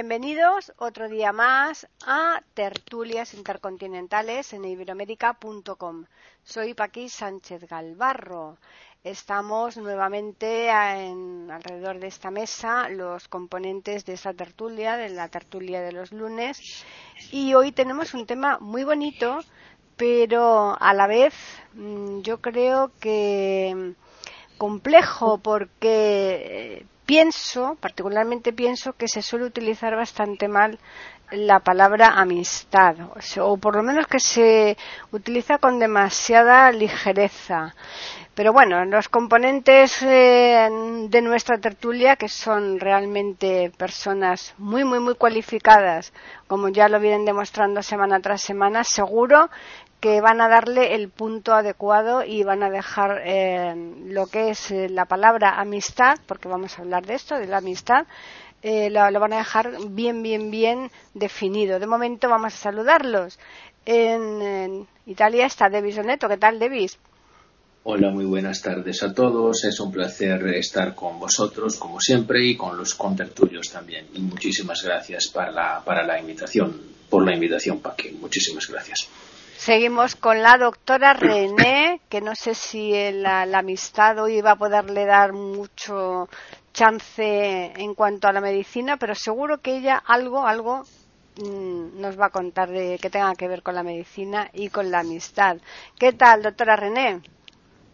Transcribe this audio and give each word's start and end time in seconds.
Bienvenidos 0.00 0.72
otro 0.78 1.10
día 1.10 1.30
más 1.30 1.86
a 2.06 2.40
Tertulias 2.54 3.34
Intercontinentales 3.34 4.54
en 4.54 4.64
iberoamérica.com. 4.64 6.06
Soy 6.42 6.72
Paqui 6.72 7.10
Sánchez 7.10 7.68
Galvarro. 7.68 8.56
Estamos 9.04 9.76
nuevamente 9.76 10.70
en, 10.70 11.50
alrededor 11.50 12.00
de 12.00 12.06
esta 12.06 12.30
mesa 12.30 12.88
los 12.88 13.28
componentes 13.28 14.06
de 14.06 14.14
esta 14.14 14.32
tertulia, 14.32 14.96
de 14.96 15.10
la 15.10 15.28
tertulia 15.28 15.82
de 15.82 15.92
los 15.92 16.12
lunes. 16.12 16.82
Y 17.30 17.52
hoy 17.52 17.70
tenemos 17.70 18.14
un 18.14 18.24
tema 18.24 18.56
muy 18.58 18.84
bonito, 18.84 19.40
pero 19.98 20.78
a 20.80 20.94
la 20.94 21.08
vez 21.08 21.34
mm, 21.74 22.22
yo 22.22 22.40
creo 22.40 22.90
que 23.00 23.92
complejo 24.56 25.36
porque 25.36 26.86
pienso, 27.10 27.76
particularmente 27.80 28.52
pienso 28.52 28.92
que 28.92 29.08
se 29.08 29.20
suele 29.20 29.44
utilizar 29.44 29.96
bastante 29.96 30.46
mal 30.46 30.78
la 31.32 31.58
palabra 31.58 32.10
amistad, 32.10 32.94
o 33.40 33.56
por 33.56 33.74
lo 33.74 33.82
menos 33.82 34.06
que 34.06 34.20
se 34.20 34.76
utiliza 35.10 35.58
con 35.58 35.80
demasiada 35.80 36.70
ligereza. 36.70 37.74
Pero 38.36 38.52
bueno, 38.52 38.84
los 38.84 39.08
componentes 39.08 40.00
eh, 40.02 40.68
de 41.08 41.22
nuestra 41.22 41.58
tertulia, 41.58 42.14
que 42.14 42.28
son 42.28 42.78
realmente 42.78 43.72
personas 43.76 44.54
muy, 44.56 44.84
muy, 44.84 45.00
muy 45.00 45.16
cualificadas, 45.16 46.12
como 46.46 46.68
ya 46.68 46.88
lo 46.88 47.00
vienen 47.00 47.24
demostrando 47.24 47.82
semana 47.82 48.20
tras 48.20 48.40
semana, 48.40 48.84
seguro 48.84 49.50
que 50.00 50.20
van 50.20 50.40
a 50.40 50.48
darle 50.48 50.94
el 50.94 51.10
punto 51.10 51.52
adecuado 51.52 52.24
y 52.24 52.42
van 52.42 52.62
a 52.62 52.70
dejar 52.70 53.22
eh, 53.24 53.74
lo 54.06 54.26
que 54.26 54.50
es 54.50 54.70
eh, 54.70 54.88
la 54.88 55.04
palabra 55.04 55.60
amistad, 55.60 56.18
porque 56.26 56.48
vamos 56.48 56.78
a 56.78 56.82
hablar 56.82 57.06
de 57.06 57.14
esto, 57.14 57.36
de 57.36 57.46
la 57.46 57.58
amistad, 57.58 58.06
eh, 58.62 58.90
lo, 58.90 59.20
van 59.20 59.34
a 59.34 59.38
dejar 59.38 59.72
bien, 59.90 60.22
bien, 60.22 60.50
bien 60.50 60.90
definido. 61.14 61.78
De 61.78 61.86
momento 61.86 62.28
vamos 62.28 62.54
a 62.54 62.56
saludarlos. 62.56 63.38
En, 63.84 64.42
en 64.42 64.88
Italia 65.06 65.46
está 65.46 65.68
Devis 65.68 65.98
Oneto. 65.98 66.28
¿Qué 66.28 66.36
tal, 66.36 66.58
Devis? 66.58 66.98
Hola, 67.82 68.10
muy 68.10 68.26
buenas 68.26 68.60
tardes 68.60 69.02
a 69.02 69.14
todos. 69.14 69.64
Es 69.64 69.80
un 69.80 69.90
placer 69.90 70.46
estar 70.48 70.94
con 70.94 71.18
vosotros, 71.18 71.76
como 71.76 72.00
siempre, 72.00 72.44
y 72.44 72.56
con 72.56 72.76
los 72.76 72.94
contertulios 72.94 73.70
también. 73.70 74.06
Y 74.14 74.20
muchísimas 74.20 74.82
gracias 74.82 75.28
para 75.28 75.50
la, 75.50 75.82
para 75.84 76.06
la 76.06 76.20
invitación, 76.20 76.78
por 77.08 77.24
la 77.24 77.34
invitación, 77.34 77.80
Paqui. 77.80 78.12
Muchísimas 78.12 78.68
gracias. 78.68 79.08
Seguimos 79.60 80.16
con 80.16 80.40
la 80.40 80.56
doctora 80.56 81.12
René, 81.12 82.00
que 82.08 82.22
no 82.22 82.34
sé 82.34 82.54
si 82.54 82.92
la, 83.12 83.44
la, 83.44 83.58
amistad 83.58 84.18
hoy 84.18 84.40
va 84.40 84.52
a 84.52 84.56
poderle 84.56 85.04
dar 85.04 85.34
mucho 85.34 86.30
chance 86.72 87.70
en 87.76 87.94
cuanto 87.94 88.26
a 88.26 88.32
la 88.32 88.40
medicina, 88.40 88.96
pero 88.96 89.14
seguro 89.14 89.58
que 89.58 89.76
ella 89.76 90.02
algo, 90.06 90.46
algo 90.46 90.84
mmm, 91.42 92.00
nos 92.00 92.18
va 92.18 92.28
a 92.28 92.30
contar 92.30 92.70
de 92.70 92.98
que 92.98 93.10
tenga 93.10 93.34
que 93.34 93.48
ver 93.48 93.62
con 93.62 93.74
la 93.74 93.82
medicina 93.82 94.48
y 94.54 94.70
con 94.70 94.90
la 94.90 95.00
amistad. 95.00 95.58
¿Qué 95.98 96.14
tal, 96.14 96.42
doctora 96.42 96.76
René? 96.76 97.20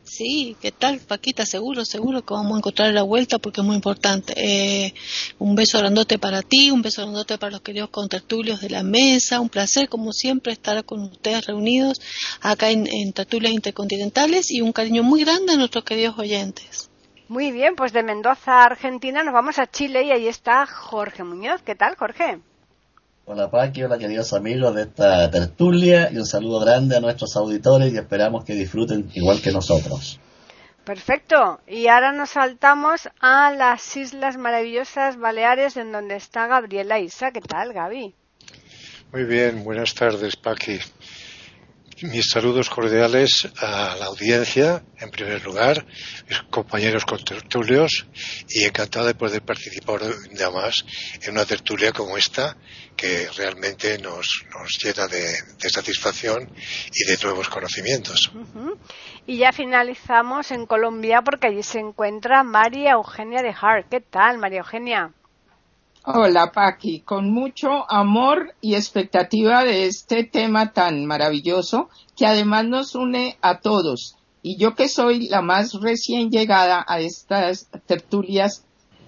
Sí, 0.07 0.57
¿qué 0.63 0.71
tal, 0.71 1.01
Paquita? 1.01 1.45
Seguro, 1.45 1.85
seguro 1.85 2.23
que 2.25 2.33
vamos 2.33 2.55
a 2.55 2.59
encontrar 2.59 2.93
la 2.95 3.03
vuelta 3.03 3.39
porque 3.39 3.61
es 3.61 3.67
muy 3.67 3.75
importante. 3.75 4.35
Eh, 4.37 4.95
un 5.41 5.57
beso 5.57 5.79
grandote 5.79 6.17
para 6.19 6.43
ti, 6.43 6.71
un 6.71 6.81
beso 6.81 7.03
grandote 7.03 7.39
para 7.39 7.51
los 7.51 7.61
queridos 7.61 7.91
contertulios 7.91 8.61
de 8.61 8.71
la 8.71 8.85
mesa. 8.85 9.41
Un 9.41 9.49
placer, 9.49 9.89
como 9.89 10.13
siempre, 10.13 10.53
estar 10.53 10.85
con 10.85 11.03
ustedes 11.03 11.47
reunidos 11.47 12.01
acá 12.41 12.71
en, 12.71 12.87
en 12.87 13.13
Tertulias 13.13 13.53
Intercontinentales 13.53 14.53
y 14.53 14.61
un 14.61 14.73
cariño 14.73 15.03
muy 15.03 15.25
grande 15.25 15.55
a 15.55 15.57
nuestros 15.57 15.83
queridos 15.83 16.17
oyentes. 16.19 16.89
Muy 17.29 17.51
bien, 17.51 17.75
pues 17.75 17.93
de 17.93 18.05
Mendoza, 18.05 18.63
Argentina, 18.63 19.25
nos 19.25 19.35
vamos 19.35 19.59
a 19.59 19.67
Chile 19.67 20.05
y 20.05 20.13
ahí 20.13 20.29
está 20.29 20.67
Jorge 20.67 21.25
Muñoz. 21.25 21.63
¿Qué 21.63 21.75
tal, 21.75 21.97
Jorge? 21.97 22.39
Hola 23.29 23.51
Paqui, 23.51 23.83
hola 23.83 23.99
queridos 23.99 24.33
amigos 24.35 24.73
de 24.77 24.83
esta 24.83 25.29
tertulia 25.33 26.09
y 26.13 26.17
un 26.17 26.27
saludo 26.27 26.61
grande 26.61 26.97
a 26.97 27.01
nuestros 27.01 27.37
auditores 27.37 27.93
y 27.93 27.97
esperamos 27.97 28.45
que 28.45 28.55
disfruten 28.55 29.11
igual 29.15 29.43
que 29.43 29.51
nosotros. 29.51 30.21
Perfecto. 30.85 31.59
Y 31.67 31.89
ahora 31.89 32.13
nos 32.13 32.31
saltamos 32.31 33.09
a 33.19 33.51
las 33.51 33.97
Islas 33.97 34.37
Maravillosas 34.37 35.17
Baleares 35.17 35.77
en 35.77 35.91
donde 35.91 36.15
está 36.15 36.47
Gabriela 36.47 37.01
Isa. 37.01 37.33
¿Qué 37.33 37.41
tal, 37.41 37.73
Gaby? 37.73 38.15
Muy 39.13 39.25
bien, 39.25 39.65
buenas 39.65 39.93
tardes, 39.93 40.37
Paqui. 40.37 40.79
Mis 42.03 42.29
saludos 42.29 42.69
cordiales 42.69 43.49
a 43.59 43.97
la 43.99 44.07
audiencia, 44.07 44.83
en 44.99 45.11
primer 45.11 45.43
lugar, 45.43 45.87
mis 46.29 46.43
compañeros 46.51 47.07
contertulios, 47.07 48.07
y 48.51 48.65
encantado 48.65 49.07
de 49.07 49.15
poder 49.15 49.41
participar 49.41 50.01
de 50.03 50.51
más 50.51 50.85
en 51.23 51.33
una 51.33 51.47
tertulia 51.47 51.93
como 51.93 52.19
esta, 52.19 52.59
que 52.95 53.29
realmente 53.39 53.97
nos, 53.97 54.45
nos 54.53 54.79
llena 54.79 55.09
de, 55.09 55.71
satisfacción 55.71 56.51
y 56.93 57.11
de 57.11 57.17
nuevos 57.23 57.49
conocimientos. 57.49 58.31
Y 59.27 59.39
ya 59.39 59.53
finalizamos 59.53 60.51
en 60.51 60.67
Colombia 60.67 61.23
porque 61.23 61.47
allí 61.47 61.63
se 61.63 61.79
encuentra 61.79 62.43
María 62.43 62.93
Eugenia 62.93 63.41
de 63.41 63.55
Hart. 63.59 63.89
¿Qué 63.91 64.03
tal, 64.03 64.37
María 64.37 64.59
Eugenia? 64.59 65.15
Hola, 66.09 66.53
Paqui. 66.53 67.01
Con 67.01 67.33
mucho 67.33 67.91
amor 67.91 68.55
y 68.61 68.77
expectativa 68.77 69.65
de 69.65 69.87
este 69.87 70.23
tema 70.23 70.73
tan 70.73 71.05
maravilloso 71.05 71.89
que 72.17 72.27
además 72.27 72.65
nos 72.65 72.95
une 72.95 73.37
a 73.43 73.59
todos. 73.59 74.15
Y 74.41 74.57
yo 74.57 74.77
que 74.77 74.89
soy 74.89 75.27
la 75.27 75.43
más 75.43 75.73
recién 75.73 76.31
llegada 76.31 76.85
a 76.87 77.01
estas 77.01 77.67
tertulias, 77.87 78.63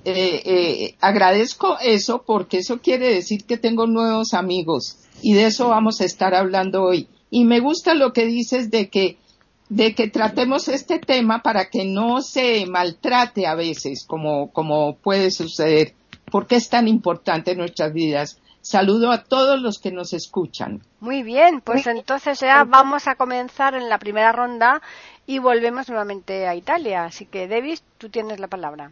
eh, 0.04 0.42
eh, 0.44 0.96
agradezco 1.00 1.78
eso 1.80 2.24
porque 2.26 2.58
eso 2.58 2.80
quiere 2.80 3.14
decir 3.14 3.44
que 3.44 3.58
tengo 3.58 3.86
nuevos 3.86 4.34
amigos 4.34 4.96
y 5.22 5.34
de 5.34 5.46
eso 5.46 5.68
vamos 5.68 6.00
a 6.00 6.04
estar 6.04 6.34
hablando 6.34 6.82
hoy. 6.82 7.06
Y 7.30 7.44
me 7.44 7.60
gusta 7.60 7.94
lo 7.94 8.12
que 8.12 8.26
dices 8.26 8.72
de 8.72 8.88
que 8.88 9.18
de 9.68 9.94
que 9.94 10.08
tratemos 10.08 10.66
este 10.66 10.98
tema 10.98 11.42
para 11.42 11.70
que 11.70 11.84
no 11.84 12.22
se 12.22 12.66
maltrate 12.66 13.46
a 13.46 13.54
veces 13.54 14.04
como, 14.04 14.50
como 14.50 14.96
puede 14.96 15.30
suceder 15.30 15.94
por 16.30 16.46
qué 16.46 16.56
es 16.56 16.68
tan 16.68 16.88
importante 16.88 17.52
en 17.52 17.58
nuestras 17.58 17.92
vidas. 17.92 18.40
Saludo 18.60 19.10
a 19.10 19.22
todos 19.22 19.60
los 19.60 19.78
que 19.78 19.92
nos 19.92 20.12
escuchan. 20.12 20.82
Muy 21.00 21.22
bien, 21.22 21.60
pues 21.60 21.86
entonces 21.86 22.40
ya 22.40 22.64
vamos 22.64 23.06
a 23.06 23.14
comenzar 23.14 23.74
en 23.74 23.88
la 23.88 23.98
primera 23.98 24.32
ronda 24.32 24.82
y 25.26 25.38
volvemos 25.38 25.88
nuevamente 25.88 26.46
a 26.46 26.54
Italia. 26.54 27.04
Así 27.04 27.24
que, 27.26 27.48
Davis, 27.48 27.82
tú 27.98 28.08
tienes 28.08 28.40
la 28.40 28.48
palabra. 28.48 28.90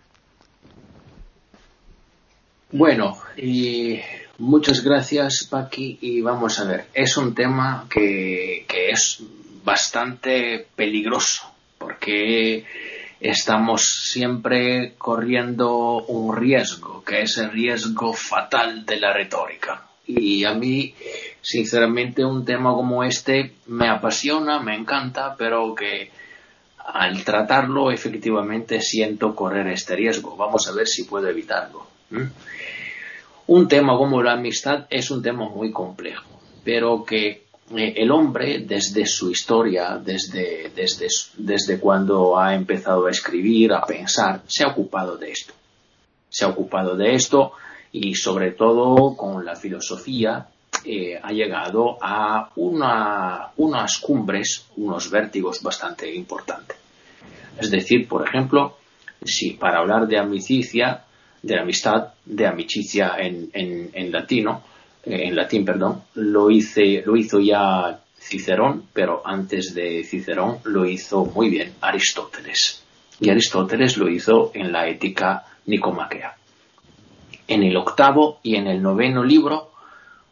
Bueno, 2.72 3.18
y 3.36 4.00
muchas 4.38 4.82
gracias, 4.82 5.46
Paqui. 5.50 5.98
Y 6.00 6.20
vamos 6.20 6.58
a 6.60 6.64
ver, 6.64 6.86
es 6.94 7.16
un 7.16 7.34
tema 7.34 7.86
que, 7.90 8.64
que 8.68 8.90
es 8.90 9.22
bastante 9.64 10.66
peligroso, 10.76 11.52
porque 11.78 12.64
estamos 13.20 14.10
siempre 14.10 14.94
corriendo 14.98 16.04
un 16.04 16.36
riesgo, 16.36 17.02
que 17.04 17.22
es 17.22 17.38
el 17.38 17.50
riesgo 17.50 18.12
fatal 18.12 18.84
de 18.84 19.00
la 19.00 19.12
retórica. 19.12 19.86
Y 20.06 20.44
a 20.44 20.54
mí, 20.54 20.94
sinceramente, 21.40 22.24
un 22.24 22.44
tema 22.44 22.72
como 22.74 23.02
este 23.02 23.54
me 23.66 23.88
apasiona, 23.88 24.60
me 24.60 24.76
encanta, 24.76 25.34
pero 25.36 25.74
que 25.74 26.10
al 26.78 27.24
tratarlo 27.24 27.90
efectivamente 27.90 28.80
siento 28.80 29.34
correr 29.34 29.66
este 29.68 29.96
riesgo. 29.96 30.36
Vamos 30.36 30.68
a 30.68 30.72
ver 30.72 30.86
si 30.86 31.04
puedo 31.04 31.28
evitarlo. 31.28 31.86
Un 33.48 33.68
tema 33.68 33.96
como 33.96 34.22
la 34.22 34.32
amistad 34.32 34.86
es 34.90 35.10
un 35.10 35.22
tema 35.22 35.48
muy 35.48 35.72
complejo, 35.72 36.40
pero 36.64 37.04
que 37.04 37.45
el 37.74 38.10
hombre 38.10 38.60
desde 38.60 39.06
su 39.06 39.30
historia, 39.30 40.00
desde, 40.02 40.70
desde, 40.74 41.08
desde 41.36 41.80
cuando 41.80 42.38
ha 42.38 42.54
empezado 42.54 43.06
a 43.06 43.10
escribir, 43.10 43.72
a 43.72 43.82
pensar, 43.82 44.42
se 44.46 44.64
ha 44.64 44.68
ocupado 44.68 45.16
de 45.16 45.32
esto. 45.32 45.52
Se 46.28 46.44
ha 46.44 46.48
ocupado 46.48 46.96
de 46.96 47.14
esto 47.14 47.52
y 47.92 48.14
sobre 48.14 48.52
todo 48.52 49.16
con 49.16 49.44
la 49.44 49.56
filosofía 49.56 50.46
eh, 50.84 51.18
ha 51.20 51.32
llegado 51.32 51.98
a 52.00 52.50
una, 52.56 53.48
unas 53.56 53.98
cumbres, 53.98 54.66
unos 54.76 55.10
vértigos 55.10 55.62
bastante 55.62 56.12
importantes. 56.14 56.76
Es 57.58 57.70
decir, 57.70 58.06
por 58.06 58.26
ejemplo, 58.28 58.76
si 59.24 59.52
para 59.52 59.78
hablar 59.78 60.06
de 60.06 60.18
amicicia, 60.18 61.04
de 61.42 61.58
amistad, 61.58 62.12
de 62.24 62.46
amicicia 62.46 63.14
en, 63.18 63.50
en, 63.52 63.90
en 63.92 64.12
latino, 64.12 64.62
en 65.06 65.36
latín, 65.36 65.64
perdón, 65.64 66.02
lo, 66.14 66.50
hice, 66.50 67.02
lo 67.06 67.16
hizo 67.16 67.38
ya 67.38 68.00
Cicerón, 68.18 68.86
pero 68.92 69.22
antes 69.24 69.72
de 69.72 70.02
Cicerón 70.02 70.58
lo 70.64 70.84
hizo 70.84 71.24
muy 71.26 71.48
bien 71.48 71.74
Aristóteles. 71.80 72.82
Y 73.20 73.30
Aristóteles 73.30 73.96
lo 73.96 74.08
hizo 74.10 74.50
en 74.52 74.72
la 74.72 74.88
ética 74.88 75.44
nicomaquea. 75.66 76.36
En 77.46 77.62
el 77.62 77.76
octavo 77.76 78.40
y 78.42 78.56
en 78.56 78.66
el 78.66 78.82
noveno 78.82 79.22
libro 79.22 79.70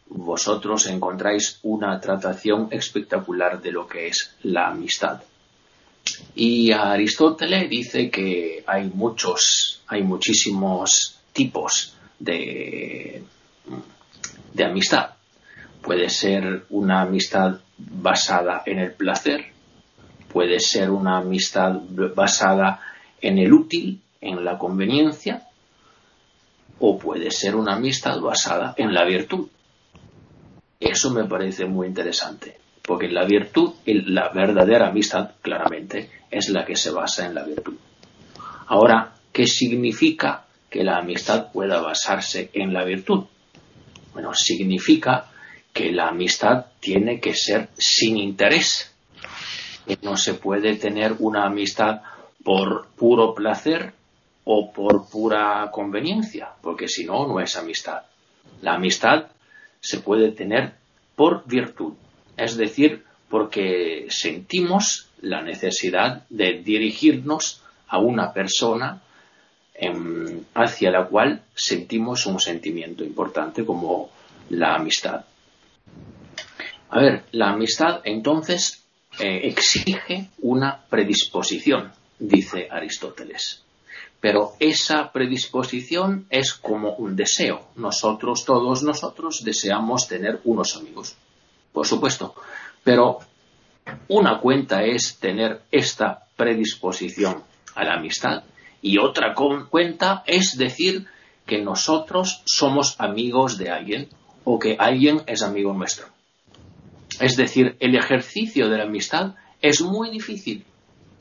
vosotros 0.07 0.87
encontráis 0.87 1.59
una 1.63 1.99
tratación 1.99 2.67
espectacular 2.71 3.61
de 3.61 3.71
lo 3.71 3.87
que 3.87 4.07
es 4.07 4.35
la 4.43 4.67
amistad. 4.67 5.21
Y 6.35 6.71
Aristóteles 6.73 7.69
dice 7.69 8.09
que 8.09 8.63
hay 8.67 8.91
muchos, 8.93 9.81
hay 9.87 10.03
muchísimos 10.03 11.17
tipos 11.33 11.95
de, 12.19 13.23
de 14.53 14.65
amistad. 14.65 15.11
Puede 15.81 16.09
ser 16.09 16.65
una 16.69 17.01
amistad 17.01 17.59
basada 17.77 18.63
en 18.65 18.79
el 18.79 18.93
placer, 18.93 19.45
puede 20.31 20.59
ser 20.59 20.89
una 20.89 21.17
amistad 21.17 21.79
basada 22.15 22.79
en 23.21 23.37
el 23.37 23.53
útil, 23.53 24.01
en 24.21 24.43
la 24.43 24.57
conveniencia, 24.57 25.43
o 26.79 26.97
puede 26.97 27.31
ser 27.31 27.55
una 27.55 27.75
amistad 27.75 28.19
basada 28.19 28.73
en 28.77 28.93
la 28.93 29.05
virtud. 29.05 29.47
Eso 30.79 31.11
me 31.11 31.25
parece 31.25 31.65
muy 31.65 31.87
interesante, 31.87 32.57
porque 32.81 33.07
la 33.07 33.25
virtud, 33.25 33.73
la 33.85 34.29
verdadera 34.29 34.89
amistad, 34.89 35.31
claramente, 35.41 36.09
es 36.29 36.49
la 36.49 36.65
que 36.65 36.75
se 36.75 36.91
basa 36.91 37.25
en 37.25 37.35
la 37.35 37.43
virtud. 37.43 37.75
Ahora, 38.67 39.13
¿qué 39.31 39.45
significa 39.47 40.45
que 40.69 40.83
la 40.83 40.97
amistad 40.97 41.51
pueda 41.51 41.79
basarse 41.81 42.49
en 42.53 42.73
la 42.73 42.83
virtud? 42.83 43.25
Bueno, 44.15 44.33
significa 44.33 45.29
que 45.73 45.91
la 45.91 46.07
amistad 46.07 46.67
tiene 46.79 47.19
que 47.19 47.33
ser 47.33 47.67
sin 47.77 48.15
interés. 48.15 48.95
No 50.03 50.15
se 50.15 50.35
puede 50.35 50.77
tener 50.77 51.17
una 51.19 51.45
amistad 51.45 52.01
por 52.41 52.87
puro 52.95 53.35
placer 53.35 53.91
o 54.45 54.71
por 54.71 55.09
pura 55.09 55.69
conveniencia, 55.69 56.53
porque 56.61 56.87
si 56.87 57.03
no, 57.03 57.27
no 57.27 57.41
es 57.41 57.57
amistad. 57.57 58.03
La 58.61 58.75
amistad 58.75 59.25
se 59.81 59.99
puede 59.99 60.31
tener 60.31 60.75
por 61.17 61.45
virtud, 61.45 61.95
es 62.37 62.55
decir, 62.55 63.03
porque 63.29 64.05
sentimos 64.07 65.09
la 65.19 65.41
necesidad 65.41 66.25
de 66.29 66.61
dirigirnos 66.63 67.61
a 67.89 67.99
una 67.99 68.31
persona 68.31 69.01
em, 69.77 70.43
hacia 70.53 70.91
la 70.91 71.07
cual 71.07 71.43
sentimos 71.53 72.25
un 72.25 72.39
sentimiento 72.39 73.03
importante 73.03 73.65
como 73.65 74.09
la 74.49 74.75
amistad. 74.75 75.25
A 76.89 76.99
ver, 76.99 77.23
la 77.31 77.49
amistad 77.49 78.01
entonces 78.03 78.85
eh, 79.19 79.41
exige 79.43 80.29
una 80.39 80.85
predisposición, 80.89 81.91
dice 82.19 82.67
Aristóteles. 82.69 83.63
Pero 84.21 84.53
esa 84.59 85.11
predisposición 85.11 86.25
es 86.29 86.53
como 86.53 86.95
un 86.95 87.15
deseo. 87.15 87.67
Nosotros, 87.75 88.45
todos 88.45 88.81
nosotros, 88.81 89.43
deseamos 89.43 90.07
tener 90.07 90.39
unos 90.45 90.75
amigos, 90.75 91.15
por 91.71 91.85
supuesto. 91.85 92.33
Pero 92.83 93.19
una 94.07 94.39
cuenta 94.39 94.83
es 94.83 95.17
tener 95.19 95.61
esta 95.71 96.27
predisposición 96.35 97.43
a 97.75 97.83
la 97.83 97.95
amistad 97.95 98.43
y 98.85 98.99
otra 98.99 99.33
cuenta 99.33 100.23
es 100.27 100.59
decir 100.59 101.07
que 101.47 101.59
nosotros 101.59 102.43
somos 102.45 102.95
amigos 102.99 103.57
de 103.57 103.71
alguien 103.71 104.09
o 104.43 104.59
que 104.59 104.75
alguien 104.77 105.23
es 105.25 105.41
amigo 105.41 105.73
nuestro. 105.73 106.05
Es 107.19 107.35
decir, 107.35 107.77
el 107.79 107.95
ejercicio 107.95 108.69
de 108.69 108.77
la 108.77 108.83
amistad 108.83 109.33
es 109.59 109.81
muy 109.81 110.11
difícil. 110.11 110.65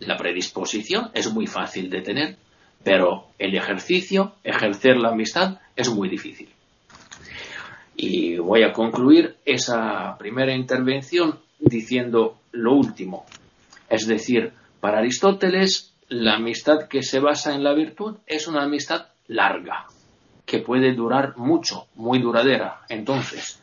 La 0.00 0.19
predisposición 0.19 1.08
es 1.14 1.32
muy 1.32 1.46
fácil 1.46 1.88
de 1.88 2.02
tener, 2.02 2.37
pero 2.82 3.28
el 3.38 3.56
ejercicio, 3.56 4.34
ejercer 4.44 4.99
la 4.99 5.12
amistad, 5.12 5.58
es 5.75 5.88
muy 5.88 6.10
difícil. 6.10 6.50
Y 7.96 8.37
voy 8.37 8.62
a 8.62 8.75
concluir 8.75 9.37
esa 9.46 10.19
primera 10.19 10.55
intervención 10.55 11.40
diciendo 11.58 12.37
lo 12.52 12.75
último. 12.75 13.25
Es 13.88 14.06
decir, 14.06 14.52
para 14.81 14.99
Aristóteles, 14.99 15.94
la 16.09 16.35
amistad 16.35 16.89
que 16.89 17.03
se 17.03 17.21
basa 17.21 17.55
en 17.55 17.65
la 17.65 17.73
virtud 17.73 18.17
es 18.27 18.47
una 18.47 18.65
amistad 18.65 19.06
larga, 19.27 19.87
que 20.45 20.59
puede 20.59 20.93
durar 20.95 21.37
mucho, 21.37 21.87
muy 21.95 22.19
duradera. 22.19 22.83
Entonces, 22.89 23.61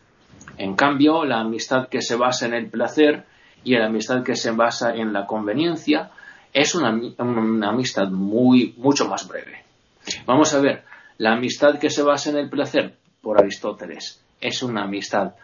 en 0.58 0.76
cambio, 0.76 1.24
la 1.26 1.40
amistad 1.40 1.88
que 1.88 2.02
se 2.02 2.16
basa 2.16 2.46
en 2.46 2.54
el 2.54 2.70
placer 2.70 3.26
y 3.64 3.76
la 3.76 3.86
amistad 3.86 4.24
que 4.24 4.36
se 4.36 4.52
basa 4.52 4.96
en 4.96 5.14
la 5.14 5.26
conveniencia 5.26 6.12
es 6.54 6.76
una, 6.76 6.90
amistad 6.90 8.10
muy, 8.10 8.74
mucho 8.78 9.08
más 9.08 9.28
breve. 9.28 9.64
Vamos 10.26 10.54
a 10.54 10.60
ver, 10.60 10.84
la 11.18 11.34
amistad 11.34 11.80
que 11.80 11.90
se 11.90 12.02
basa 12.02 12.32
en 12.32 12.38
el 12.38 12.50
placer, 12.50 12.98
por 13.22 13.40
Aristóteles, 13.40 14.24
es 14.42 14.64
una 14.64 14.84
amistad 14.84 15.36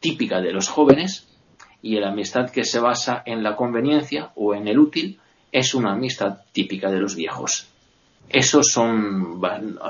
típica 0.00 0.40
de 0.40 0.52
los 0.52 0.68
jóvenes 0.68 1.28
y 1.82 1.98
la 1.98 2.10
amistad 2.10 2.50
que 2.50 2.64
se 2.64 2.78
basa 2.78 3.22
en 3.26 3.42
la 3.42 3.56
conveniencia 3.56 4.30
o 4.36 4.54
en 4.54 4.68
el 4.68 4.78
útil 4.78 5.20
es 5.52 5.74
una 5.74 5.92
amistad 5.92 6.38
típica 6.52 6.90
de 6.90 7.00
los 7.00 7.14
viejos. 7.14 7.68
Esas 8.28 8.66
son 8.70 9.40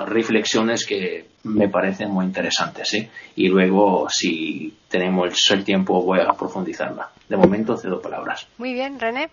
reflexiones 0.06 0.87
que 0.87 1.26
me 1.44 1.69
parecen 1.69 2.10
muy 2.10 2.25
interesantes. 2.25 2.94
¿eh? 2.94 3.10
Y 3.34 3.49
luego, 3.49 4.06
si 4.08 4.76
tenemos 4.88 5.50
el 5.50 5.64
tiempo, 5.64 6.02
voy 6.02 6.20
a 6.20 6.32
profundizarla. 6.32 7.10
De 7.28 7.37
momento, 7.37 7.76
cedo 7.76 8.00
palabras. 8.00 8.46
Muy 8.58 8.75
bien, 8.75 9.00
René. 9.00 9.28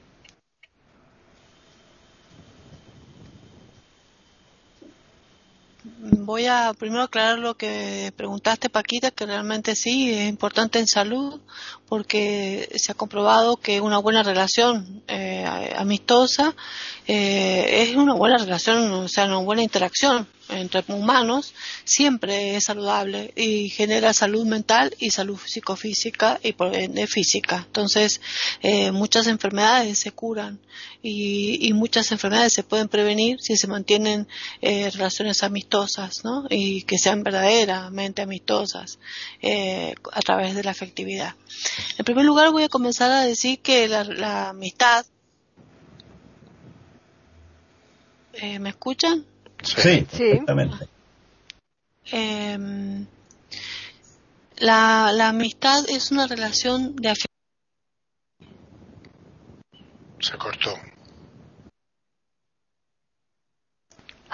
Voy 6.25 6.47
a 6.47 6.73
primero 6.73 7.03
aclarar 7.03 7.37
lo 7.37 7.55
que 7.55 8.11
preguntaste, 8.17 8.71
Paquita, 8.71 9.11
que 9.11 9.27
realmente 9.27 9.75
sí 9.75 10.11
es 10.11 10.27
importante 10.27 10.79
en 10.79 10.87
salud, 10.87 11.39
porque 11.87 12.67
se 12.77 12.91
ha 12.91 12.95
comprobado 12.95 13.57
que 13.57 13.79
una 13.79 13.99
buena 13.99 14.23
relación 14.23 15.03
eh, 15.07 15.45
amistosa 15.77 16.55
eh, 17.05 17.83
es 17.83 17.95
una 17.95 18.15
buena 18.15 18.39
relación, 18.39 18.91
o 18.91 19.07
sea, 19.07 19.25
una 19.25 19.37
buena 19.37 19.61
interacción 19.61 20.27
entre 20.49 20.83
humanos 20.87 21.53
siempre 21.83 22.55
es 22.55 22.65
saludable 22.65 23.31
y 23.35 23.69
genera 23.69 24.13
salud 24.13 24.45
mental 24.45 24.95
y 24.99 25.09
salud 25.09 25.39
psicofísica 25.43 26.39
y 26.43 26.53
por 26.53 26.75
ende 26.75 27.07
física. 27.07 27.63
Entonces, 27.65 28.21
eh, 28.61 28.91
muchas 28.91 29.27
enfermedades 29.27 29.99
se 29.99 30.11
curan 30.11 30.59
y, 31.01 31.71
muchas 31.73 32.11
enfermedades 32.11 32.53
se 32.53 32.63
pueden 32.63 32.87
prevenir 32.87 33.37
si 33.39 33.57
se 33.57 33.67
mantienen 33.67 34.27
eh, 34.61 34.89
relaciones 34.91 35.43
amistosas, 35.43 36.14
¿no? 36.23 36.45
Y 36.49 36.83
que 36.83 36.97
sean 36.97 37.23
verdaderamente 37.23 38.21
amistosas 38.21 38.99
eh, 39.41 39.95
a 40.13 40.21
través 40.21 40.55
de 40.55 40.63
la 40.63 40.71
afectividad. 40.71 41.35
En 41.97 42.05
primer 42.05 42.25
lugar, 42.25 42.51
voy 42.51 42.63
a 42.63 42.69
comenzar 42.69 43.11
a 43.11 43.21
decir 43.21 43.59
que 43.59 43.87
la, 43.87 44.49
amistad 44.49 45.05
¿Me 48.59 48.69
escuchan? 48.69 49.25
Sí, 49.63 50.05
exactamente. 50.11 50.89
Em, 52.11 53.05
la, 54.57 55.11
la 55.13 55.29
amistad 55.29 55.89
es 55.89 56.11
una 56.11 56.27
relación 56.27 56.95
de 56.97 57.09
afecto. 57.09 57.33
Se 60.19 60.37
cortó. 60.37 60.73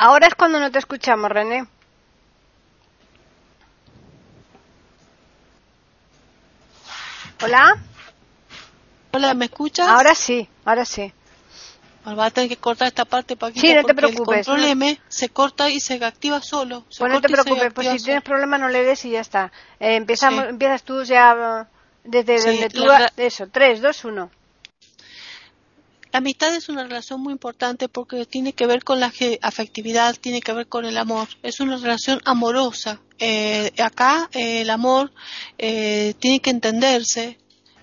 Ahora 0.01 0.25
es 0.25 0.33
cuando 0.33 0.59
no 0.59 0.71
te 0.71 0.79
escuchamos, 0.79 1.29
René. 1.29 1.67
Hola. 7.43 7.77
Hola, 9.11 9.35
¿me 9.35 9.45
escuchas? 9.45 9.87
Ahora 9.87 10.15
sí, 10.15 10.49
ahora 10.65 10.85
sí. 10.85 11.13
Va 12.07 12.25
a 12.25 12.31
tener 12.31 12.49
que 12.49 12.57
cortar 12.57 12.87
esta 12.87 13.05
parte 13.05 13.35
para 13.35 13.53
sí, 13.53 13.75
no 13.75 13.83
te 13.83 13.93
preocupes, 13.93 14.47
el 14.47 14.55
control 14.55 14.99
se 15.07 15.29
corta 15.29 15.69
y 15.69 15.79
se 15.79 16.03
activa 16.03 16.41
solo. 16.41 16.83
pues 16.97 17.11
no 17.11 17.21
te 17.21 17.29
preocupes, 17.29 17.71
pues 17.71 17.89
si 17.89 18.03
tienes 18.03 18.23
problema 18.23 18.57
no 18.57 18.69
le 18.69 18.83
des 18.83 19.05
y 19.05 19.11
ya 19.11 19.21
está. 19.21 19.51
Eh, 19.79 19.97
empezamos, 19.97 20.45
Empiezas 20.45 20.81
tú 20.81 21.03
ya 21.03 21.67
desde 22.03 22.41
donde 22.43 22.69
tú... 22.69 22.85
Eso, 23.17 23.49
3, 23.49 23.81
2, 23.83 24.05
1. 24.05 24.31
La 26.11 26.19
amistad 26.19 26.55
es 26.55 26.69
una 26.69 26.83
relación 26.83 27.21
muy 27.21 27.31
importante 27.31 27.87
porque 27.87 28.25
tiene 28.25 28.53
que 28.53 28.65
ver 28.65 28.83
con 28.83 28.99
la 28.99 29.11
afectividad, 29.41 30.15
tiene 30.19 30.41
que 30.41 30.53
ver 30.53 30.67
con 30.67 30.85
el 30.85 30.97
amor. 30.97 31.27
Es 31.41 31.59
una 31.59 31.77
relación 31.77 32.21
amorosa. 32.25 32.99
Eh, 33.19 33.71
acá 33.81 34.29
eh, 34.33 34.61
el 34.61 34.69
amor 34.69 35.11
tiene 35.57 36.39
que 36.41 36.49
entenderse, 36.49 37.37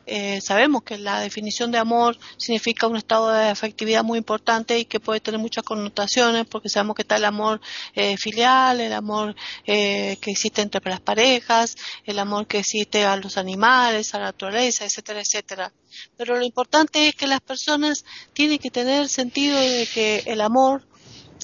eh, 0.09 0.41
sabemos 0.41 0.83
que 0.83 0.99
la 0.99 1.21
definición 1.21 1.71
de 1.71 1.79
amor 1.79 2.19
significa 2.37 2.87
un 2.87 2.97
estado 2.97 3.31
de 3.31 3.49
afectividad 3.49 4.03
muy 4.03 4.19
importante 4.19 4.79
y 4.79 4.85
que 4.85 5.01
puede 5.01 5.21
tener 5.21 5.41
muchas 5.41 5.65
connotaciones 5.65 6.47
porque 6.47 6.69
sabemos 6.69 6.97
que 6.97 7.03
está 7.03 7.17
el 7.17 7.25
amor 7.25 7.61
eh, 7.95 8.17
filial, 8.17 8.81
el 8.81 8.93
amor 8.93 9.37
eh, 9.67 10.17
que 10.21 10.31
existe 10.31 10.63
entre 10.63 10.81
las 10.91 11.01
parejas, 11.01 11.77
el 12.05 12.19
amor 12.19 12.47
que 12.47 12.59
existe 12.59 13.05
a 13.05 13.17
los 13.17 13.37
animales, 13.37 14.15
a 14.15 14.19
la 14.19 14.27
naturaleza, 14.27 14.85
etcétera, 14.85 15.21
etcétera. 15.21 15.73
Pero 16.17 16.37
lo 16.37 16.45
importante 16.45 17.09
es 17.09 17.15
que 17.15 17.27
las 17.27 17.41
personas 17.41 18.05
tienen 18.33 18.59
que 18.59 18.71
tener 18.71 19.09
sentido 19.09 19.59
de 19.59 19.89
que 19.93 20.23
el 20.27 20.41
amor 20.41 20.83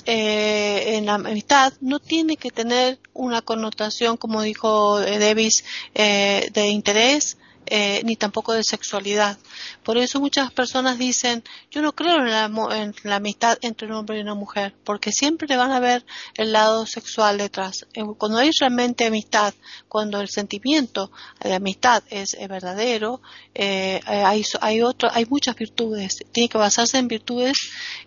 eh, 0.07 0.97
en 0.97 1.07
la 1.07 1.15
amistad 1.15 1.73
no 1.81 1.99
tiene 1.99 2.37
que 2.37 2.51
tener 2.51 2.99
una 3.15 3.41
connotación, 3.41 4.17
como 4.17 4.43
dijo 4.43 5.01
eh, 5.01 5.19
Davis, 5.19 5.65
eh, 5.95 6.51
de 6.53 6.69
interés, 6.69 7.39
eh, 7.67 8.03
ni 8.05 8.17
tampoco 8.17 8.53
de 8.53 8.63
sexualidad. 8.63 9.39
Por 9.83 9.99
eso 9.99 10.21
muchas 10.21 10.53
personas 10.53 10.99
dicen, 10.99 11.43
yo 11.71 11.83
no 11.83 11.93
creo 11.93 12.17
en 12.17 12.31
la, 12.31 12.45
en 12.77 12.95
la, 13.05 13.17
amistad 13.17 13.59
entre 13.63 13.89
un 13.89 13.95
hombre 13.95 14.19
y 14.19 14.23
una 14.23 14.35
mujer, 14.35 14.75
porque 14.85 15.13
siempre 15.13 15.57
van 15.57 15.73
a 15.73 15.81
ver 15.81 16.05
el 16.37 16.53
lado 16.53 16.87
sexual 16.87 17.39
detrás. 17.39 17.87
Eh, 17.95 18.03
cuando 18.19 18.39
hay 18.39 18.51
realmente 18.59 19.07
amistad, 19.07 19.55
cuando 19.89 20.21
el 20.21 20.29
sentimiento 20.29 21.11
de 21.41 21.55
amistad 21.55 22.03
es, 22.11 22.37
verdadero, 22.49 23.21
eh, 23.55 24.01
hay, 24.05 24.45
hay, 24.61 24.83
otro, 24.83 25.09
hay 25.13 25.27
muchas 25.27 25.57
virtudes. 25.57 26.19
Tiene 26.33 26.49
que 26.49 26.59
basarse 26.59 26.99
en 26.99 27.09
virtudes 27.09 27.57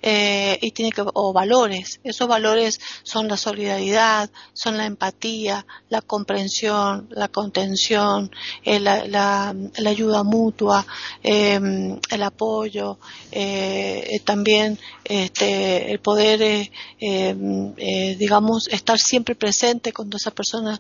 eh, 0.02 0.58
y 0.62 0.72
tiene 0.72 0.92
que, 0.92 1.04
o 1.06 1.34
valores. 1.34 2.00
Esos 2.04 2.28
valores 2.28 2.80
son 3.04 3.28
la 3.28 3.38
solidaridad, 3.38 4.30
son 4.54 4.78
la 4.78 4.86
empatía, 4.86 5.66
la 5.90 6.02
comprensión, 6.02 7.08
la 7.12 7.28
contención, 7.28 8.32
eh, 8.64 8.80
la, 8.80 9.47
la 9.54 9.90
ayuda 9.90 10.24
mutua, 10.24 10.86
em, 11.24 12.00
el 12.10 12.24
apoyo, 12.24 12.98
eh, 13.32 14.20
también 14.26 14.78
este, 15.04 15.92
el 15.92 16.00
poder, 16.00 16.42
eh, 16.42 16.72
em, 17.00 17.74
eh, 17.78 18.16
digamos, 18.18 18.68
estar 18.68 18.98
siempre 19.00 19.36
presente 19.36 19.94
cuando 19.94 20.18
esa 20.18 20.32
persona, 20.32 20.80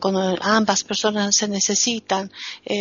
cuando 0.00 0.36
ambas 0.40 0.84
personas 0.84 1.34
se 1.36 1.48
necesitan. 1.48 2.30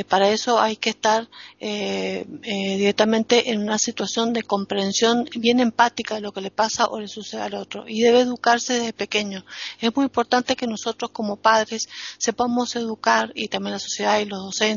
para 0.08 0.30
eso 0.30 0.60
hay 0.60 0.76
que 0.78 0.92
estar 0.92 1.28
directamente 1.60 3.52
en 3.52 3.62
una 3.62 3.78
situación 3.78 4.34
de 4.34 4.44
comprensión 4.44 5.28
bien 5.36 5.60
empática 5.60 6.16
de 6.16 6.22
lo 6.22 6.32
que 6.32 6.42
le 6.42 6.52
pasa 6.52 6.88
o 6.88 7.00
le 7.00 7.08
sucede 7.08 7.42
al 7.42 7.56
otro 7.56 7.86
y 7.88 8.02
debe 8.02 8.22
educarse 8.22 8.74
desde 8.74 8.94
pequeño. 8.94 9.46
Es 9.80 9.96
muy 9.96 10.06
importante 10.06 10.56
que 10.56 10.68
nosotros 10.68 11.12
como 11.12 11.38
padres 11.38 11.88
sepamos 12.18 12.76
educar 12.76 13.32
y 13.36 13.48
también 13.48 13.74
la 13.74 13.80
sociedad 13.80 14.20
y 14.20 14.26
los 14.26 14.40
docentes 14.40 14.75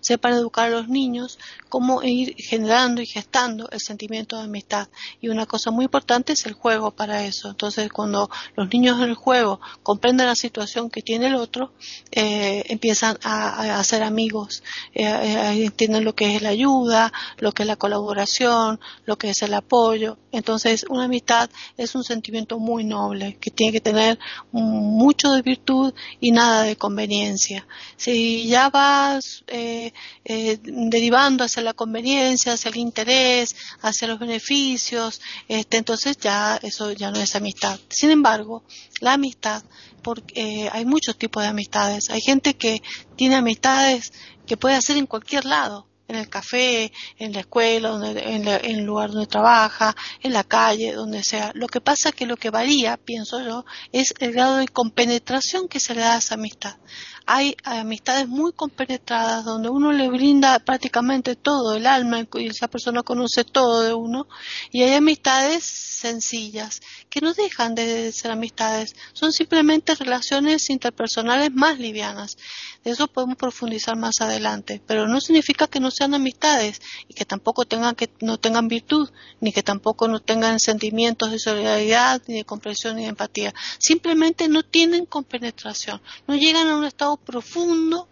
sepan 0.00 0.34
educar 0.34 0.66
a 0.66 0.70
los 0.70 0.88
niños 0.88 1.38
cómo 1.68 2.02
ir 2.02 2.34
generando 2.36 3.00
y 3.00 3.06
gestando 3.06 3.68
el 3.70 3.80
sentimiento 3.80 4.36
de 4.36 4.44
amistad. 4.44 4.88
Y 5.20 5.28
una 5.28 5.46
cosa 5.46 5.70
muy 5.70 5.86
importante 5.86 6.34
es 6.34 6.44
el 6.46 6.52
juego 6.52 6.90
para 6.90 7.24
eso. 7.24 7.48
Entonces, 7.48 7.90
cuando 7.90 8.30
los 8.56 8.68
niños 8.72 9.00
en 9.00 9.08
el 9.08 9.14
juego 9.14 9.60
comprenden 9.82 10.26
la 10.26 10.34
situación 10.34 10.90
que 10.90 11.02
tiene 11.02 11.28
el 11.28 11.34
otro, 11.34 11.72
eh, 12.10 12.64
empiezan 12.68 13.18
a, 13.22 13.78
hacer 13.78 14.02
amigos, 14.02 14.62
eh, 14.94 15.64
entienden 15.64 16.04
lo 16.04 16.14
que 16.14 16.36
es 16.36 16.42
la 16.42 16.50
ayuda, 16.50 17.12
lo 17.38 17.52
que 17.52 17.62
es 17.62 17.66
la 17.66 17.76
colaboración, 17.76 18.78
lo 19.06 19.16
que 19.16 19.30
es 19.30 19.42
el 19.42 19.54
apoyo. 19.54 20.18
Entonces, 20.30 20.84
una 20.88 21.04
amistad 21.04 21.48
es 21.76 21.94
un 21.94 22.04
sentimiento 22.04 22.58
muy 22.58 22.84
noble 22.84 23.38
que 23.40 23.50
tiene 23.50 23.72
que 23.72 23.80
tener 23.80 24.18
mucho 24.50 25.30
de 25.32 25.42
virtud 25.42 25.94
y 26.20 26.32
nada 26.32 26.62
de 26.62 26.76
conveniencia. 26.76 27.66
Si 27.96 28.46
ya 28.46 28.68
vas 28.68 29.31
eh, 29.46 29.92
eh, 30.24 30.58
derivando 30.62 31.44
hacia 31.44 31.62
la 31.62 31.74
conveniencia, 31.74 32.54
hacia 32.54 32.70
el 32.70 32.76
interés, 32.76 33.54
hacia 33.80 34.08
los 34.08 34.18
beneficios, 34.18 35.20
este, 35.48 35.76
entonces 35.76 36.16
ya 36.18 36.58
eso 36.62 36.92
ya 36.92 37.10
no 37.10 37.18
es 37.18 37.34
amistad. 37.34 37.78
Sin 37.88 38.10
embargo, 38.10 38.64
la 39.00 39.14
amistad, 39.14 39.62
porque 40.02 40.64
eh, 40.64 40.70
hay 40.72 40.84
muchos 40.84 41.16
tipos 41.16 41.42
de 41.42 41.48
amistades. 41.48 42.10
Hay 42.10 42.20
gente 42.20 42.54
que 42.54 42.82
tiene 43.16 43.36
amistades 43.36 44.12
que 44.46 44.56
puede 44.56 44.76
hacer 44.76 44.96
en 44.96 45.06
cualquier 45.06 45.44
lado 45.44 45.86
en 46.08 46.16
el 46.16 46.28
café, 46.28 46.92
en 47.18 47.32
la 47.32 47.40
escuela, 47.40 47.98
en, 48.04 48.46
el 48.46 48.84
lugar 48.84 49.10
donde 49.10 49.26
trabaja, 49.26 49.96
en 50.20 50.32
la 50.32 50.44
calle, 50.44 50.92
donde 50.92 51.22
sea. 51.22 51.52
Lo 51.54 51.68
que 51.68 51.80
pasa 51.80 52.10
es 52.10 52.14
que 52.14 52.26
lo 52.26 52.36
que 52.36 52.50
varía, 52.50 52.96
pienso 52.98 53.42
yo, 53.42 53.64
es 53.92 54.14
el 54.18 54.32
grado 54.32 54.56
de 54.56 54.68
compenetración 54.68 55.68
que 55.68 55.80
se 55.80 55.94
le 55.94 56.02
da 56.02 56.14
a 56.14 56.18
esa 56.18 56.34
amistad 56.34 56.76
hay 57.26 57.56
amistades 57.64 58.28
muy 58.28 58.52
compenetradas 58.52 59.44
donde 59.44 59.68
uno 59.68 59.92
le 59.92 60.08
brinda 60.08 60.58
prácticamente 60.58 61.36
todo 61.36 61.74
el 61.74 61.86
alma 61.86 62.26
y 62.34 62.46
esa 62.46 62.68
persona 62.68 63.02
conoce 63.02 63.44
todo 63.44 63.82
de 63.82 63.94
uno 63.94 64.26
y 64.70 64.82
hay 64.82 64.94
amistades 64.94 65.64
sencillas 65.64 66.80
que 67.08 67.20
no 67.20 67.32
dejan 67.34 67.74
de 67.74 68.10
ser 68.12 68.32
amistades 68.32 68.96
son 69.12 69.32
simplemente 69.32 69.94
relaciones 69.94 70.70
interpersonales 70.70 71.52
más 71.52 71.78
livianas. 71.78 72.36
De 72.84 72.90
eso 72.90 73.06
podemos 73.06 73.36
profundizar 73.36 73.96
más 73.96 74.20
adelante 74.20 74.82
pero 74.86 75.06
no 75.06 75.20
significa 75.20 75.66
que 75.66 75.80
no 75.80 75.90
sean 75.90 76.14
amistades 76.14 76.80
y 77.08 77.14
que 77.14 77.24
tampoco 77.24 77.64
tengan 77.64 77.94
que 77.94 78.10
no 78.20 78.38
tengan 78.38 78.68
virtud 78.68 79.08
ni 79.40 79.52
que 79.52 79.62
tampoco 79.62 80.08
no 80.08 80.20
tengan 80.20 80.58
sentimientos 80.58 81.30
de 81.30 81.38
solidaridad 81.38 82.22
ni 82.26 82.36
de 82.36 82.44
comprensión 82.44 82.96
ni 82.96 83.02
de 83.02 83.08
empatía. 83.08 83.54
Simplemente 83.78 84.48
no 84.48 84.62
tienen 84.62 85.06
compenetración 85.06 86.00
no 86.26 86.34
llegan 86.34 86.68
a 86.68 86.76
un 86.76 86.84
estado 86.84 87.11
profundo 87.16 88.08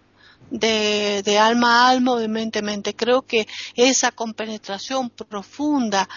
de, 0.50 1.38
alma 1.38 1.87
a 1.87 1.90
alma 1.90 2.12
o 2.12 2.19
de. 2.19 2.95
Creo 2.97 3.23
que 3.23 3.47
esa 3.75 4.11
compenetración 4.12 5.11
profunda, 5.11 6.09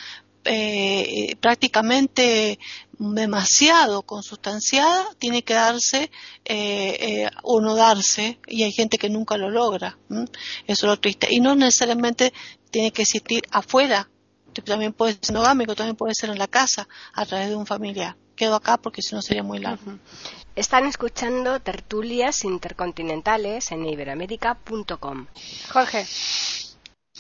eh, 0.46 1.36
prácticamente 1.40 2.60
demasiado 2.98 4.04
consustanciada, 4.04 5.06
tiene 5.18 5.44
que 5.44 5.54
darse 5.54 6.12
eh, 6.46 6.98
eh, 7.00 7.30
o 7.44 7.62
no 7.62 7.76
darse, 7.76 8.40
y 8.48 8.64
hay 8.64 8.72
gente 8.72 8.98
que 8.98 9.10
nunca 9.10 9.38
lo 9.38 9.50
logra. 9.50 9.98
Eso 10.10 10.28
es 10.68 10.84
lo 10.84 11.00
triste. 11.00 11.28
Y 11.30 11.40
no 11.40 11.56
necesariamente 11.56 12.34
tiene 12.72 12.92
que 12.92 13.04
existir 13.04 13.44
afuera. 13.52 14.10
También 14.66 14.94
puede 14.94 15.14
ser 15.14 15.30
endogámico, 15.30 15.76
también 15.76 15.96
puede 15.96 16.14
ser 16.16 16.30
en 16.30 16.38
la 16.38 16.48
casa, 16.48 16.88
a 17.14 17.26
través 17.26 17.50
de 17.50 17.56
un 17.56 17.66
familiar. 17.66 18.16
Quedo 18.36 18.56
acá 18.56 18.78
porque 18.78 19.02
si 19.02 19.16
no 19.16 19.22
sería 19.22 19.44
muy 19.44 19.60
largo. 19.60 20.00
Están 20.56 20.86
escuchando 20.86 21.60
tertulias 21.60 22.44
intercontinentales 22.44 23.72
en 23.72 23.86
iberoamérica.com. 23.86 25.28
Jorge. 25.72 26.06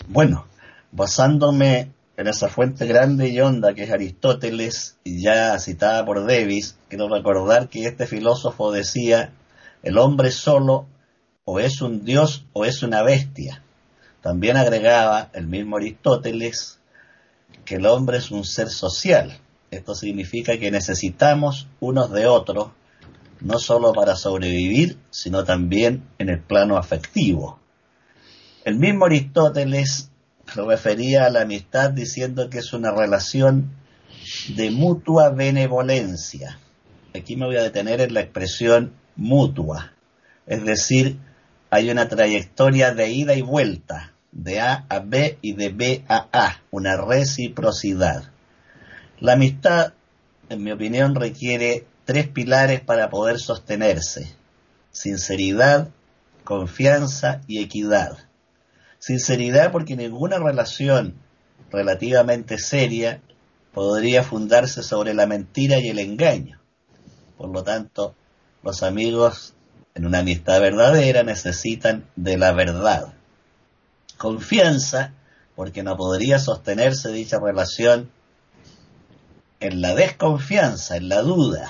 Bueno, 0.07 0.45
basándome 0.91 1.91
en 2.17 2.27
esa 2.27 2.47
fuente 2.47 2.85
grande 2.85 3.29
y 3.29 3.39
honda 3.39 3.73
que 3.73 3.83
es 3.83 3.91
Aristóteles, 3.91 4.97
y 5.03 5.21
ya 5.21 5.57
citada 5.59 6.05
por 6.05 6.25
Davis, 6.27 6.77
quiero 6.87 7.09
recordar 7.09 7.69
que 7.69 7.85
este 7.85 8.05
filósofo 8.05 8.71
decía, 8.71 9.33
el 9.81 9.97
hombre 9.97 10.31
solo 10.31 10.87
o 11.45 11.59
es 11.59 11.81
un 11.81 12.05
dios 12.05 12.45
o 12.53 12.65
es 12.65 12.83
una 12.83 13.01
bestia. 13.01 13.63
También 14.21 14.57
agregaba 14.57 15.29
el 15.33 15.47
mismo 15.47 15.77
Aristóteles 15.77 16.79
que 17.65 17.75
el 17.75 17.85
hombre 17.85 18.17
es 18.17 18.31
un 18.31 18.45
ser 18.45 18.69
social. 18.69 19.37
Esto 19.73 19.95
significa 19.95 20.57
que 20.57 20.71
necesitamos 20.71 21.67
unos 21.79 22.11
de 22.11 22.27
otros 22.27 22.69
no 23.41 23.59
solo 23.59 23.91
para 23.91 24.15
sobrevivir, 24.15 24.97
sino 25.09 25.43
también 25.43 26.03
en 26.17 26.29
el 26.29 26.39
plano 26.39 26.77
afectivo. 26.77 27.59
El 28.63 28.77
mismo 28.77 29.05
Aristóteles 29.05 30.11
lo 30.55 30.69
refería 30.69 31.25
a 31.25 31.29
la 31.29 31.41
amistad 31.41 31.89
diciendo 31.91 32.49
que 32.49 32.59
es 32.59 32.71
una 32.71 32.91
relación 32.91 33.71
de 34.55 34.71
mutua 34.71 35.29
benevolencia. 35.29 36.59
Aquí 37.13 37.35
me 37.35 37.45
voy 37.45 37.57
a 37.57 37.63
detener 37.63 37.99
en 37.99 38.13
la 38.13 38.21
expresión 38.21 38.93
mutua, 39.15 39.93
es 40.47 40.63
decir, 40.63 41.17
hay 41.69 41.89
una 41.89 42.07
trayectoria 42.07 42.93
de 42.93 43.11
ida 43.11 43.35
y 43.35 43.41
vuelta, 43.41 44.13
de 44.31 44.61
A 44.61 44.85
a 44.89 44.99
B 44.99 45.37
y 45.41 45.53
de 45.53 45.69
B 45.69 46.05
a 46.07 46.27
A, 46.31 46.61
una 46.71 46.97
reciprocidad. 46.97 48.32
La 49.23 49.33
amistad, 49.33 49.93
en 50.49 50.63
mi 50.63 50.71
opinión, 50.73 51.15
requiere 51.15 51.87
tres 52.03 52.27
pilares 52.27 52.81
para 52.81 53.09
poder 53.09 53.39
sostenerse. 53.39 54.35
Sinceridad, 54.91 55.87
confianza 56.43 57.39
y 57.47 57.63
equidad. 57.63 58.17
Sinceridad 58.99 59.71
porque 59.71 59.95
ninguna 59.95 60.39
relación 60.39 61.15
relativamente 61.71 62.57
seria 62.57 63.21
podría 63.73 64.23
fundarse 64.23 64.83
sobre 64.83 65.13
la 65.13 65.25
mentira 65.25 65.79
y 65.79 65.87
el 65.87 65.99
engaño. 65.99 66.59
Por 67.37 67.49
lo 67.49 67.63
tanto, 67.63 68.15
los 68.61 68.83
amigos 68.83 69.53
en 69.95 70.05
una 70.05 70.19
amistad 70.19 70.59
verdadera 70.59 71.23
necesitan 71.23 72.09
de 72.17 72.37
la 72.37 72.51
verdad. 72.51 73.13
Confianza 74.17 75.13
porque 75.55 75.81
no 75.81 75.95
podría 75.95 76.39
sostenerse 76.39 77.09
dicha 77.13 77.39
relación 77.39 78.11
en 79.63 79.79
la 79.79 79.95
desconfianza, 79.95 80.97
en 80.97 81.07
la 81.07 81.21
duda, 81.21 81.69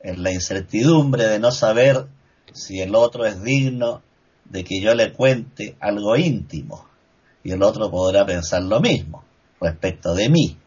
en 0.00 0.24
la 0.24 0.32
incertidumbre 0.32 1.28
de 1.28 1.38
no 1.38 1.52
saber 1.52 2.08
si 2.52 2.80
el 2.80 2.96
otro 2.96 3.24
es 3.24 3.40
digno 3.40 4.02
de 4.44 4.64
que 4.64 4.80
yo 4.80 4.96
le 4.96 5.12
cuente 5.12 5.76
algo 5.78 6.16
íntimo 6.16 6.88
y 7.44 7.52
el 7.52 7.62
otro 7.62 7.88
podrá 7.88 8.26
pensar 8.26 8.64
lo 8.64 8.80
mismo 8.80 9.22
respecto 9.60 10.12
de 10.16 10.28
mí. 10.28 10.58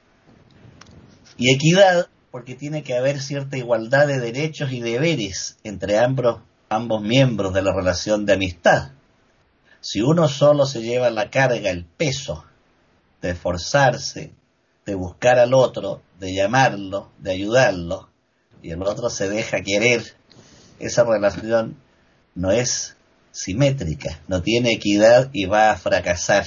Y 1.35 1.53
equidad 1.53 2.07
porque 2.31 2.55
tiene 2.55 2.81
que 2.81 2.95
haber 2.95 3.19
cierta 3.19 3.57
igualdad 3.57 4.07
de 4.07 4.21
derechos 4.21 4.71
y 4.71 4.79
deberes 4.79 5.57
entre 5.65 5.99
ambos, 5.99 6.39
ambos 6.69 7.01
miembros 7.01 7.53
de 7.53 7.61
la 7.61 7.73
relación 7.73 8.25
de 8.25 8.33
amistad. 8.33 8.91
Si 9.81 10.01
uno 10.01 10.29
solo 10.29 10.65
se 10.65 10.81
lleva 10.81 11.09
la 11.09 11.29
carga, 11.29 11.69
el 11.69 11.83
peso 11.83 12.45
de 13.21 13.31
esforzarse, 13.31 14.31
de 14.85 14.95
buscar 14.95 15.39
al 15.39 15.53
otro, 15.53 16.03
de 16.19 16.33
llamarlo, 16.33 17.11
de 17.19 17.31
ayudarlo, 17.31 18.09
y 18.61 18.71
el 18.71 18.81
otro 18.81 19.09
se 19.09 19.29
deja 19.29 19.61
querer, 19.61 20.03
esa 20.79 21.03
relación 21.03 21.77
no 22.35 22.51
es 22.51 22.95
simétrica, 23.31 24.19
no 24.27 24.41
tiene 24.41 24.71
equidad 24.71 25.29
y 25.31 25.45
va 25.45 25.71
a 25.71 25.77
fracasar. 25.77 26.45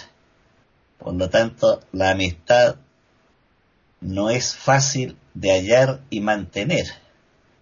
Por 0.98 1.14
lo 1.14 1.30
tanto, 1.30 1.80
la 1.92 2.10
amistad 2.10 2.76
no 4.00 4.30
es 4.30 4.54
fácil 4.54 5.16
de 5.34 5.52
hallar 5.52 6.00
y 6.10 6.20
mantener. 6.20 6.86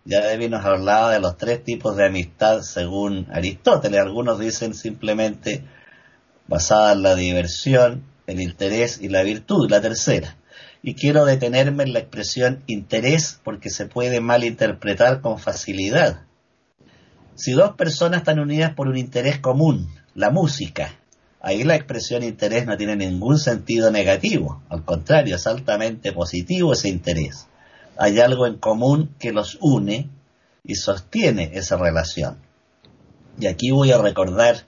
Ya 0.05 0.25
David 0.25 0.49
nos 0.49 0.65
hablaba 0.65 1.13
de 1.13 1.21
los 1.21 1.37
tres 1.37 1.63
tipos 1.63 1.97
de 1.97 2.07
amistad 2.07 2.63
según 2.63 3.27
Aristóteles. 3.31 4.01
Algunos 4.01 4.39
dicen 4.39 4.75
simplemente 4.75 5.65
basada 6.47 6.93
en 6.93 7.03
la 7.03 7.15
diversión, 7.15 8.05
el 8.27 8.41
interés 8.41 8.99
y 9.03 9.09
la 9.09 9.23
virtud, 9.23 9.71
la 9.71 9.83
tercera. 9.83 10.38
Y 10.83 10.95
quiero 10.95 11.25
detenerme 11.25 11.83
en 11.85 11.93
la 11.93 11.99
expresión 11.99 12.63
interés 12.67 13.41
porque 13.43 13.71
se 13.71 13.87
puede 13.87 14.21
malinterpretar 14.21 15.21
con 15.21 15.39
facilidad. 15.39 16.23
Si 17.35 17.53
dos 17.53 17.75
personas 17.77 18.21
están 18.21 18.39
unidas 18.41 18.75
por 18.75 18.89
un 18.89 18.97
interés 18.97 19.39
común, 19.39 19.89
la 20.15 20.31
música, 20.31 20.95
ahí 21.41 21.63
la 21.65 21.77
expresión 21.77 22.23
interés 22.23 22.67
no 22.67 22.77
tiene 22.77 22.97
ningún 22.97 23.39
sentido 23.39 23.91
negativo, 23.91 24.63
al 24.69 24.85
contrario, 24.85 25.37
es 25.37 25.47
altamente 25.47 26.13
positivo 26.13 26.73
ese 26.73 26.89
interés. 26.89 27.47
Hay 27.97 28.21
algo 28.21 28.47
en 28.47 28.59
común 28.59 29.15
que 29.19 29.33
los 29.33 29.59
une 29.61 30.09
y 30.65 30.75
sostiene 30.77 31.51
esa 31.55 31.77
relación. 31.77 32.39
Y 33.41 33.47
aquí 33.47 33.71
voy 33.71 33.93
a 33.93 33.99
recordar 33.99 34.68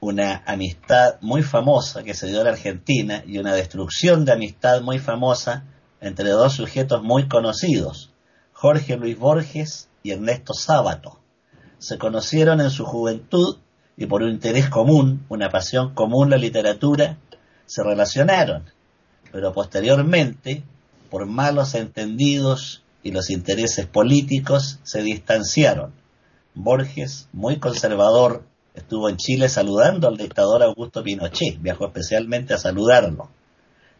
una 0.00 0.42
amistad 0.46 1.16
muy 1.20 1.42
famosa 1.42 2.02
que 2.02 2.14
se 2.14 2.26
dio 2.26 2.40
en 2.40 2.48
Argentina 2.48 3.22
y 3.26 3.38
una 3.38 3.54
destrucción 3.54 4.24
de 4.24 4.32
amistad 4.32 4.80
muy 4.80 4.98
famosa 4.98 5.64
entre 6.00 6.30
dos 6.30 6.54
sujetos 6.54 7.02
muy 7.02 7.28
conocidos, 7.28 8.10
Jorge 8.52 8.96
Luis 8.96 9.18
Borges 9.18 9.88
y 10.02 10.12
Ernesto 10.12 10.54
Sábato. 10.54 11.20
Se 11.78 11.98
conocieron 11.98 12.60
en 12.60 12.70
su 12.70 12.86
juventud 12.86 13.58
y 13.96 14.06
por 14.06 14.22
un 14.22 14.30
interés 14.30 14.70
común, 14.70 15.26
una 15.28 15.50
pasión 15.50 15.94
común 15.94 16.30
la 16.30 16.38
literatura, 16.38 17.18
se 17.66 17.82
relacionaron, 17.82 18.64
pero 19.30 19.52
posteriormente, 19.52 20.64
por 21.10 21.26
malos 21.26 21.74
entendidos 21.74 22.82
y 23.02 23.12
los 23.12 23.28
intereses 23.28 23.86
políticos, 23.86 24.80
se 24.82 25.02
distanciaron. 25.02 25.92
Borges, 26.54 27.28
muy 27.32 27.58
conservador, 27.58 28.44
estuvo 28.80 29.08
en 29.08 29.16
Chile 29.16 29.48
saludando 29.48 30.08
al 30.08 30.16
dictador 30.16 30.62
Augusto 30.62 31.02
Pinochet, 31.02 31.60
viajó 31.60 31.86
especialmente 31.86 32.54
a 32.54 32.58
saludarlo. 32.58 33.28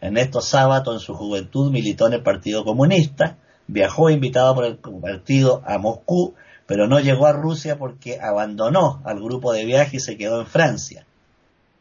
Ernesto 0.00 0.40
Sábato, 0.40 0.92
en 0.92 1.00
su 1.00 1.14
juventud, 1.14 1.70
militó 1.70 2.06
en 2.06 2.14
el 2.14 2.22
Partido 2.22 2.64
Comunista, 2.64 3.36
viajó 3.66 4.10
invitado 4.10 4.54
por 4.54 4.64
el 4.64 4.78
partido 4.78 5.62
a 5.64 5.78
Moscú, 5.78 6.34
pero 6.66 6.86
no 6.86 7.00
llegó 7.00 7.26
a 7.26 7.32
Rusia 7.32 7.78
porque 7.78 8.18
abandonó 8.20 9.00
al 9.04 9.20
grupo 9.20 9.52
de 9.52 9.64
viaje 9.64 9.98
y 9.98 10.00
se 10.00 10.16
quedó 10.16 10.40
en 10.40 10.46
Francia. 10.46 11.06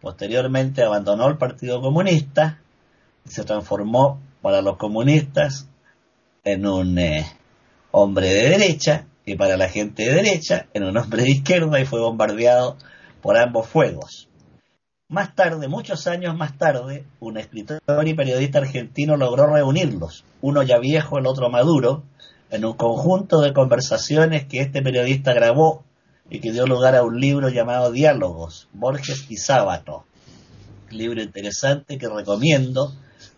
Posteriormente 0.01 0.83
abandonó 0.83 1.27
el 1.27 1.37
Partido 1.37 1.81
Comunista 1.81 2.59
y 3.25 3.29
se 3.29 3.43
transformó 3.43 4.19
para 4.41 4.61
los 4.61 4.77
comunistas 4.77 5.67
en 6.43 6.65
un 6.65 6.97
eh, 6.97 7.25
hombre 7.91 8.27
de 8.27 8.49
derecha 8.49 9.05
para 9.35 9.57
la 9.57 9.69
gente 9.69 10.03
de 10.03 10.13
derecha 10.13 10.67
en 10.73 10.83
un 10.83 10.97
hombre 10.97 11.23
de 11.23 11.31
izquierda 11.31 11.79
y 11.79 11.85
fue 11.85 11.99
bombardeado 11.99 12.77
por 13.21 13.37
ambos 13.37 13.67
fuegos. 13.67 14.29
Más 15.07 15.33
tarde, 15.33 15.67
muchos 15.67 16.05
años 16.05 16.37
más 16.37 16.57
tarde, 16.57 17.03
un 17.19 17.37
escritor 17.37 18.07
y 18.07 18.13
periodista 18.13 18.59
argentino 18.59 19.17
logró 19.17 19.47
reunirlos, 19.47 20.23
uno 20.41 20.61
ya 20.61 20.77
viejo, 20.77 21.17
el 21.17 21.25
otro 21.25 21.49
maduro, 21.49 22.03
en 22.51 22.63
un 22.63 22.73
conjunto 22.73 23.41
de 23.41 23.53
conversaciones 23.53 24.45
que 24.45 24.61
este 24.61 24.81
periodista 24.81 25.33
grabó 25.33 25.83
y 26.29 26.39
que 26.39 26.51
dio 26.51 26.67
lugar 26.67 26.95
a 26.95 27.03
un 27.03 27.19
libro 27.19 27.49
llamado 27.49 27.91
Diálogos, 27.91 28.67
Borges 28.73 29.25
y 29.29 29.37
Sábato. 29.37 30.05
Libro 30.91 31.21
interesante 31.21 31.97
que 31.97 32.07
recomiendo, 32.07 32.93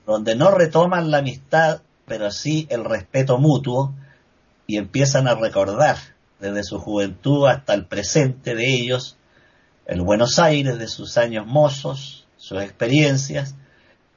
donde 0.06 0.36
no 0.36 0.52
retoman 0.52 1.10
la 1.10 1.20
amistad, 1.20 1.82
pero 2.06 2.32
sí 2.32 2.68
el 2.70 2.84
respeto 2.84 3.38
mutuo 3.38 3.94
y 4.72 4.78
empiezan 4.78 5.28
a 5.28 5.36
recordar 5.36 5.98
desde 6.40 6.64
su 6.64 6.80
juventud 6.80 7.46
hasta 7.46 7.74
el 7.74 7.88
presente 7.88 8.56
de 8.56 8.74
ellos 8.74 9.18
el 9.86 10.00
Buenos 10.00 10.40
Aires 10.40 10.80
de 10.80 10.88
sus 10.88 11.18
años 11.18 11.46
mozos, 11.46 12.26
sus 12.38 12.62
experiencias, 12.62 13.56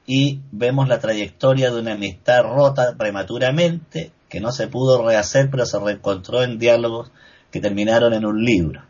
y 0.07 0.39
vemos 0.53 0.87
la 0.87 0.99
trayectoria 0.99 1.71
de 1.71 1.81
una 1.81 1.95
amistad 1.95 2.43
rota 2.43 2.95
prematuramente, 2.97 4.13
que 4.29 4.39
no 4.39 4.53
se 4.53 4.67
pudo 4.67 5.05
rehacer, 5.05 5.49
pero 5.51 5.65
se 5.65 5.77
reencontró 5.77 6.41
en 6.41 6.57
diálogos 6.57 7.11
que 7.51 7.59
terminaron 7.59 8.13
en 8.13 8.25
un 8.25 8.41
libro. 8.45 8.81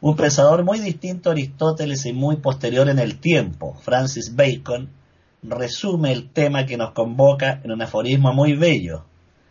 Un 0.00 0.16
pensador 0.16 0.64
muy 0.64 0.78
distinto 0.78 1.28
a 1.28 1.32
Aristóteles 1.32 2.06
y 2.06 2.14
muy 2.14 2.36
posterior 2.36 2.88
en 2.88 2.98
el 2.98 3.20
tiempo, 3.20 3.76
Francis 3.82 4.34
Bacon, 4.34 4.88
resume 5.42 6.12
el 6.12 6.30
tema 6.30 6.64
que 6.64 6.78
nos 6.78 6.92
convoca 6.92 7.60
en 7.62 7.70
un 7.70 7.82
aforismo 7.82 8.32
muy 8.32 8.54
bello. 8.54 9.04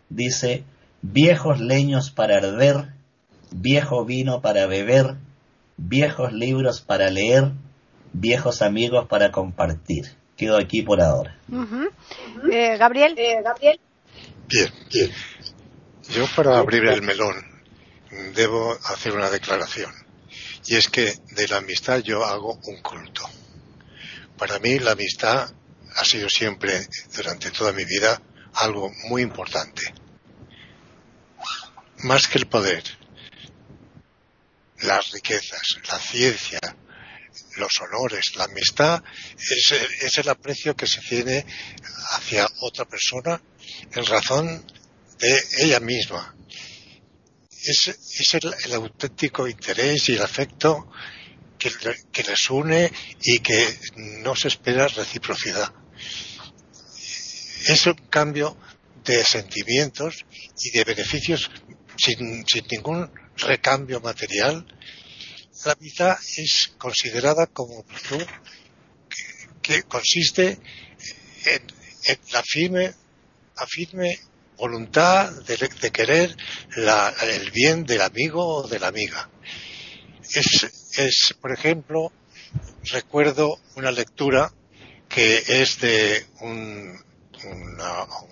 Dice, 0.10 0.64
viejos 1.02 1.60
leños 1.60 2.12
para 2.12 2.38
arder, 2.38 2.94
viejo 3.52 4.06
vino 4.06 4.42
para 4.42 4.66
beber, 4.68 5.16
viejos 5.78 6.34
libros 6.34 6.82
para 6.82 7.10
leer, 7.10 7.52
viejos 8.14 8.62
amigos 8.62 9.08
para 9.08 9.32
compartir. 9.32 10.16
Quedo 10.38 10.58
aquí 10.58 10.82
por 10.82 11.02
ahora. 11.02 11.38
Eh, 12.52 12.78
Gabriel. 12.78 13.16
Eh, 13.18 13.42
Gabriel. 13.44 13.80
Bien, 14.48 14.70
bien. 14.92 15.12
Yo 16.10 16.26
para 16.36 16.58
abrir 16.58 16.84
el 16.86 17.02
melón 17.02 17.36
debo 18.36 18.78
hacer 18.86 19.14
una 19.14 19.30
declaración. 19.30 19.92
Y 20.66 20.76
es 20.76 20.90
que 20.90 21.14
de 21.32 21.48
la 21.48 21.58
amistad 21.58 22.00
yo 22.00 22.26
hago 22.26 22.60
un 22.66 22.82
culto. 22.82 23.30
Para 24.38 24.60
mí 24.60 24.80
la 24.80 24.92
amistad 24.92 25.52
ha 25.96 26.06
sido 26.06 26.30
siempre, 26.30 26.88
durante 27.16 27.52
toda 27.52 27.74
mi 27.74 27.86
vida, 27.86 28.22
algo 28.56 28.92
muy 29.10 29.22
importante. 29.22 29.82
Más 32.04 32.28
que 32.28 32.40
el 32.40 32.48
poder, 32.48 32.84
las 34.80 35.12
riquezas, 35.12 35.62
la 35.88 36.00
ciencia, 36.00 36.60
los 37.58 37.80
honores, 37.82 38.36
la 38.36 38.46
amistad, 38.46 39.04
es, 40.02 40.18
el 40.18 40.30
aprecio 40.30 40.76
que 40.76 40.88
se 40.88 41.00
tiene 41.02 41.46
hacia 42.12 42.50
otra 42.62 42.86
persona 42.86 43.42
en 43.94 44.06
razón 44.06 44.66
de 45.20 45.44
ella 45.60 45.80
misma. 45.80 46.36
Es, 47.64 48.34
el, 48.34 48.74
auténtico 48.74 49.48
interés 49.48 50.10
y 50.10 50.14
el 50.14 50.24
afecto 50.24 50.92
que, 51.60 51.72
que 52.12 52.24
les 52.24 52.50
une 52.50 52.92
y 53.22 53.40
que 53.40 53.80
no 54.24 54.36
se 54.36 54.48
espera 54.48 54.88
reciprocidad. 54.88 55.72
Es 57.68 57.86
un 57.86 57.94
cambio 58.10 58.58
de 59.04 59.24
sentimientos 59.24 60.26
y 60.64 60.72
de 60.72 60.84
beneficios 60.84 61.52
sin, 62.02 62.46
sin 62.48 62.66
ningún 62.72 63.10
recambio 63.38 64.02
material, 64.02 64.66
la 65.66 65.74
amistad 65.74 66.18
es 66.38 66.74
considerada 66.78 67.46
como 67.48 67.84
virtud 67.84 68.26
que, 69.62 69.84
consiste 69.84 70.58
en, 71.46 72.18
la 72.32 72.42
firme, 72.44 72.94
firme 73.68 74.20
voluntad 74.58 75.32
de, 75.44 75.92
querer 75.92 76.36
el 76.76 77.52
bien 77.52 77.86
del 77.86 78.02
amigo 78.02 78.44
o 78.44 78.68
de 78.68 78.80
la 78.80 78.88
amiga. 78.88 79.30
Es, 80.34 81.36
por 81.40 81.52
ejemplo, 81.52 82.12
recuerdo 82.86 83.60
una 83.76 83.92
lectura 83.92 84.52
que 85.08 85.44
es 85.48 85.80
de 85.80 86.26
un, 86.40 87.00
un 87.44 87.82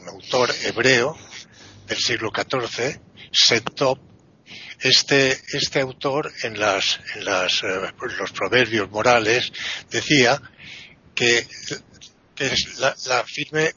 autor 0.07 0.49
hebreo 0.63 1.15
del 1.87 1.97
siglo 1.97 2.31
XIV, 2.33 2.99
Sentop, 3.31 3.99
este, 4.81 5.37
este 5.53 5.81
autor 5.81 6.31
en, 6.43 6.59
las, 6.59 6.99
en 7.15 7.25
las, 7.25 7.63
eh, 7.63 7.91
los 8.17 8.31
proverbios 8.31 8.89
morales 8.89 9.51
decía 9.89 10.41
que, 11.13 11.45
la, 12.77 13.23
firme 13.25 13.73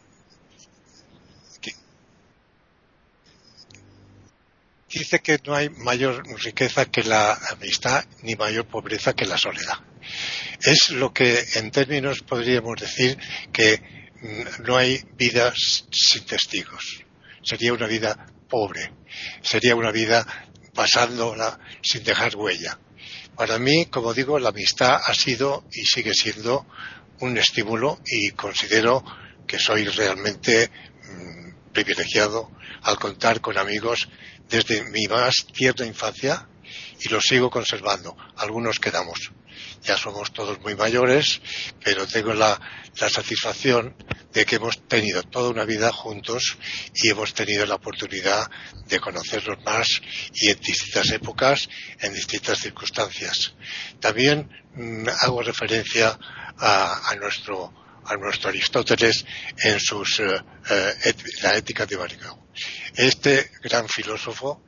dice 4.88 5.20
que 5.20 5.40
no 5.44 5.54
hay 5.54 5.70
mayor 5.70 6.22
riqueza 6.42 6.84
que 6.86 7.02
la 7.02 7.32
amistad 7.50 8.04
ni 8.22 8.36
mayor 8.36 8.66
pobreza 8.66 9.14
que 9.14 9.26
la 9.26 9.38
soledad. 9.38 9.78
Es 10.60 10.90
lo 10.90 11.12
que 11.12 11.42
en 11.54 11.70
términos 11.70 12.20
podríamos 12.20 12.80
decir 12.80 13.18
que 13.52 13.82
mm, 14.20 14.62
no 14.64 14.76
hay 14.76 15.02
vida 15.16 15.52
sin 15.56 16.24
testigos. 16.26 17.02
Sería 17.42 17.72
una 17.72 17.86
vida 17.86 18.26
pobre. 18.52 18.92
Sería 19.40 19.74
una 19.74 19.90
vida 19.90 20.26
pasándola 20.74 21.58
sin 21.82 22.04
dejar 22.04 22.36
huella. 22.36 22.78
Para 23.34 23.58
mí, 23.58 23.86
como 23.86 24.12
digo, 24.12 24.38
la 24.38 24.50
amistad 24.50 25.00
ha 25.06 25.14
sido 25.14 25.64
y 25.72 25.86
sigue 25.86 26.12
siendo 26.12 26.66
un 27.20 27.38
estímulo 27.38 27.98
y 28.04 28.32
considero 28.32 29.02
que 29.46 29.58
soy 29.58 29.86
realmente 29.86 30.70
mm, 30.70 31.72
privilegiado 31.72 32.50
al 32.82 32.98
contar 32.98 33.40
con 33.40 33.56
amigos 33.56 34.10
desde 34.50 34.84
mi 34.90 35.06
más 35.06 35.46
tierna 35.50 35.86
infancia 35.86 36.46
y 37.00 37.08
los 37.08 37.24
sigo 37.24 37.50
conservando. 37.50 38.16
Algunos 38.36 38.78
quedamos. 38.78 39.32
Ya 39.82 39.96
somos 39.96 40.32
todos 40.32 40.60
muy 40.60 40.74
mayores, 40.74 41.40
pero 41.84 42.06
tengo 42.06 42.32
la, 42.34 42.60
la 43.00 43.08
satisfacción 43.08 43.96
de 44.32 44.46
que 44.46 44.56
hemos 44.56 44.86
tenido 44.88 45.22
toda 45.22 45.50
una 45.50 45.64
vida 45.64 45.92
juntos 45.92 46.56
y 46.94 47.10
hemos 47.10 47.34
tenido 47.34 47.66
la 47.66 47.74
oportunidad 47.74 48.50
de 48.86 49.00
conocernos 49.00 49.62
más 49.64 50.00
y 50.32 50.50
en 50.50 50.58
distintas 50.60 51.10
épocas, 51.10 51.68
en 52.00 52.14
distintas 52.14 52.58
circunstancias. 52.58 53.54
También 54.00 54.50
mm, 54.74 55.08
hago 55.20 55.42
referencia 55.42 56.18
a, 56.58 57.14
nuestro 57.20 57.72
a 58.04 58.16
nuestro 58.16 58.50
Aristóteles 58.50 59.24
en 59.62 59.78
sus 59.78 60.20
eh, 60.20 60.40
eh, 60.70 61.14
la 61.42 61.56
ética 61.56 61.86
de 61.86 61.96
Baricao. 61.96 62.48
Este 62.94 63.50
gran 63.62 63.88
filósofo 63.88 64.62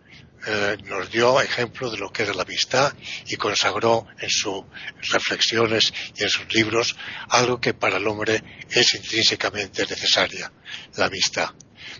eh, 0.47 0.77
nos 0.85 1.11
dio 1.11 1.41
ejemplo 1.41 1.91
de 1.91 1.99
lo 1.99 2.13
que 2.13 2.23
era 2.23 2.35
la 2.35 2.43
amistad 2.43 2.93
y 3.27 3.37
consagró 3.37 4.07
en 4.19 4.29
sus 4.29 4.65
reflexiones 5.11 5.93
y 6.17 6.23
en 6.23 6.29
sus 6.29 6.53
libros 6.53 6.97
algo 7.29 7.61
que 7.61 7.73
para 7.73 7.97
el 7.97 8.07
hombre 8.07 8.43
es 8.69 8.95
intrínsecamente 8.95 9.87
necesaria, 9.87 10.53
la 10.97 11.07
amistad. 11.07 11.51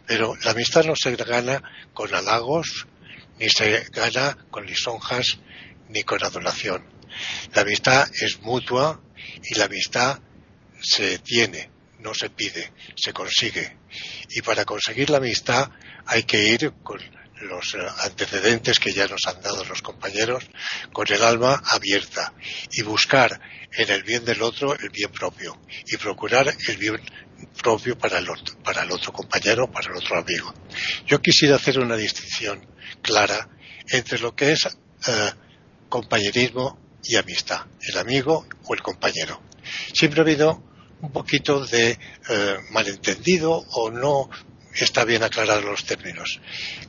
Pero 0.07 0.37
la 0.43 0.51
amistad 0.51 0.85
no 0.85 0.95
se 0.95 1.17
gana 1.17 1.63
con 1.93 2.15
halagos, 2.15 2.87
ni 3.39 3.49
se 3.49 3.87
gana 3.91 4.37
con 4.51 4.67
lisonjas, 4.67 5.39
ni 5.89 6.03
con 6.03 6.23
adoración. 6.23 6.85
La 7.55 7.63
amistad 7.63 8.09
es 8.21 8.41
mutua 8.43 9.01
y 9.43 9.55
la 9.55 9.67
amistad 9.67 10.21
se 10.83 11.19
tiene, 11.19 11.71
no 12.01 12.13
se 12.15 12.31
pide, 12.31 12.73
se 12.97 13.13
consigue. 13.13 13.79
Y 14.31 14.43
para 14.43 14.65
conseguir 14.65 15.11
la 15.11 15.19
amistad 15.19 15.71
hay 16.07 16.25
que 16.25 16.49
ir 16.49 16.73
con 16.83 17.01
los 17.45 17.75
eh, 17.75 17.79
antecedentes 18.03 18.79
que 18.79 18.93
ya 18.93 19.07
nos 19.07 19.27
han 19.27 19.41
dado 19.43 19.65
los 19.65 19.83
compañeros, 19.83 20.45
con 20.93 21.07
el 21.11 21.23
alma 21.23 21.63
abierta 21.71 22.33
y 22.73 22.83
buscar 22.83 23.41
en 23.73 23.91
el 23.91 24.03
bien 24.03 24.25
del 24.25 24.43
otro 24.43 24.75
el 24.79 24.91
bien 24.91 25.11
propio 25.11 25.61
y 25.87 25.97
procurar 25.97 26.55
el 26.69 26.77
bien 26.77 27.01
propio 27.63 27.99
para 27.99 28.19
el 28.19 28.29
otro, 28.29 28.57
para 28.63 28.83
el 28.83 28.93
otro 28.93 29.13
compañero, 29.13 29.71
para 29.71 29.91
el 29.91 29.97
otro 29.97 30.19
amigo. 30.19 30.55
Yo 31.07 31.21
quisiera 31.21 31.57
hacer 31.57 31.79
una 31.79 31.97
distinción 31.97 32.65
clara 33.03 33.49
entre 33.89 34.19
lo 34.19 34.35
que 34.35 34.53
es 34.53 34.67
eh, 34.67 35.31
compañerismo 35.89 36.79
y 37.03 37.17
amistad, 37.17 37.67
el 37.81 37.99
amigo 37.99 38.47
o 38.65 38.75
el 38.75 38.83
compañero. 38.83 39.43
Siempre 39.93 40.21
ha 40.21 40.25
habido 40.25 40.63
un 41.01 41.13
poquito 41.13 41.67
de 41.67 41.91
eh, 41.91 42.57
malentendido 42.71 43.53
o 43.53 43.91
no 43.91 44.31
está 44.83 45.05
bien 45.05 45.23
aclarar 45.23 45.63
los 45.63 45.85
términos. 45.85 46.41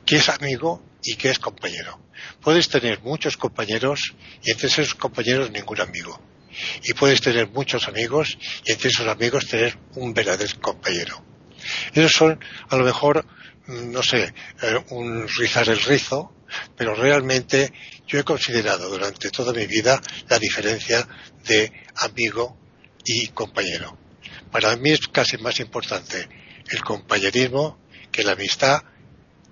¿Qué 0.04 0.16
es 0.16 0.28
amigo 0.28 0.82
y 1.02 1.14
qué 1.14 1.30
es 1.30 1.38
compañero? 1.38 2.00
Puedes 2.40 2.68
tener 2.68 3.00
muchos 3.00 3.36
compañeros 3.36 4.14
y 4.42 4.50
entre 4.50 4.66
esos 4.66 4.94
compañeros 4.94 5.50
ningún 5.50 5.80
amigo. 5.80 6.20
Y 6.82 6.94
puedes 6.94 7.20
tener 7.20 7.48
muchos 7.48 7.86
amigos 7.86 8.38
y 8.64 8.72
entre 8.72 8.88
esos 8.90 9.06
amigos 9.06 9.46
tener 9.46 9.78
un 9.94 10.12
verdadero 10.14 10.60
compañero. 10.60 11.22
Esos 11.92 12.12
son, 12.12 12.40
a 12.68 12.76
lo 12.76 12.84
mejor, 12.84 13.24
mm, 13.66 13.92
no 13.92 14.02
sé, 14.02 14.32
eh, 14.62 14.84
un 14.90 15.28
rizar 15.28 15.68
el 15.68 15.80
rizo, 15.80 16.32
pero 16.76 16.94
realmente 16.94 17.72
yo 18.06 18.18
he 18.18 18.24
considerado 18.24 18.88
durante 18.88 19.30
toda 19.30 19.52
mi 19.52 19.66
vida 19.66 20.00
la 20.28 20.38
diferencia 20.38 21.06
de 21.44 21.72
amigo 21.96 22.56
y 23.04 23.28
compañero. 23.28 23.98
Para 24.50 24.74
mí 24.76 24.90
es 24.90 25.06
casi 25.08 25.36
más 25.38 25.60
importante 25.60 26.45
el 26.70 26.82
compañerismo 26.82 27.78
que 28.10 28.22
la 28.22 28.32
amistad 28.32 28.82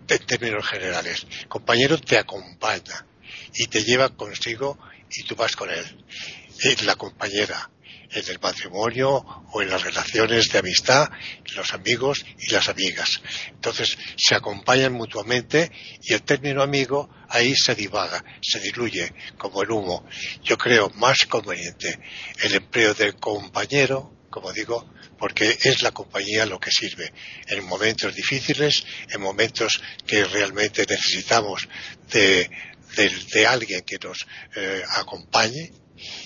en 0.09 0.27
términos 0.27 0.67
generales. 0.67 1.27
El 1.41 1.49
compañero 1.49 1.99
te 1.99 2.19
acompaña 2.19 3.07
y 3.55 3.67
te 3.67 3.83
lleva 3.83 4.15
consigo 4.17 4.79
y 5.11 5.23
tú 5.25 5.37
vas 5.37 5.57
con 5.57 5.71
él. 5.71 6.05
Es 6.61 6.85
la 6.85 6.97
compañera 6.97 7.71
en 8.11 8.31
el 8.31 8.39
matrimonio 8.41 9.25
o 9.53 9.63
en 9.63 9.71
las 9.71 9.83
relaciones 9.83 10.49
de 10.51 10.59
amistad, 10.59 11.09
los 11.57 11.73
amigos 11.73 12.25
y 12.39 12.53
las 12.53 12.69
amigas. 12.69 13.21
Entonces 13.49 13.97
se 14.17 14.35
acompañan 14.35 14.93
mutuamente 14.93 15.71
y 16.03 16.15
el 16.15 16.23
término 16.23 16.63
amigo 16.63 17.11
ahí 17.29 17.55
se 17.57 17.75
divaga, 17.75 18.25
se 18.41 18.61
diluye 18.61 19.13
como 19.37 19.63
el 19.63 19.71
humo. 19.71 20.07
Yo 20.43 20.57
creo 20.57 20.91
más 20.91 21.27
conveniente 21.27 21.99
el 22.43 22.55
empleo 22.55 22.95
del 22.95 23.17
compañero, 23.17 24.13
como 24.31 24.53
digo, 24.53 24.89
porque 25.25 25.57
es 25.63 25.81
la 25.81 25.91
compañía 25.91 26.45
lo 26.45 26.61
que 26.61 26.71
sirve 26.71 27.11
en 27.49 27.65
momentos 27.65 28.15
difíciles, 28.15 28.85
en 29.09 29.23
momentos 29.23 29.81
que 30.07 30.23
realmente 30.23 30.85
necesitamos 30.87 31.67
de, 32.13 32.51
alguien 33.49 33.81
que 33.87 33.97
nos 33.97 34.27
eh, 34.55 34.83
acompañe 34.87 35.73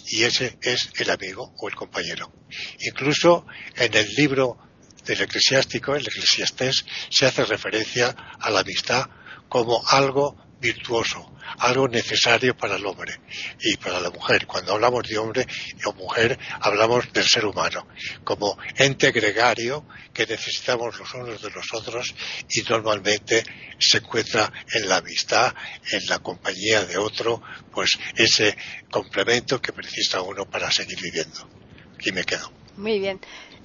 y 0.09 0.25
ese 0.25 0.59
es 0.61 0.91
el 0.97 1.11
amigo 1.11 1.55
o 1.59 1.69
el 1.69 1.77
compañero. 1.77 2.33
Incluso 2.81 3.47
en 3.77 3.95
el 3.95 4.13
libro 4.17 4.59
del 5.05 5.21
eclesiástico, 5.21 5.95
el 5.95 6.05
eclesiastés, 6.05 6.85
se 7.09 7.27
hace 7.27 7.45
referencia 7.45 8.09
a 8.41 8.51
la 8.51 8.61
amistad 8.63 9.07
como 9.49 9.81
algo 9.87 10.48
virtuoso, 10.61 11.33
algo 11.59 11.89
necesario 11.89 12.57
para 12.57 12.77
el 12.77 12.87
hombre 12.87 13.21
y 13.61 13.77
para 13.77 14.01
la 14.01 14.11
mujer. 14.11 14.47
Cuando 14.47 14.75
hablamos 14.75 15.05
de 15.09 15.19
hombre 15.19 15.47
o 15.85 15.93
mujer, 15.93 16.39
hablamos 16.61 17.13
del 17.13 17.25
ser 17.25 17.45
humano, 17.45 17.87
como 18.25 18.59
ente 18.77 19.11
gregario 19.13 19.87
que 20.13 20.27
necesitamos 20.27 20.99
los 20.99 21.15
unos 21.15 21.41
de 21.41 21.51
los 21.51 21.73
otros 21.73 22.15
y 22.51 22.63
normalmente 22.63 23.45
se 23.79 23.99
encuentra 23.99 24.53
en 24.73 24.89
la 24.89 24.97
amistad, 24.97 25.55
en 25.91 26.07
la 26.07 26.19
compañía 26.19 26.85
de 26.85 26.97
otro, 26.99 27.43
pues 27.73 27.91
ese 28.17 28.57
complemento 28.91 29.61
que 29.61 29.73
precisa 29.73 30.21
uno 30.23 30.45
para 30.49 30.71
seguir 30.71 31.01
viviendo. 31.01 31.49
Aquí 31.95 32.13
me 32.13 32.25
quedo. 32.25 32.53
Muy 32.77 33.01
bien. 33.01 33.21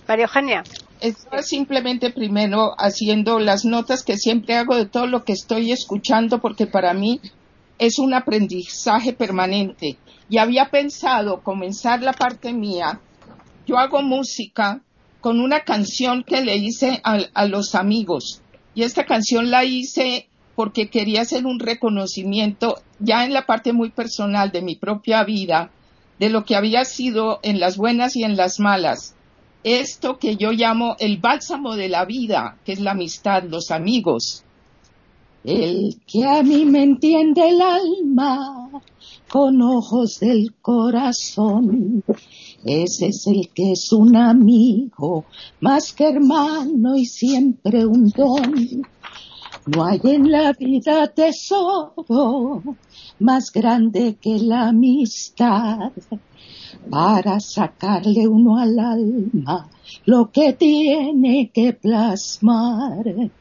María 0.08 0.26
Eugenia. 0.26 0.64
Estaba 1.00 1.42
simplemente 1.44 2.10
primero 2.12 2.72
haciendo 2.78 3.40
las 3.40 3.66
notas 3.66 4.04
que 4.04 4.18
siempre 4.18 4.56
hago 4.56 4.76
de 4.76 4.86
todo 4.86 5.08
lo 5.08 5.24
que 5.24 5.34
estoy 5.34 5.72
escuchando 5.72 6.40
porque 6.40 6.66
para 6.66 6.94
mí 6.94 7.20
es 7.80 8.00
un 8.00 8.14
aprendizaje 8.14 9.14
permanente. 9.14 9.98
Y 10.30 10.38
había 10.38 10.70
pensado 10.70 11.42
comenzar 11.42 12.02
la 12.02 12.14
parte 12.14 12.54
mía. 12.54 13.02
Yo 13.66 13.78
hago 13.78 14.02
música 14.02 14.82
con 15.22 15.40
una 15.40 15.62
canción 15.62 16.24
que 16.24 16.42
le 16.42 16.56
hice 16.56 17.02
a 17.04 17.46
los 17.46 17.76
amigos. 17.76 18.42
Y 18.76 18.84
esta 18.84 19.06
canción 19.06 19.52
la 19.52 19.64
hice 19.64 20.28
porque 20.56 20.90
quería 20.90 21.22
hacer 21.22 21.46
un 21.46 21.60
reconocimiento 21.60 22.82
ya 23.00 23.26
en 23.26 23.34
la 23.34 23.46
parte 23.46 23.74
muy 23.74 23.90
personal 23.90 24.52
de 24.52 24.62
mi 24.62 24.76
propia 24.76 25.24
vida, 25.24 25.72
de 26.20 26.30
lo 26.30 26.46
que 26.46 26.56
había 26.56 26.86
sido 26.86 27.40
en 27.44 27.60
las 27.60 27.78
buenas 27.78 28.16
y 28.16 28.24
en 28.24 28.36
las 28.36 28.60
malas. 28.60 29.16
Esto 29.64 30.18
que 30.18 30.36
yo 30.36 30.52
llamo 30.52 30.96
el 31.00 31.20
bálsamo 31.20 31.76
de 31.76 31.88
la 31.88 32.04
vida, 32.04 32.58
que 32.66 32.74
es 32.74 32.80
la 32.82 32.92
amistad, 32.92 33.44
los 33.44 33.72
amigos. 33.72 34.44
El 35.44 36.02
que 36.06 36.26
a 36.26 36.44
mí 36.44 36.66
me 36.66 36.84
entiende 36.84 37.50
el 37.50 37.62
alma 37.62 38.70
con 39.30 39.62
ojos 39.62 40.20
del 40.20 40.54
corazón, 40.62 42.04
ese 42.64 43.08
es 43.08 43.28
el 43.28 43.50
que 43.50 43.74
es 43.74 43.92
un 43.92 44.16
amigo, 44.16 45.26
más 45.60 45.92
que 45.92 46.08
hermano 46.10 46.96
y 46.96 47.06
siempre 47.06 47.86
un 47.86 48.10
don. 48.10 48.86
No 49.66 49.86
hay 49.86 50.00
en 50.04 50.32
la 50.32 50.54
vida 50.54 51.08
tesoro 51.08 52.62
más 53.20 53.52
grande 53.52 54.18
que 54.22 54.40
la 54.40 54.70
amistad 54.70 55.92
para 56.90 57.40
sacarle 57.40 58.28
uno 58.28 58.58
al 58.58 58.80
alma 58.80 59.70
lo 60.06 60.32
que 60.32 60.54
tiene 60.54 61.52
que 61.54 61.74
plasmar. 61.74 63.32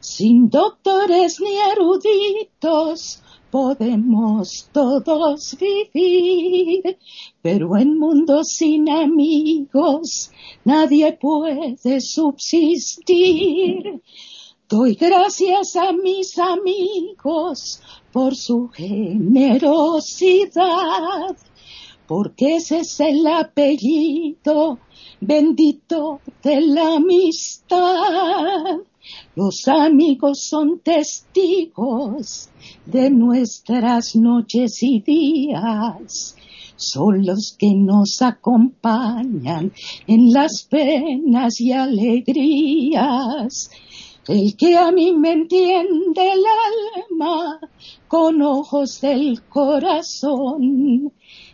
Sin 0.00 0.48
doctores 0.50 1.40
ni 1.40 1.54
eruditos 1.72 3.22
podemos 3.50 4.68
todos 4.72 5.56
vivir, 5.60 6.98
pero 7.42 7.76
en 7.76 7.98
mundos 7.98 8.48
sin 8.48 8.88
amigos 8.88 10.30
nadie 10.64 11.12
puede 11.12 12.00
subsistir. 12.00 14.00
Doy 14.68 14.94
gracias 14.94 15.76
a 15.76 15.92
mis 15.92 16.38
amigos 16.38 17.82
por 18.10 18.34
su 18.34 18.68
generosidad, 18.68 21.36
porque 22.06 22.56
ese 22.56 22.80
es 22.80 23.00
el 23.00 23.26
apellido 23.26 24.78
bendito 25.20 26.20
de 26.42 26.60
la 26.60 26.96
amistad. 26.96 28.78
Los 29.34 29.66
amigos 29.66 30.44
son 30.44 30.80
testigos 30.80 32.48
de 32.86 33.10
nuestras 33.10 34.14
noches 34.14 34.82
y 34.82 35.00
días. 35.00 36.36
Son 36.76 37.24
los 37.24 37.56
que 37.58 37.74
nos 37.74 38.22
acompañan 38.22 39.72
en 40.06 40.32
las 40.32 40.66
penas 40.68 41.60
y 41.60 41.72
alegrías. 41.72 43.70
El 44.28 44.56
que 44.56 44.76
a 44.76 44.92
mí 44.92 45.12
me 45.12 45.32
entiende 45.32 46.32
el 46.32 46.44
alma 47.10 47.60
con 48.06 48.40
ojos 48.40 49.00
del 49.00 49.42
corazón. 49.48 51.12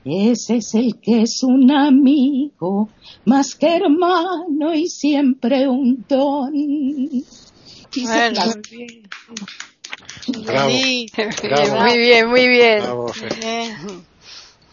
Ese 0.09 0.57
es 0.57 0.75
el 0.75 0.99
que 1.01 1.23
es 1.23 1.43
un 1.43 1.71
amigo, 1.71 2.89
más 3.27 3.55
que 3.55 3.77
hermano 3.77 4.75
y 4.75 4.89
siempre 4.89 5.69
un 5.69 6.05
don. 6.09 6.53
Bueno, 8.03 8.41
Bravo. 10.45 10.71
Bravo. 11.43 11.81
Muy 11.83 11.99
bien, 11.99 12.29
muy 12.29 12.49
bien. 12.49 12.83
Bravo, 12.83 13.09
Fer. 13.09 13.35
Bien. 13.39 13.77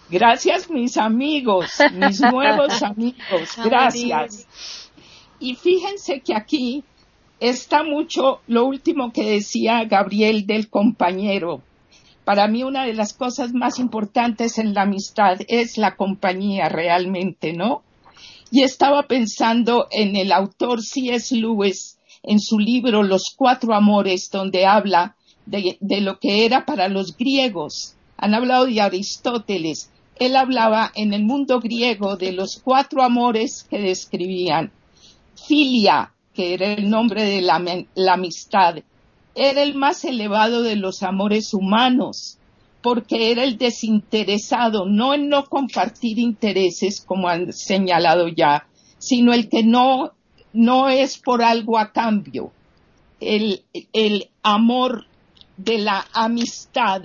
Gracias 0.09 0.69
mis 0.69 0.97
amigos, 0.97 1.71
mis 1.93 2.21
nuevos 2.21 2.81
amigos, 2.83 3.57
gracias. 3.63 4.47
Y 5.39 5.55
fíjense 5.55 6.21
que 6.21 6.35
aquí 6.35 6.83
está 7.39 7.83
mucho 7.83 8.41
lo 8.47 8.65
último 8.65 9.11
que 9.11 9.23
decía 9.23 9.83
Gabriel 9.85 10.45
del 10.45 10.69
compañero. 10.69 11.61
Para 12.25 12.47
mí 12.47 12.63
una 12.63 12.85
de 12.85 12.93
las 12.95 13.13
cosas 13.13 13.53
más 13.53 13.77
importantes 13.77 14.57
en 14.57 14.73
la 14.73 14.81
amistad 14.81 15.37
es 15.47 15.77
la 15.77 15.95
compañía 15.95 16.69
realmente, 16.69 17.53
¿no? 17.53 17.83
Y 18.49 18.63
estaba 18.63 19.03
pensando 19.03 19.87
en 19.91 20.15
el 20.15 20.31
autor 20.31 20.81
C.S. 20.81 21.35
Lewis 21.35 21.99
en 22.23 22.39
su 22.39 22.57
libro 22.57 23.03
Los 23.03 23.35
Cuatro 23.37 23.75
Amores, 23.75 24.31
donde 24.31 24.65
habla 24.65 25.15
de, 25.45 25.77
lo 26.01 26.17
que 26.17 26.45
era 26.45 26.65
para 26.65 26.87
los 26.87 27.15
griegos. 27.15 27.95
Han 28.17 28.33
hablado 28.33 28.65
de 28.65 28.81
Aristóteles. 28.81 29.91
Él 30.15 30.35
hablaba 30.35 30.91
en 30.95 31.13
el 31.13 31.23
mundo 31.23 31.59
griego 31.59 32.17
de 32.17 32.31
los 32.31 32.59
cuatro 32.63 33.03
amores 33.03 33.67
que 33.69 33.79
describían. 33.79 34.71
Filia, 35.47 36.11
que 36.33 36.55
era 36.55 36.73
el 36.73 36.89
nombre 36.89 37.23
de 37.23 37.41
la 37.41 38.13
amistad, 38.13 38.77
era 39.35 39.61
el 39.61 39.75
más 39.75 40.05
elevado 40.05 40.63
de 40.63 40.77
los 40.77 41.03
amores 41.03 41.53
humanos, 41.53 42.39
porque 42.81 43.31
era 43.31 43.43
el 43.43 43.57
desinteresado, 43.57 44.85
no 44.85 45.13
en 45.13 45.27
no 45.27 45.45
compartir 45.45 46.19
intereses, 46.19 47.01
como 47.01 47.27
han 47.27 47.51
señalado 47.51 48.29
ya, 48.29 48.67
sino 48.97 49.33
el 49.33 49.49
que 49.49 49.63
no, 49.63 50.13
no 50.53 50.89
es 50.89 51.17
por 51.17 51.43
algo 51.43 51.77
a 51.77 51.91
cambio. 51.91 52.51
El, 53.19 53.63
el 53.91 54.29
amor 54.41 55.05
de 55.57 55.79
la 55.79 56.05
amistad 56.13 57.03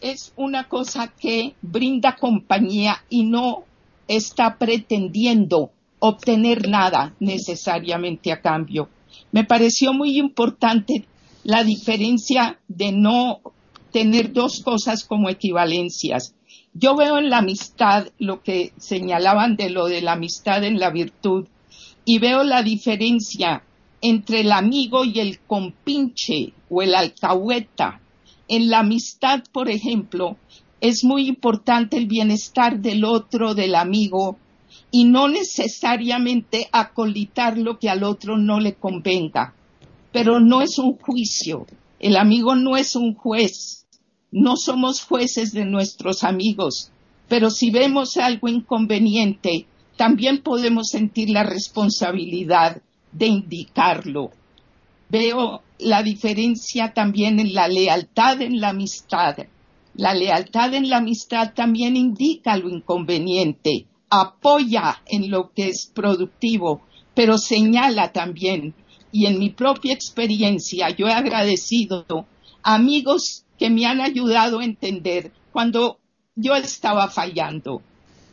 es 0.00 0.32
una 0.36 0.68
cosa 0.68 1.08
que 1.08 1.54
brinda 1.62 2.16
compañía 2.16 3.04
y 3.08 3.24
no 3.24 3.64
está 4.08 4.56
pretendiendo 4.58 5.70
obtener 6.00 6.68
nada 6.68 7.14
necesariamente 7.20 8.32
a 8.32 8.40
cambio. 8.40 8.88
Me 9.32 9.44
pareció 9.44 9.92
muy 9.92 10.18
importante 10.18 11.04
la 11.44 11.64
diferencia 11.64 12.60
de 12.68 12.92
no 12.92 13.40
tener 13.92 14.32
dos 14.32 14.62
cosas 14.62 15.04
como 15.04 15.28
equivalencias. 15.28 16.34
Yo 16.72 16.94
veo 16.94 17.18
en 17.18 17.30
la 17.30 17.38
amistad 17.38 18.08
lo 18.18 18.42
que 18.42 18.72
señalaban 18.78 19.56
de 19.56 19.70
lo 19.70 19.86
de 19.86 20.02
la 20.02 20.12
amistad 20.12 20.62
en 20.64 20.78
la 20.78 20.90
virtud 20.90 21.48
y 22.04 22.18
veo 22.18 22.44
la 22.44 22.62
diferencia 22.62 23.64
entre 24.00 24.40
el 24.40 24.52
amigo 24.52 25.04
y 25.04 25.20
el 25.20 25.40
compinche 25.40 26.52
o 26.68 26.82
el 26.82 26.94
alcahueta. 26.94 28.00
En 28.48 28.70
la 28.70 28.80
amistad, 28.80 29.42
por 29.52 29.68
ejemplo, 29.68 30.36
es 30.80 31.04
muy 31.04 31.26
importante 31.26 31.96
el 31.96 32.06
bienestar 32.06 32.80
del 32.80 33.04
otro, 33.04 33.54
del 33.54 33.74
amigo, 33.74 34.38
y 34.90 35.04
no 35.04 35.28
necesariamente 35.28 36.68
acolitar 36.72 37.58
lo 37.58 37.78
que 37.78 37.90
al 37.90 38.02
otro 38.02 38.38
no 38.38 38.60
le 38.60 38.74
convenga. 38.74 39.54
Pero 40.12 40.40
no 40.40 40.62
es 40.62 40.78
un 40.78 40.96
juicio. 40.96 41.66
El 41.98 42.16
amigo 42.16 42.54
no 42.54 42.76
es 42.76 42.96
un 42.96 43.14
juez. 43.14 43.86
No 44.32 44.56
somos 44.56 45.02
jueces 45.02 45.52
de 45.52 45.64
nuestros 45.64 46.24
amigos. 46.24 46.90
Pero 47.28 47.50
si 47.50 47.70
vemos 47.70 48.16
algo 48.16 48.48
inconveniente, 48.48 49.66
también 49.96 50.42
podemos 50.42 50.88
sentir 50.88 51.30
la 51.30 51.42
responsabilidad 51.42 52.82
de 53.12 53.26
indicarlo. 53.26 54.30
Veo 55.08 55.62
la 55.78 56.02
diferencia 56.02 56.92
también 56.94 57.40
en 57.40 57.54
la 57.54 57.68
lealtad 57.68 58.40
en 58.40 58.60
la 58.60 58.70
amistad. 58.70 59.36
La 59.94 60.14
lealtad 60.14 60.74
en 60.74 60.88
la 60.88 60.98
amistad 60.98 61.52
también 61.52 61.96
indica 61.96 62.56
lo 62.56 62.68
inconveniente, 62.68 63.86
apoya 64.08 65.02
en 65.06 65.30
lo 65.30 65.52
que 65.52 65.68
es 65.68 65.90
productivo, 65.92 66.82
pero 67.14 67.38
señala 67.38 68.12
también, 68.12 68.74
y 69.12 69.26
en 69.26 69.38
mi 69.38 69.50
propia 69.50 69.92
experiencia 69.92 70.90
yo 70.90 71.06
he 71.06 71.12
agradecido 71.12 72.26
amigos 72.62 73.44
que 73.58 73.70
me 73.70 73.86
han 73.86 74.00
ayudado 74.00 74.60
a 74.60 74.64
entender 74.64 75.32
cuando 75.52 75.98
yo 76.34 76.54
estaba 76.54 77.08
fallando. 77.08 77.82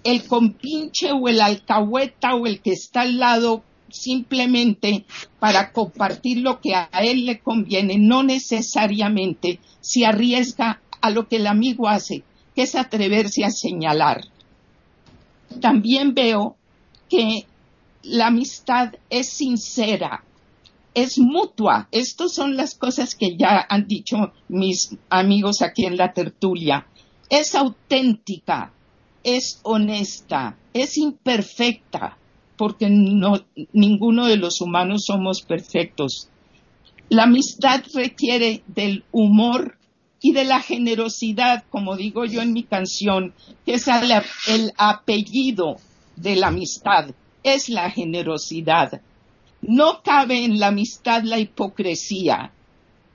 El 0.04 0.26
compinche 0.26 1.12
o 1.12 1.28
el 1.28 1.42
alcahueta 1.42 2.36
o 2.36 2.46
el 2.46 2.62
que 2.62 2.72
está 2.72 3.02
al 3.02 3.18
lado 3.18 3.64
simplemente 3.90 5.06
para 5.40 5.72
compartir 5.72 6.40
lo 6.40 6.60
que 6.62 6.76
a 6.76 6.90
él 7.02 7.26
le 7.26 7.40
conviene, 7.40 7.98
no 7.98 8.24
necesariamente 8.24 9.60
se 9.82 10.06
arriesga 10.06 10.82
a 11.02 11.10
lo 11.10 11.28
que 11.28 11.38
el 11.38 11.48
amigo 11.48 11.88
hace, 11.88 12.24
que 12.56 12.64
es 12.64 12.76
atreverse 12.76 13.44
a 13.44 13.52
señalar. 13.52 14.22
También 15.62 16.14
veo 16.14 16.56
que 17.10 17.46
la 18.04 18.28
amistad 18.28 18.96
es 19.10 19.30
sincera, 19.30 20.24
es 20.98 21.20
mutua. 21.20 21.88
Estas 21.92 22.34
son 22.34 22.58
las 22.58 22.74
cosas 22.74 23.14
que 23.14 23.38
ya 23.38 23.64
han 23.70 23.88
dicho 23.88 24.34
mis 24.50 24.98
amigos 25.10 25.62
aquí 25.62 25.86
en 25.86 25.96
la 25.96 26.12
tertulia. 26.12 26.88
Es 27.30 27.54
auténtica, 27.54 28.74
es 29.24 29.60
honesta, 29.62 30.58
es 30.74 30.98
imperfecta, 30.98 32.18
porque 32.58 32.90
no, 32.90 33.46
ninguno 33.74 34.26
de 34.26 34.38
los 34.38 34.60
humanos 34.60 35.04
somos 35.06 35.44
perfectos. 35.44 36.30
La 37.10 37.26
amistad 37.26 37.84
requiere 37.94 38.64
del 38.66 39.04
humor 39.12 39.78
y 40.20 40.34
de 40.34 40.46
la 40.46 40.62
generosidad, 40.62 41.64
como 41.70 41.96
digo 41.96 42.26
yo 42.26 42.42
en 42.42 42.54
mi 42.54 42.64
canción, 42.64 43.36
que 43.68 43.76
es 43.76 43.86
el 43.88 44.74
apellido 44.78 45.76
de 46.16 46.38
la 46.38 46.48
amistad, 46.48 47.12
es 47.44 47.70
la 47.70 47.92
generosidad. 47.92 49.00
No 49.62 50.02
cabe 50.04 50.44
en 50.44 50.60
la 50.60 50.68
amistad 50.68 51.24
la 51.24 51.40
hipocresía, 51.40 52.54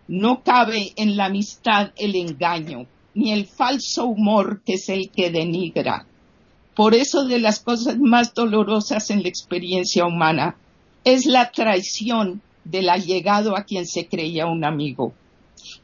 no 0.09 0.42
cabe 0.42 0.92
en 0.96 1.16
la 1.16 1.26
amistad 1.26 1.92
el 1.96 2.16
engaño, 2.16 2.87
ni 3.14 3.33
el 3.33 3.46
falso 3.46 4.07
humor 4.07 4.62
que 4.64 4.74
es 4.74 4.88
el 4.88 5.11
que 5.11 5.31
denigra. 5.31 6.07
Por 6.74 6.94
eso 6.94 7.24
de 7.24 7.38
las 7.38 7.61
cosas 7.61 7.98
más 7.98 8.35
dolorosas 8.35 9.11
en 9.11 9.22
la 9.22 9.28
experiencia 9.28 10.07
humana 10.07 10.57
es 11.05 11.26
la 11.26 11.50
traición 11.50 12.40
del 12.64 12.88
allegado 12.88 13.57
a 13.57 13.64
quien 13.64 13.87
se 13.87 14.09
creía 14.09 14.46
un 14.46 14.64
amigo. 14.64 15.12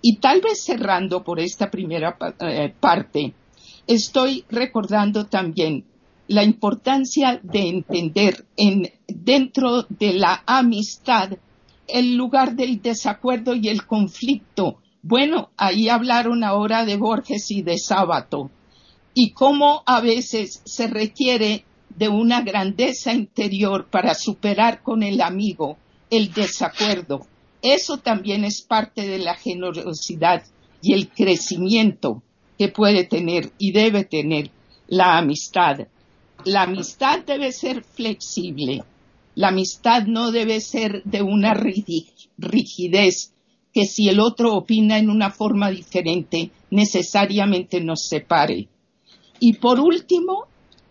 Y 0.01 0.17
tal 0.17 0.41
vez 0.41 0.65
cerrando 0.65 1.23
por 1.23 1.41
esta 1.41 1.71
primera 1.71 2.17
eh, 2.41 2.73
parte, 2.81 3.35
estoy 3.87 4.45
recordando 4.49 5.27
también 5.27 5.85
la 6.29 6.45
importancia 6.45 7.41
de 7.43 7.69
entender 7.69 8.47
en, 8.57 8.91
dentro 9.07 9.83
de 9.89 10.13
la 10.13 10.43
amistad 10.47 11.33
el 11.87 12.15
lugar 12.17 12.55
del 12.55 12.81
desacuerdo 12.83 13.55
y 13.55 13.69
el 13.69 13.87
conflicto. 13.87 14.79
Bueno, 15.03 15.51
ahí 15.57 15.89
hablaron 15.89 16.45
ahora 16.45 16.85
de 16.85 16.97
Borges 16.97 17.51
y 17.51 17.63
de 17.63 17.79
Sábato 17.79 18.51
y 19.15 19.31
cómo 19.31 19.83
a 19.87 20.01
veces 20.01 20.63
se 20.65 20.87
requiere 20.87 21.65
de 21.89 22.09
una 22.09 22.43
grandeza 22.43 23.13
interior 23.13 23.89
para 23.91 24.15
superar 24.15 24.83
con 24.83 25.03
el 25.03 25.21
amigo 25.21 25.79
el 26.11 26.33
desacuerdo. 26.33 27.27
Eso 27.63 27.97
también 27.97 28.45
es 28.45 28.63
parte 28.63 29.09
de 29.09 29.19
la 29.19 29.35
generosidad 29.35 30.45
y 30.83 30.93
el 30.93 31.09
crecimiento 31.09 32.23
que 32.59 32.69
puede 32.69 33.05
tener 33.05 33.51
y 33.59 33.73
debe 33.73 34.05
tener 34.05 34.51
la 34.87 35.19
amistad. 35.19 35.89
La 36.49 36.63
amistad 36.63 37.27
debe 37.27 37.53
ser 37.53 37.85
flexible. 37.85 38.83
La 39.35 39.49
amistad 39.49 40.07
no 40.07 40.33
debe 40.33 40.63
ser 40.63 41.03
de 41.05 41.21
una 41.21 41.53
rigidez 41.53 43.35
que 43.75 43.85
si 43.85 44.09
el 44.09 44.19
otro 44.19 44.55
opina 44.55 44.97
en 44.99 45.11
una 45.11 45.31
forma 45.31 45.71
diferente, 45.71 46.51
necesariamente 46.71 47.83
nos 47.83 48.09
separe. 48.09 48.67
Y 49.41 49.53
por 49.59 49.79
último, 49.79 50.47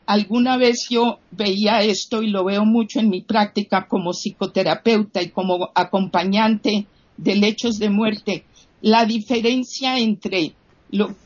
alguna 0.06 0.58
vez 0.58 0.90
yo 0.92 1.18
veía 1.32 1.82
esto 1.82 2.22
y 2.22 2.30
lo 2.30 2.44
veo 2.44 2.64
mucho 2.64 3.00
en 3.00 3.10
mi 3.10 3.22
práctica 3.22 3.88
como 3.88 4.14
psicoterapeuta 4.14 5.24
y 5.24 5.32
como 5.32 5.72
acompañante 5.74 6.86
de 7.18 7.36
lechos 7.36 7.80
de 7.80 7.90
muerte, 7.90 8.46
la 8.82 9.06
diferencia 9.06 9.98
entre 9.98 10.54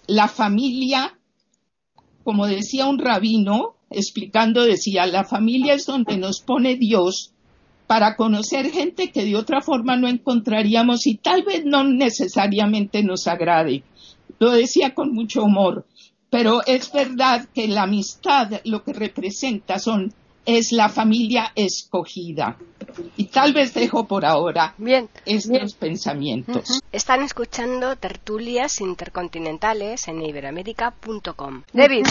la 0.07 0.29
familia, 0.29 1.19
como 2.23 2.47
decía 2.47 2.85
un 2.85 2.97
rabino, 2.97 3.75
explicando, 3.91 4.63
decía, 4.63 5.05
la 5.05 5.23
familia 5.23 5.73
es 5.73 5.85
donde 5.85 6.17
nos 6.17 6.41
pone 6.41 6.75
Dios 6.75 7.31
para 7.87 8.15
conocer 8.15 8.71
gente 8.71 9.11
que 9.11 9.25
de 9.25 9.35
otra 9.35 9.61
forma 9.61 9.97
no 9.97 10.07
encontraríamos 10.07 11.05
y 11.07 11.15
tal 11.15 11.43
vez 11.43 11.65
no 11.65 11.83
necesariamente 11.83 13.03
nos 13.03 13.27
agrade. 13.27 13.83
Lo 14.39 14.51
decía 14.51 14.95
con 14.95 15.13
mucho 15.13 15.43
humor, 15.43 15.85
pero 16.29 16.65
es 16.65 16.91
verdad 16.91 17.49
que 17.53 17.67
la 17.67 17.83
amistad 17.83 18.61
lo 18.63 18.83
que 18.83 18.93
representa 18.93 19.77
son 19.77 20.13
es 20.45 20.71
la 20.71 20.89
familia 20.89 21.51
escogida. 21.55 22.57
Y 23.17 23.25
tal 23.25 23.53
vez 23.53 23.73
dejo 23.73 24.07
por 24.07 24.25
ahora 24.25 24.73
bien, 24.77 25.09
estos 25.25 25.73
pensamientos. 25.75 26.81
Están 26.91 27.21
escuchando 27.21 27.95
tertulias 27.95 28.81
intercontinentales 28.81 30.07
en 30.07 30.21
iberoamérica.com. 30.21 31.63
David. 31.73 32.05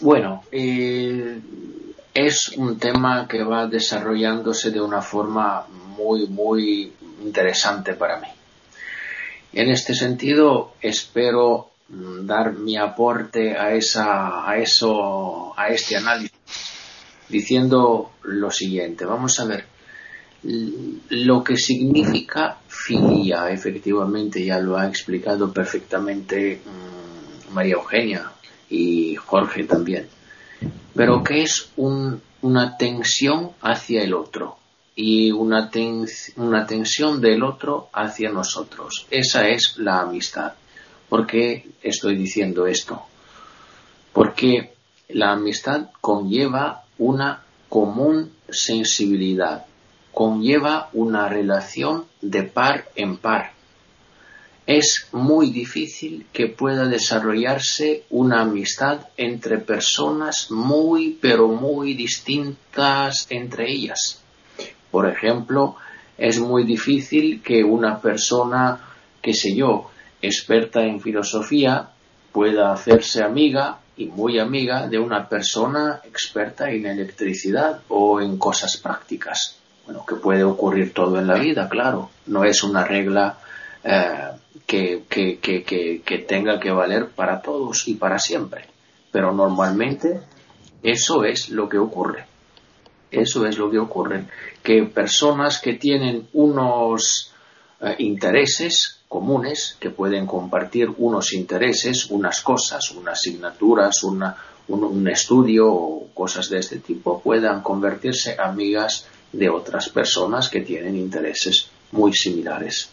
Bueno, 0.00 0.42
eh, 0.50 1.40
es 2.12 2.48
un 2.56 2.78
tema 2.78 3.26
que 3.28 3.42
va 3.42 3.66
desarrollándose 3.66 4.70
de 4.70 4.80
una 4.80 5.02
forma 5.02 5.66
muy, 5.96 6.26
muy 6.26 6.92
interesante 7.22 7.94
para 7.94 8.18
mí. 8.20 8.28
En 9.52 9.70
este 9.70 9.94
sentido, 9.94 10.74
espero 10.80 11.70
dar 11.88 12.54
mi 12.54 12.76
aporte 12.76 13.56
a, 13.56 13.74
esa, 13.74 14.48
a, 14.48 14.58
eso, 14.58 15.58
a 15.58 15.68
este 15.68 15.96
análisis 15.96 16.32
diciendo 17.28 18.12
lo 18.22 18.50
siguiente. 18.50 19.04
Vamos 19.04 19.38
a 19.40 19.44
ver. 19.44 19.66
Lo 21.10 21.42
que 21.42 21.56
significa 21.56 22.58
filia, 22.68 23.50
efectivamente, 23.50 24.44
ya 24.44 24.58
lo 24.58 24.76
ha 24.76 24.86
explicado 24.86 25.52
perfectamente 25.52 26.60
mm, 26.62 27.54
María 27.54 27.74
Eugenia 27.74 28.33
y 28.74 29.16
Jorge 29.16 29.64
también 29.64 30.08
pero 30.94 31.22
que 31.22 31.42
es 31.42 31.70
una 31.76 32.76
tensión 32.76 33.50
hacia 33.60 34.02
el 34.02 34.14
otro 34.14 34.58
y 34.94 35.32
una, 35.32 35.70
una 36.36 36.66
tensión 36.66 37.20
del 37.20 37.42
otro 37.42 37.88
hacia 37.92 38.30
nosotros. 38.30 39.06
Esa 39.10 39.48
es 39.48 39.76
la 39.78 40.00
amistad. 40.00 40.52
¿Por 41.08 41.26
qué 41.26 41.68
estoy 41.82 42.16
diciendo 42.16 42.66
esto? 42.66 43.02
Porque 44.12 44.74
la 45.08 45.32
amistad 45.32 45.90
conlleva 46.00 46.84
una 46.98 47.42
común 47.68 48.32
sensibilidad, 48.48 49.66
conlleva 50.12 50.90
una 50.92 51.28
relación 51.28 52.04
de 52.20 52.44
par 52.44 52.88
en 52.94 53.16
par 53.16 53.52
es 54.66 55.08
muy 55.12 55.50
difícil 55.50 56.26
que 56.32 56.46
pueda 56.46 56.86
desarrollarse 56.86 58.04
una 58.10 58.40
amistad 58.40 59.08
entre 59.16 59.58
personas 59.58 60.50
muy 60.50 61.18
pero 61.20 61.48
muy 61.48 61.94
distintas 61.94 63.26
entre 63.28 63.70
ellas. 63.70 64.22
Por 64.90 65.08
ejemplo, 65.08 65.76
es 66.16 66.38
muy 66.38 66.64
difícil 66.64 67.42
que 67.42 67.62
una 67.62 68.00
persona, 68.00 68.80
qué 69.20 69.34
sé 69.34 69.54
yo, 69.54 69.90
experta 70.22 70.82
en 70.82 71.00
filosofía, 71.00 71.90
pueda 72.32 72.72
hacerse 72.72 73.22
amiga 73.22 73.78
y 73.96 74.06
muy 74.06 74.38
amiga 74.38 74.88
de 74.88 74.98
una 74.98 75.28
persona 75.28 76.00
experta 76.04 76.70
en 76.70 76.86
electricidad 76.86 77.80
o 77.88 78.20
en 78.20 78.38
cosas 78.38 78.76
prácticas. 78.78 79.58
Bueno, 79.84 80.04
que 80.06 80.14
puede 80.14 80.42
ocurrir 80.42 80.94
todo 80.94 81.18
en 81.18 81.26
la 81.26 81.34
vida, 81.34 81.68
claro. 81.68 82.10
No 82.26 82.44
es 82.44 82.62
una 82.62 82.84
regla 82.84 83.38
eh, 83.84 84.30
que, 84.66 86.24
tenga 86.28 86.60
que 86.60 86.70
valer 86.70 87.10
para 87.10 87.40
todos 87.40 87.88
y 87.88 87.94
para 87.94 88.18
siempre. 88.18 88.66
Pero 89.10 89.32
normalmente 89.32 90.20
eso 90.82 91.24
es 91.24 91.50
lo 91.50 91.68
que 91.68 91.78
ocurre. 91.78 92.26
Eso 93.10 93.46
es 93.46 93.58
lo 93.58 93.70
que 93.70 93.78
ocurre. 93.78 94.24
Que 94.62 94.82
personas 94.84 95.60
que 95.60 95.74
tienen 95.74 96.28
unos 96.32 97.32
eh, 97.80 97.94
intereses 97.98 99.00
comunes, 99.08 99.76
que 99.78 99.90
pueden 99.90 100.26
compartir 100.26 100.90
unos 100.98 101.32
intereses, 101.32 102.10
unas 102.10 102.40
cosas, 102.40 102.90
unas 102.90 103.20
asignaturas, 103.20 104.02
una, 104.02 104.36
un, 104.68 104.82
un 104.82 105.08
estudio 105.08 105.72
o 105.72 106.08
cosas 106.12 106.48
de 106.50 106.58
este 106.58 106.78
tipo, 106.78 107.20
puedan 107.20 107.62
convertirse 107.62 108.36
amigas 108.36 109.06
de 109.32 109.48
otras 109.48 109.88
personas 109.88 110.48
que 110.48 110.62
tienen 110.62 110.96
intereses 110.96 111.68
muy 111.92 112.12
similares. 112.12 112.90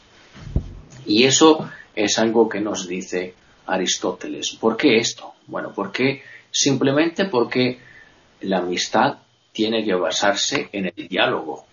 Y 1.05 1.23
eso 1.23 1.69
es 1.95 2.19
algo 2.19 2.47
que 2.47 2.59
nos 2.59 2.87
dice 2.87 3.33
Aristóteles. 3.65 4.57
¿Por 4.59 4.77
qué 4.77 4.97
esto? 4.97 5.33
Bueno, 5.47 5.71
porque 5.73 6.23
simplemente 6.51 7.25
porque 7.25 7.79
la 8.41 8.59
amistad 8.59 9.17
tiene 9.51 9.83
que 9.83 9.93
basarse 9.93 10.69
en 10.71 10.91
el 10.95 11.07
diálogo. 11.07 11.65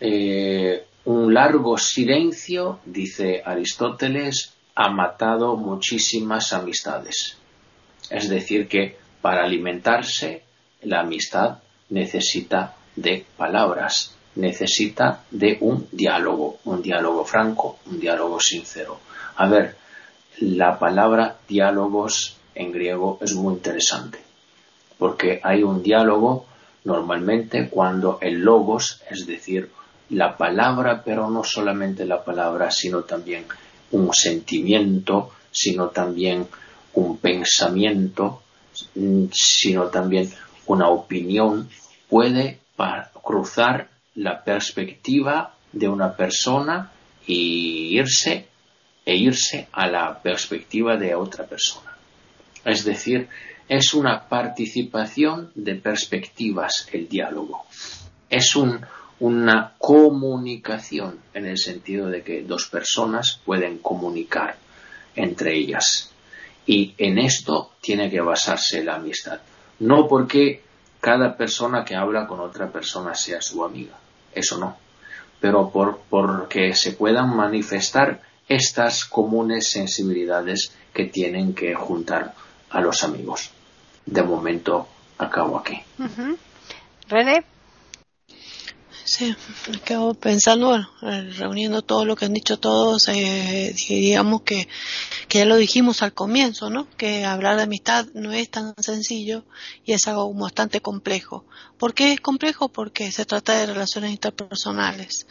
Eh, 0.00 0.84
un 1.04 1.34
largo 1.34 1.76
silencio, 1.78 2.80
dice 2.84 3.42
Aristóteles, 3.44 4.54
ha 4.74 4.88
matado 4.90 5.56
muchísimas 5.56 6.52
amistades. 6.52 7.36
Es 8.10 8.28
decir, 8.28 8.68
que 8.68 8.96
para 9.20 9.44
alimentarse 9.44 10.42
la 10.82 11.00
amistad 11.00 11.58
necesita 11.90 12.76
de 12.96 13.24
palabras, 13.36 14.16
necesita 14.36 15.24
de 15.30 15.58
un 15.60 15.88
diálogo, 15.90 16.58
un 16.64 16.82
diálogo 16.82 17.24
franco, 17.24 17.78
un 17.86 18.00
diálogo 18.00 18.40
sincero. 18.40 19.00
A 19.36 19.46
ver, 19.48 19.76
la 20.38 20.78
palabra 20.78 21.36
diálogos 21.48 22.36
en 22.54 22.72
griego 22.72 23.18
es 23.20 23.34
muy 23.34 23.54
interesante, 23.54 24.18
porque 24.98 25.40
hay 25.42 25.62
un 25.62 25.82
diálogo 25.82 26.46
normalmente 26.84 27.68
cuando 27.68 28.18
el 28.20 28.40
logos, 28.40 29.02
es 29.10 29.26
decir, 29.26 29.70
la 30.10 30.36
palabra, 30.36 31.02
pero 31.04 31.30
no 31.30 31.44
solamente 31.44 32.04
la 32.04 32.24
palabra, 32.24 32.70
sino 32.70 33.02
también 33.02 33.44
un 33.92 34.12
sentimiento, 34.12 35.30
sino 35.50 35.88
también 35.88 36.46
un 36.94 37.18
pensamiento, 37.18 38.42
sino 39.32 39.86
también 39.86 40.30
una 40.66 40.88
opinión, 40.88 41.68
puede 42.08 42.60
cruzar 43.22 43.88
la 44.16 44.42
perspectiva 44.42 45.54
de 45.72 45.88
una 45.88 46.16
persona 46.16 46.92
y 47.26 47.98
irse 47.98 48.46
e 49.04 49.16
irse 49.16 49.68
a 49.72 49.88
la 49.88 50.20
perspectiva 50.22 50.96
de 50.96 51.14
otra 51.14 51.46
persona. 51.46 51.96
Es 52.64 52.84
decir, 52.84 53.28
es 53.68 53.94
una 53.94 54.28
participación 54.28 55.50
de 55.54 55.76
perspectivas 55.76 56.88
el 56.92 57.08
diálogo. 57.08 57.64
Es 58.28 58.54
una 58.56 59.72
comunicación 59.78 61.20
en 61.34 61.46
el 61.46 61.58
sentido 61.58 62.08
de 62.08 62.22
que 62.22 62.42
dos 62.42 62.68
personas 62.68 63.40
pueden 63.44 63.78
comunicar 63.78 64.56
entre 65.16 65.56
ellas. 65.56 66.10
Y 66.66 66.94
en 66.98 67.18
esto 67.18 67.72
tiene 67.80 68.10
que 68.10 68.20
basarse 68.20 68.84
la 68.84 68.96
amistad. 68.96 69.40
No 69.80 70.06
porque 70.06 70.62
cada 71.02 71.36
persona 71.36 71.84
que 71.84 71.96
habla 71.96 72.28
con 72.28 72.38
otra 72.38 72.70
persona 72.70 73.16
sea 73.16 73.42
su 73.42 73.64
amiga, 73.64 73.96
eso 74.32 74.56
no, 74.56 74.76
pero 75.40 75.68
por, 75.70 75.98
porque 76.08 76.74
se 76.74 76.92
puedan 76.92 77.36
manifestar 77.36 78.22
estas 78.48 79.04
comunes 79.04 79.68
sensibilidades 79.68 80.72
que 80.94 81.06
tienen 81.06 81.54
que 81.54 81.74
juntar 81.74 82.34
a 82.70 82.80
los 82.80 83.02
amigos. 83.02 83.50
De 84.06 84.22
momento 84.22 84.86
acabo 85.18 85.58
aquí. 85.58 85.82
Sí, 89.04 89.34
me 89.70 89.80
quedo 89.80 90.14
pensando, 90.14 90.68
bueno, 90.68 90.88
reuniendo 91.36 91.82
todo 91.82 92.04
lo 92.04 92.14
que 92.14 92.24
han 92.24 92.32
dicho 92.32 92.58
todos, 92.58 93.08
eh, 93.08 93.74
digamos 93.88 94.42
que, 94.42 94.68
que 95.28 95.38
ya 95.38 95.44
lo 95.44 95.56
dijimos 95.56 96.02
al 96.02 96.14
comienzo, 96.14 96.70
¿no? 96.70 96.88
Que 96.96 97.24
hablar 97.24 97.56
de 97.56 97.64
amistad 97.64 98.06
no 98.14 98.32
es 98.32 98.48
tan 98.48 98.74
sencillo 98.78 99.44
y 99.84 99.92
es 99.92 100.06
algo 100.06 100.32
bastante 100.34 100.80
complejo. 100.80 101.44
¿Por 101.78 101.94
qué 101.94 102.12
es 102.12 102.20
complejo? 102.20 102.68
Porque 102.68 103.10
se 103.10 103.24
trata 103.24 103.54
de 103.54 103.66
relaciones 103.66 104.12
interpersonales. 104.12 105.26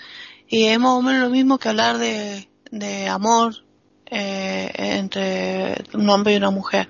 Y 0.50 0.66
es 0.66 0.78
más 0.78 0.92
o 0.92 1.02
menos 1.02 1.22
lo 1.22 1.30
mismo 1.30 1.58
que 1.58 1.70
hablar 1.70 1.98
de, 1.98 2.50
de 2.72 3.08
amor 3.08 3.64
eh, 4.06 4.70
entre 4.76 5.82
un 5.94 6.10
hombre 6.10 6.34
y 6.34 6.38
una 6.38 6.52
mujer. 6.52 6.90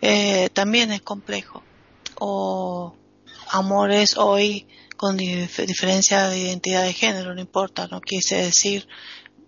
Eh, 0.00 0.48
también 0.54 0.92
es 0.92 1.02
complejo. 1.02 1.62
O 2.18 2.94
amores 3.50 4.16
hoy 4.16 4.66
con 4.96 5.16
diferencia 5.16 6.28
de 6.28 6.38
identidad 6.38 6.84
de 6.84 6.92
género, 6.92 7.34
no 7.34 7.40
importa, 7.40 7.88
no 7.88 8.00
quise 8.00 8.36
decir 8.36 8.88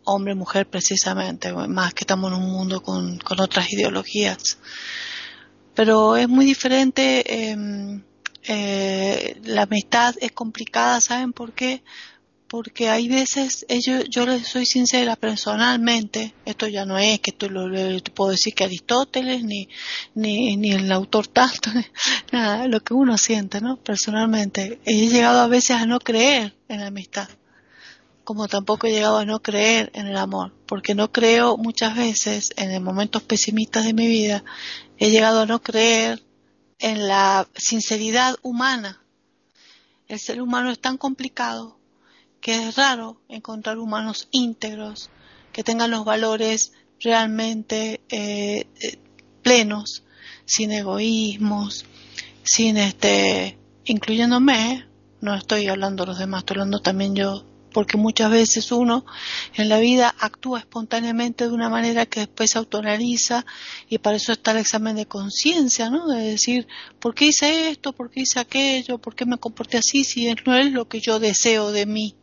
hombre-mujer 0.05 0.69
precisamente, 0.69 1.53
más 1.53 1.93
que 1.95 2.05
estamos 2.05 2.33
en 2.33 2.39
un 2.39 2.51
mundo 2.51 2.83
con, 2.83 3.19
con 3.19 3.41
otras 3.41 3.73
ideologías. 3.73 4.59
Pero 5.75 6.17
es 6.17 6.29
muy 6.29 6.45
diferente, 6.45 7.51
em, 7.51 8.03
eh, 8.45 9.39
la 9.45 9.63
amistad 9.63 10.15
es 10.21 10.33
complicada, 10.33 11.01
¿saben 11.01 11.33
por 11.33 11.53
qué? 11.53 11.83
Porque 12.49 12.89
hay 12.89 13.09
veces, 13.09 13.67
ellos, 13.69 14.05
yo 14.09 14.25
les 14.25 14.49
soy 14.49 14.65
sincera 14.65 15.17
personalmente, 15.17 16.35
esto 16.47 16.67
ya 16.67 16.87
no 16.87 16.97
es 16.97 17.21
que 17.21 17.33
tú 17.33 17.51
lo, 17.51 17.69
puedo 18.15 18.31
decir 18.31 18.55
que 18.55 18.65
Aristóteles 18.65 19.45
ni, 19.45 19.69
ni, 20.15 20.57
ni 20.57 20.73
el 20.73 20.91
autor 20.91 21.27
tanto, 21.27 21.71
nada, 22.33 22.67
lo 22.67 22.81
que 22.81 22.95
uno 22.95 23.19
siente, 23.19 23.61
¿no? 23.61 23.77
Personalmente, 23.77 24.81
he 24.87 25.09
llegado 25.09 25.41
a 25.41 25.47
veces 25.47 25.77
a 25.77 25.85
no 25.85 26.01
creer 26.01 26.57
en 26.69 26.81
la 26.81 26.87
amistad, 26.87 27.29
como 28.25 28.49
tampoco 28.49 28.87
he 28.87 28.93
llegado 28.93 29.19
a 29.19 29.27
no 29.27 29.41
creer 29.41 29.91
en 29.95 30.07
el 30.07 30.17
amor, 30.17 30.55
porque 30.67 30.95
no 30.95 31.13
creo 31.13 31.59
muchas 31.59 31.97
veces 31.97 32.51
en 32.57 32.83
momentos 32.83 33.23
pesimistas 33.23 33.85
de 33.85 33.93
mi 33.93 34.07
vida, 34.07 34.43
he 34.97 35.11
llegado 35.11 35.43
a 35.43 35.47
no 35.47 35.61
creer 35.61 36.25
en 36.79 37.09
la 37.09 37.47
sinceridad 37.55 38.37
humana. 38.41 39.03
El 40.09 40.19
ser 40.19 40.41
humano 40.41 40.71
es 40.71 40.79
tan 40.79 40.97
complicado 40.97 41.78
que 42.41 42.69
es 42.69 42.77
raro 42.77 43.21
encontrar 43.29 43.79
humanos 43.79 44.29
íntegros, 44.31 45.11
que 45.53 45.65
tengan 45.65 45.91
los 45.91 46.05
valores 46.05 46.73
realmente 47.01 48.01
eh, 48.09 48.67
eh, 48.81 48.99
plenos, 49.43 50.05
sin 50.45 50.73
egoísmos, 50.73 51.85
sin 52.43 52.77
este, 52.77 53.59
incluyéndome, 53.85 54.87
no 55.21 55.35
estoy 55.35 55.67
hablando 55.69 56.05
de 56.05 56.09
los 56.09 56.19
demás, 56.19 56.41
estoy 56.41 56.57
hablando 56.57 56.81
también 56.81 57.15
yo, 57.15 57.45
porque 57.73 57.97
muchas 57.97 58.31
veces 58.31 58.73
uno 58.73 59.05
en 59.55 59.69
la 59.69 59.79
vida 59.79 60.15
actúa 60.19 60.61
espontáneamente 60.61 61.47
de 61.47 61.55
una 61.55 61.69
manera 61.69 62.07
que 62.07 62.21
después 62.21 62.51
se 62.51 62.59
autonaliza 62.59 63.45
y 63.89 63.99
para 63.99 64.17
eso 64.17 64.33
está 64.33 64.53
el 64.53 64.59
examen 64.59 64.97
de 64.97 65.07
conciencia, 65.07 65.91
¿no? 65.91 66.09
De 66.09 66.23
decir, 66.23 66.67
¿por 66.99 67.15
qué 67.15 67.27
hice 67.27 67.71
esto? 67.71 67.93
¿Por 67.93 68.11
qué 68.11 68.21
hice 68.21 68.41
aquello? 68.41 68.99
¿Por 68.99 69.15
qué 69.15 69.27
me 69.27 69.39
comporté 69.39 69.79
así 69.79 70.05
si 70.05 70.33
no 70.47 70.57
es 70.57 70.73
lo 70.73 70.89
que 70.89 71.01
yo 71.01 71.19
deseo 71.19 71.73
de 71.73 71.87
mí? 71.87 72.17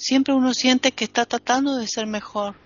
Siempre 0.00 0.34
uno 0.34 0.54
siente 0.54 0.92
que 0.92 1.04
está 1.04 1.26
tratando 1.26 1.76
de 1.76 1.86
ser 1.86 2.06
mejor. 2.06 2.56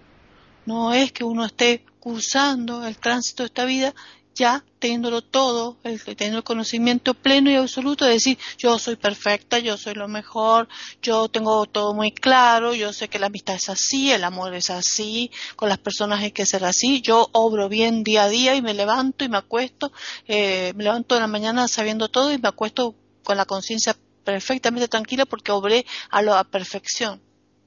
No 0.67 0.95
es 0.95 1.13
que 1.13 1.25
uno 1.25 1.45
esté 1.45 1.85
cursando 1.99 2.87
el 2.87 2.97
tránsito 2.97 3.43
de 3.43 3.49
esta 3.49 3.65
vida 3.65 3.95
ya 4.35 4.65
teniéndolo 4.81 5.23
todo, 5.23 5.77
el, 5.85 6.03
teniendo 6.03 6.39
el 6.39 6.45
conocimiento 6.45 7.15
pleno 7.15 7.51
y 7.51 7.55
absoluto 7.55 8.05
de 8.05 8.13
decir 8.13 8.39
yo 8.59 8.79
soy 8.79 8.97
perfecta, 8.97 9.59
yo 9.59 9.77
soy 9.77 9.95
lo 9.95 10.09
mejor, 10.09 10.69
yo 11.01 11.29
tengo 11.29 11.67
todo 11.67 11.95
muy 11.95 12.11
claro, 12.11 12.75
yo 12.75 12.93
sé 12.93 13.09
que 13.09 13.19
la 13.19 13.27
amistad 13.27 13.55
es 13.55 13.69
así, 13.69 14.11
el 14.11 14.25
amor 14.25 14.55
es 14.55 14.71
así, 14.71 15.31
con 15.57 15.69
las 15.69 15.79
personas 15.79 16.21
hay 16.21 16.33
que 16.33 16.47
ser 16.47 16.65
así, 16.65 17.01
yo 17.01 17.29
obro 17.33 17.69
bien 17.69 18.03
día 18.03 18.25
a 18.25 18.29
día 18.29 18.55
y 18.57 18.63
me 18.63 18.75
levanto 18.75 19.25
y 19.25 19.29
me 19.29 19.39
acuesto, 19.39 19.93
eh, 20.27 20.73
me 20.77 20.85
levanto 20.85 21.15
en 21.15 21.23
la 21.23 21.29
mañana 21.29 21.69
sabiendo 21.69 22.09
todo 22.09 22.33
y 22.33 22.39
me 22.39 22.49
acuesto 22.49 22.95
con 23.23 23.37
la 23.37 23.45
conciencia 23.45 23.97
perfectamente 24.25 24.89
tranquila 24.89 25.27
porque 25.27 25.53
obré 25.53 25.85
a 26.11 26.23
la 26.23 26.45
perfección. 26.45 27.21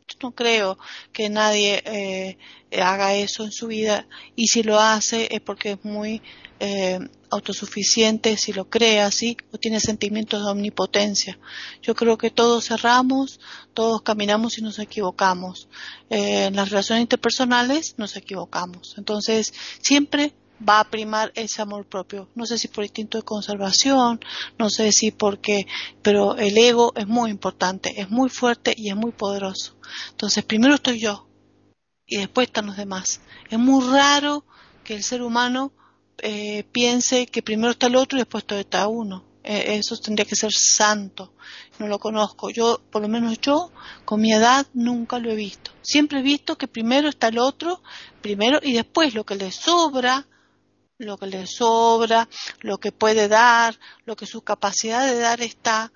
Yo 0.07 0.15
no 0.21 0.31
creo 0.31 0.77
que 1.11 1.29
nadie 1.29 1.83
eh, 1.85 2.37
haga 2.81 3.13
eso 3.13 3.43
en 3.43 3.51
su 3.51 3.67
vida 3.67 4.07
y 4.35 4.47
si 4.47 4.63
lo 4.63 4.79
hace 4.79 5.27
es 5.31 5.41
porque 5.41 5.71
es 5.71 5.83
muy 5.83 6.21
eh, 6.59 6.99
autosuficiente, 7.29 8.37
si 8.37 8.53
lo 8.53 8.69
cree 8.69 9.01
así 9.01 9.35
o 9.51 9.57
tiene 9.57 9.81
sentimientos 9.81 10.43
de 10.43 10.49
omnipotencia. 10.49 11.37
Yo 11.81 11.93
creo 11.93 12.17
que 12.17 12.31
todos 12.31 12.71
erramos, 12.71 13.41
todos 13.73 14.01
caminamos 14.01 14.57
y 14.57 14.61
nos 14.61 14.79
equivocamos. 14.79 15.67
Eh, 16.09 16.45
en 16.45 16.55
las 16.55 16.69
relaciones 16.69 17.01
interpersonales 17.01 17.95
nos 17.97 18.15
equivocamos. 18.15 18.95
Entonces, 18.97 19.53
siempre 19.81 20.33
va 20.67 20.79
a 20.79 20.89
primar 20.89 21.31
ese 21.35 21.61
amor 21.61 21.85
propio. 21.85 22.29
No 22.35 22.45
sé 22.45 22.57
si 22.57 22.67
por 22.67 22.83
instinto 22.83 23.17
de 23.17 23.23
conservación, 23.23 24.19
no 24.57 24.69
sé 24.69 24.91
si 24.91 25.11
porque, 25.11 25.67
pero 26.01 26.35
el 26.37 26.57
ego 26.57 26.93
es 26.95 27.07
muy 27.07 27.31
importante, 27.31 27.99
es 27.99 28.09
muy 28.09 28.29
fuerte 28.29 28.73
y 28.75 28.89
es 28.89 28.95
muy 28.95 29.11
poderoso. 29.11 29.75
Entonces, 30.11 30.43
primero 30.43 30.75
estoy 30.75 30.99
yo 30.99 31.27
y 32.05 32.17
después 32.17 32.47
están 32.47 32.67
los 32.67 32.77
demás. 32.77 33.21
Es 33.49 33.59
muy 33.59 33.85
raro 33.85 34.45
que 34.83 34.95
el 34.95 35.03
ser 35.03 35.21
humano 35.21 35.73
eh, 36.19 36.63
piense 36.71 37.27
que 37.27 37.43
primero 37.43 37.71
está 37.71 37.87
el 37.87 37.95
otro 37.95 38.17
y 38.17 38.21
después 38.21 38.45
está 38.47 38.87
uno. 38.87 39.25
Eh, 39.43 39.77
eso 39.77 39.95
tendría 39.97 40.25
que 40.25 40.35
ser 40.35 40.51
santo. 40.51 41.33
No 41.79 41.87
lo 41.87 41.99
conozco. 41.99 42.49
Yo, 42.49 42.81
por 42.91 43.01
lo 43.01 43.07
menos 43.07 43.39
yo, 43.39 43.71
con 44.03 44.19
mi 44.19 44.33
edad, 44.33 44.65
nunca 44.73 45.19
lo 45.19 45.31
he 45.31 45.35
visto. 45.35 45.71
Siempre 45.81 46.19
he 46.19 46.23
visto 46.23 46.57
que 46.57 46.67
primero 46.67 47.07
está 47.07 47.27
el 47.27 47.37
otro, 47.37 47.81
primero, 48.21 48.59
y 48.61 48.73
después 48.73 49.13
lo 49.13 49.25
que 49.25 49.35
le 49.35 49.51
sobra, 49.51 50.27
lo 50.97 51.17
que 51.17 51.27
le 51.27 51.45
sobra, 51.45 52.27
lo 52.61 52.79
que 52.79 52.91
puede 52.91 53.27
dar, 53.27 53.77
lo 54.05 54.15
que 54.15 54.25
su 54.25 54.41
capacidad 54.41 55.05
de 55.05 55.19
dar 55.19 55.41
está, 55.41 55.91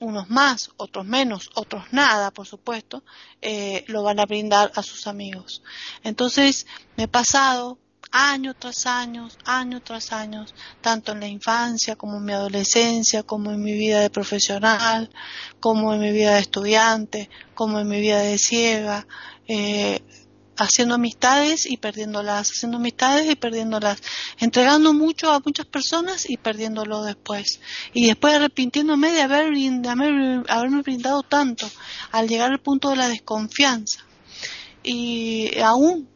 unos 0.00 0.28
más, 0.28 0.70
otros 0.76 1.06
menos, 1.06 1.50
otros 1.54 1.84
nada, 1.92 2.32
por 2.32 2.46
supuesto, 2.46 3.04
eh, 3.40 3.84
lo 3.86 4.02
van 4.02 4.18
a 4.18 4.26
brindar 4.26 4.72
a 4.74 4.82
sus 4.82 5.06
amigos. 5.06 5.62
Entonces, 6.02 6.66
me 6.96 7.04
he 7.04 7.08
pasado 7.08 7.78
año 8.10 8.52
tras 8.54 8.86
año, 8.86 9.28
año 9.44 9.80
tras 9.80 10.12
año, 10.12 10.44
tanto 10.80 11.12
en 11.12 11.20
la 11.20 11.28
infancia 11.28 11.96
como 11.96 12.18
en 12.18 12.24
mi 12.24 12.32
adolescencia, 12.32 13.22
como 13.22 13.52
en 13.52 13.62
mi 13.62 13.72
vida 13.72 14.00
de 14.00 14.10
profesional, 14.10 15.10
como 15.60 15.94
en 15.94 16.00
mi 16.00 16.10
vida 16.10 16.34
de 16.34 16.40
estudiante, 16.40 17.30
como 17.54 17.78
en 17.78 17.88
mi 17.88 18.00
vida 18.00 18.20
de 18.20 18.38
ciega, 18.38 19.06
eh, 19.46 20.02
haciendo 20.56 20.94
amistades 20.94 21.66
y 21.66 21.76
perdiéndolas, 21.76 22.50
haciendo 22.50 22.78
amistades 22.78 23.30
y 23.30 23.36
perdiéndolas, 23.36 24.02
entregando 24.38 24.92
mucho 24.92 25.32
a 25.32 25.40
muchas 25.40 25.66
personas 25.66 26.28
y 26.28 26.36
perdiéndolo 26.36 27.02
después. 27.02 27.60
Y 27.92 28.06
después 28.06 28.34
arrepintiéndome 28.34 29.12
de, 29.12 29.22
haber, 29.22 29.52
haberme 30.48 30.82
brindado 30.82 31.22
tanto 31.22 31.70
al 32.10 32.28
llegar 32.28 32.52
al 32.52 32.60
punto 32.60 32.90
de 32.90 32.96
la 32.96 33.08
desconfianza. 33.08 34.04
Y 34.82 35.58
aún 35.60 36.08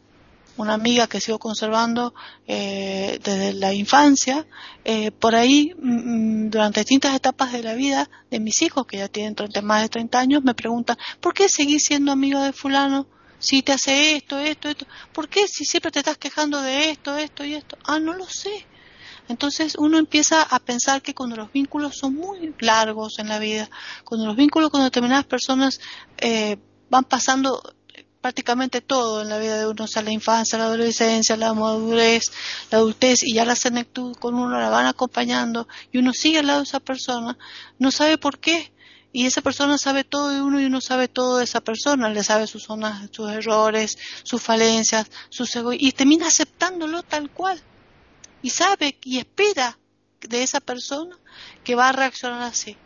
una 0.56 0.74
amiga 0.74 1.06
que 1.06 1.20
sigo 1.20 1.38
conservando 1.38 2.14
eh, 2.46 3.18
desde 3.22 3.52
la 3.52 3.74
infancia, 3.74 4.46
eh, 4.84 5.10
por 5.10 5.34
ahí 5.34 5.74
mm, 5.78 6.48
durante 6.48 6.80
distintas 6.80 7.14
etapas 7.14 7.52
de 7.52 7.62
la 7.62 7.74
vida 7.74 8.08
de 8.30 8.40
mis 8.40 8.62
hijos, 8.62 8.86
que 8.86 8.98
ya 8.98 9.08
tienen 9.08 9.34
más 9.62 9.82
de 9.82 9.88
30 9.88 10.18
años, 10.18 10.44
me 10.44 10.54
preguntan, 10.54 10.96
¿por 11.20 11.34
qué 11.34 11.48
seguís 11.48 11.84
siendo 11.84 12.12
amigo 12.12 12.40
de 12.40 12.52
fulano? 12.52 13.06
Si 13.38 13.62
te 13.62 13.72
hace 13.72 14.16
esto, 14.16 14.38
esto, 14.38 14.68
esto, 14.68 14.86
¿por 15.12 15.28
qué 15.28 15.46
si 15.48 15.64
siempre 15.64 15.90
te 15.90 16.00
estás 16.00 16.18
quejando 16.18 16.60
de 16.62 16.90
esto, 16.90 17.16
esto 17.16 17.44
y 17.44 17.54
esto? 17.54 17.76
Ah, 17.84 17.98
no 17.98 18.14
lo 18.14 18.26
sé. 18.26 18.66
Entonces 19.28 19.74
uno 19.76 19.98
empieza 19.98 20.42
a 20.42 20.58
pensar 20.60 21.02
que 21.02 21.14
cuando 21.14 21.36
los 21.36 21.52
vínculos 21.52 21.96
son 21.96 22.14
muy 22.14 22.54
largos 22.60 23.18
en 23.18 23.28
la 23.28 23.38
vida, 23.38 23.68
cuando 24.04 24.26
los 24.26 24.36
vínculos 24.36 24.70
con 24.70 24.82
determinadas 24.82 25.26
personas 25.26 25.80
eh, 26.18 26.58
van 26.88 27.04
pasando 27.04 27.60
prácticamente 28.20 28.80
todo 28.80 29.22
en 29.22 29.28
la 29.28 29.38
vida 29.38 29.56
de 29.56 29.68
uno, 29.68 29.84
o 29.84 29.86
sea, 29.86 30.02
la 30.02 30.10
infancia, 30.10 30.58
la 30.58 30.64
adolescencia, 30.64 31.36
la 31.36 31.54
madurez, 31.54 32.24
la 32.72 32.78
adultez 32.78 33.22
y 33.22 33.34
ya 33.34 33.44
la 33.44 33.54
senectud 33.54 34.16
con 34.16 34.34
uno 34.34 34.58
la 34.58 34.68
van 34.68 34.86
acompañando 34.86 35.68
y 35.92 35.98
uno 35.98 36.12
sigue 36.12 36.40
al 36.40 36.48
lado 36.48 36.58
de 36.58 36.64
esa 36.64 36.80
persona, 36.80 37.38
no 37.78 37.92
sabe 37.92 38.18
por 38.18 38.40
qué, 38.40 38.72
y 39.12 39.26
esa 39.26 39.40
persona 39.40 39.78
sabe 39.78 40.04
todo 40.04 40.28
de 40.28 40.42
uno 40.42 40.60
y 40.60 40.66
uno 40.66 40.80
sabe 40.80 41.08
todo 41.08 41.38
de 41.38 41.44
esa 41.44 41.60
persona, 41.60 42.10
le 42.10 42.22
sabe 42.22 42.46
sus 42.46 42.64
zonas, 42.64 43.08
sus 43.12 43.30
errores, 43.30 43.96
sus 44.22 44.42
falencias, 44.42 45.10
sus 45.30 45.54
egoísmos, 45.56 45.88
y 45.88 45.92
termina 45.92 46.26
aceptándolo 46.26 47.02
tal 47.02 47.30
cual. 47.30 47.60
Y 48.42 48.50
sabe 48.50 48.98
y 49.02 49.18
espera 49.18 49.78
de 50.20 50.42
esa 50.42 50.60
persona 50.60 51.16
que 51.64 51.74
va 51.74 51.88
a 51.88 51.92
reaccionar 51.92 52.42
así. 52.42 52.76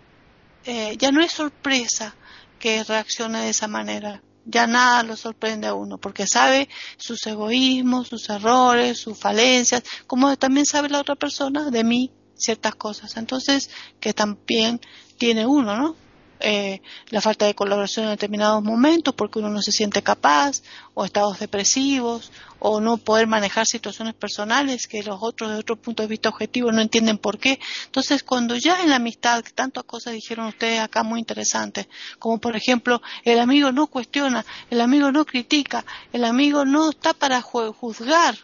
Eh, 0.64 0.96
ya 0.98 1.10
no 1.10 1.20
es 1.20 1.32
sorpresa 1.32 2.14
que 2.58 2.84
reaccione 2.84 3.40
de 3.40 3.50
esa 3.50 3.66
manera. 3.66 4.22
Ya 4.44 4.66
nada 4.66 5.02
lo 5.02 5.16
sorprende 5.16 5.66
a 5.66 5.74
uno, 5.74 5.98
porque 5.98 6.26
sabe 6.26 6.68
sus 6.96 7.26
egoísmos, 7.26 8.08
sus 8.08 8.28
errores, 8.30 8.98
sus 8.98 9.18
falencias, 9.18 9.82
como 10.06 10.36
también 10.36 10.66
sabe 10.66 10.88
la 10.88 11.00
otra 11.00 11.14
persona 11.14 11.70
de 11.70 11.84
mí 11.84 12.12
ciertas 12.36 12.74
cosas. 12.74 13.16
Entonces, 13.16 13.70
que 14.00 14.14
también 14.14 14.80
tiene 15.18 15.46
uno, 15.46 15.76
¿no? 15.76 15.96
Eh, 16.40 16.82
la 17.10 17.20
falta 17.20 17.46
de 17.46 17.54
colaboración 17.54 18.06
en 18.06 18.12
determinados 18.12 18.62
momentos 18.62 19.14
porque 19.14 19.38
uno 19.38 19.50
no 19.50 19.62
se 19.62 19.72
siente 19.72 20.02
capaz, 20.02 20.62
o 20.94 21.04
estados 21.04 21.38
depresivos, 21.38 22.32
o 22.58 22.80
no 22.80 22.98
poder 22.98 23.26
manejar 23.26 23.66
situaciones 23.66 24.14
personales 24.14 24.86
que 24.86 25.02
los 25.02 25.18
otros 25.20 25.50
de 25.50 25.56
otro 25.56 25.76
punto 25.76 26.02
de 26.02 26.08
vista 26.08 26.28
objetivo 26.28 26.70
no 26.72 26.80
entienden 26.80 27.18
por 27.18 27.38
qué. 27.38 27.58
Entonces, 27.86 28.22
cuando 28.22 28.56
ya 28.56 28.82
en 28.82 28.90
la 28.90 28.96
amistad, 28.96 29.44
tantas 29.54 29.84
cosas 29.84 30.12
dijeron 30.12 30.46
ustedes 30.46 30.80
acá 30.80 31.02
muy 31.02 31.20
interesantes, 31.20 31.88
como 32.18 32.38
por 32.38 32.56
ejemplo, 32.56 33.00
el 33.24 33.38
amigo 33.38 33.72
no 33.72 33.86
cuestiona, 33.86 34.44
el 34.70 34.80
amigo 34.80 35.10
no 35.10 35.24
critica, 35.24 35.84
el 36.12 36.24
amigo 36.24 36.64
no 36.64 36.90
está 36.90 37.14
para 37.14 37.40
juzgar, 37.40 38.36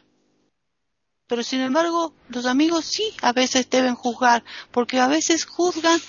pero 1.26 1.42
sin 1.42 1.60
embargo 1.60 2.14
los 2.28 2.46
amigos 2.46 2.84
sí 2.84 3.12
a 3.22 3.32
veces 3.32 3.68
deben 3.68 3.94
juzgar, 3.94 4.44
porque 4.70 5.00
a 5.00 5.08
veces 5.08 5.44
juzgan 5.44 6.00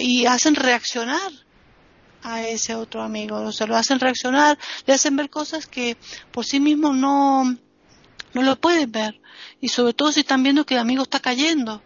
y 0.00 0.26
hacen 0.26 0.54
reaccionar 0.54 1.32
a 2.22 2.42
ese 2.46 2.74
otro 2.74 3.02
amigo, 3.02 3.36
o 3.36 3.52
sea, 3.52 3.66
lo 3.66 3.76
hacen 3.76 3.98
reaccionar, 3.98 4.58
le 4.86 4.94
hacen 4.94 5.16
ver 5.16 5.28
cosas 5.28 5.66
que 5.66 5.96
por 6.30 6.44
sí 6.44 6.60
mismos 6.60 6.96
no, 6.96 7.44
no 7.44 8.42
lo 8.42 8.56
pueden 8.56 8.92
ver. 8.92 9.20
Y 9.60 9.68
sobre 9.68 9.94
todo 9.94 10.12
si 10.12 10.20
están 10.20 10.42
viendo 10.42 10.64
que 10.64 10.74
el 10.74 10.80
amigo 10.80 11.02
está 11.02 11.20
cayendo. 11.20 11.82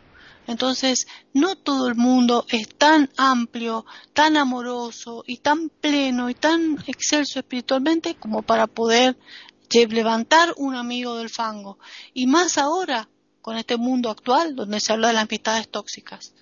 Entonces, 0.46 1.08
no 1.32 1.56
todo 1.56 1.88
el 1.88 1.96
mundo 1.96 2.46
es 2.50 2.68
tan 2.68 3.10
amplio, 3.16 3.84
tan 4.12 4.36
amoroso 4.36 5.24
y 5.26 5.38
tan 5.38 5.70
pleno 5.70 6.30
y 6.30 6.34
tan 6.34 6.78
excelso 6.86 7.40
espiritualmente 7.40 8.14
como 8.14 8.42
para 8.42 8.66
poder 8.68 9.16
levantar 9.70 10.54
un 10.56 10.74
amigo 10.74 11.16
del 11.16 11.30
fango. 11.30 11.78
Y 12.14 12.26
más 12.26 12.58
ahora, 12.58 13.08
con 13.42 13.56
este 13.56 13.76
mundo 13.76 14.10
actual, 14.10 14.56
donde 14.56 14.80
se 14.80 14.92
habla 14.92 15.08
de 15.08 15.14
las 15.14 15.24
amistades 15.24 15.68
tóxicas. 15.68 16.32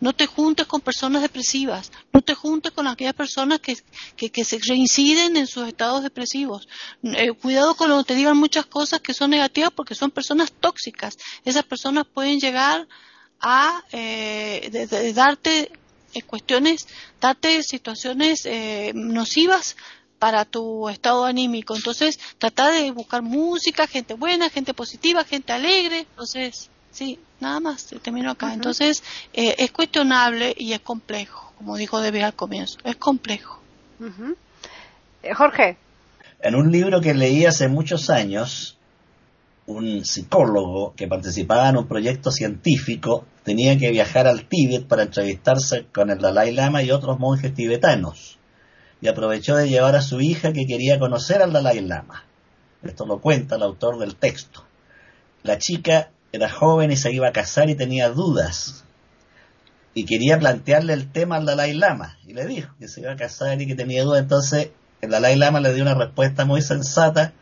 No 0.00 0.12
te 0.12 0.26
juntes 0.26 0.66
con 0.66 0.80
personas 0.80 1.22
depresivas, 1.22 1.90
no 2.12 2.20
te 2.20 2.34
juntes 2.34 2.72
con 2.72 2.86
aquellas 2.88 3.14
personas 3.14 3.60
que, 3.60 3.76
que, 4.16 4.44
se 4.44 4.58
reinciden 4.58 5.36
en 5.36 5.46
sus 5.46 5.66
estados 5.66 6.02
depresivos. 6.02 6.68
Eh, 7.02 7.32
cuidado 7.32 7.74
con 7.74 7.88
lo 7.88 7.98
que 7.98 8.04
te 8.04 8.14
digan 8.16 8.36
muchas 8.36 8.66
cosas 8.66 9.00
que 9.00 9.14
son 9.14 9.30
negativas 9.30 9.70
porque 9.70 9.94
son 9.94 10.10
personas 10.10 10.52
tóxicas. 10.52 11.16
Esas 11.44 11.64
personas 11.64 12.04
pueden 12.12 12.38
llegar 12.40 12.86
a 13.40 13.82
eh, 13.92 15.12
darte 15.14 15.70
eh, 16.14 16.22
cuestiones, 16.22 16.86
darte 17.20 17.62
situaciones 17.62 18.46
eh, 18.46 18.92
nocivas 18.94 19.76
para 20.24 20.46
tu 20.46 20.88
estado 20.88 21.26
anímico. 21.26 21.76
Entonces, 21.76 22.18
trata 22.38 22.70
de 22.70 22.90
buscar 22.92 23.20
música, 23.20 23.86
gente 23.86 24.14
buena, 24.14 24.48
gente 24.48 24.72
positiva, 24.72 25.22
gente 25.22 25.52
alegre. 25.52 26.06
Entonces, 26.08 26.70
sí, 26.90 27.18
nada 27.40 27.60
más, 27.60 27.88
termino 28.00 28.30
acá. 28.30 28.54
Entonces, 28.54 29.02
es 29.34 29.70
cuestionable 29.70 30.54
y 30.56 30.72
es 30.72 30.80
complejo, 30.80 31.52
como 31.58 31.76
dijo 31.76 32.00
David 32.00 32.22
al 32.22 32.32
comienzo, 32.32 32.78
es 32.84 32.96
complejo. 32.96 33.60
Jorge. 35.36 35.76
En 36.40 36.54
un 36.54 36.72
libro 36.72 37.02
que 37.02 37.12
leí 37.12 37.44
hace 37.44 37.68
muchos 37.68 38.08
años, 38.08 38.78
un 39.66 40.06
psicólogo 40.06 40.94
que 40.96 41.06
participaba 41.06 41.68
en 41.68 41.76
un 41.76 41.86
proyecto 41.86 42.30
científico 42.30 43.26
tenía 43.42 43.76
que 43.76 43.90
viajar 43.90 44.26
al 44.26 44.48
Tíbet 44.48 44.86
para 44.86 45.02
entrevistarse 45.02 45.84
con 45.92 46.08
el 46.08 46.18
Dalai 46.18 46.54
Lama 46.54 46.82
y 46.82 46.92
otros 46.92 47.18
monjes 47.18 47.52
tibetanos. 47.52 48.38
Y 49.04 49.08
aprovechó 49.08 49.56
de 49.56 49.68
llevar 49.68 49.96
a 49.96 50.00
su 50.00 50.22
hija 50.22 50.54
que 50.54 50.66
quería 50.66 50.98
conocer 50.98 51.42
al 51.42 51.52
Dalai 51.52 51.82
Lama. 51.82 52.24
Esto 52.82 53.04
lo 53.04 53.20
cuenta 53.20 53.56
el 53.56 53.62
autor 53.62 53.98
del 53.98 54.16
texto. 54.16 54.64
La 55.42 55.58
chica 55.58 56.08
era 56.32 56.48
joven 56.48 56.90
y 56.90 56.96
se 56.96 57.12
iba 57.12 57.28
a 57.28 57.32
casar 57.32 57.68
y 57.68 57.74
tenía 57.74 58.08
dudas. 58.08 58.86
Y 59.92 60.06
quería 60.06 60.38
plantearle 60.38 60.94
el 60.94 61.12
tema 61.12 61.36
al 61.36 61.44
Dalai 61.44 61.74
Lama. 61.74 62.16
Y 62.26 62.32
le 62.32 62.46
dijo 62.46 62.72
que 62.78 62.88
se 62.88 63.02
iba 63.02 63.12
a 63.12 63.16
casar 63.16 63.60
y 63.60 63.66
que 63.66 63.74
tenía 63.74 64.04
dudas. 64.04 64.22
Entonces 64.22 64.70
el 65.02 65.10
Dalai 65.10 65.36
Lama 65.36 65.60
le 65.60 65.74
dio 65.74 65.82
una 65.82 65.94
respuesta 65.94 66.46
muy 66.46 66.62
sensata 66.62 67.34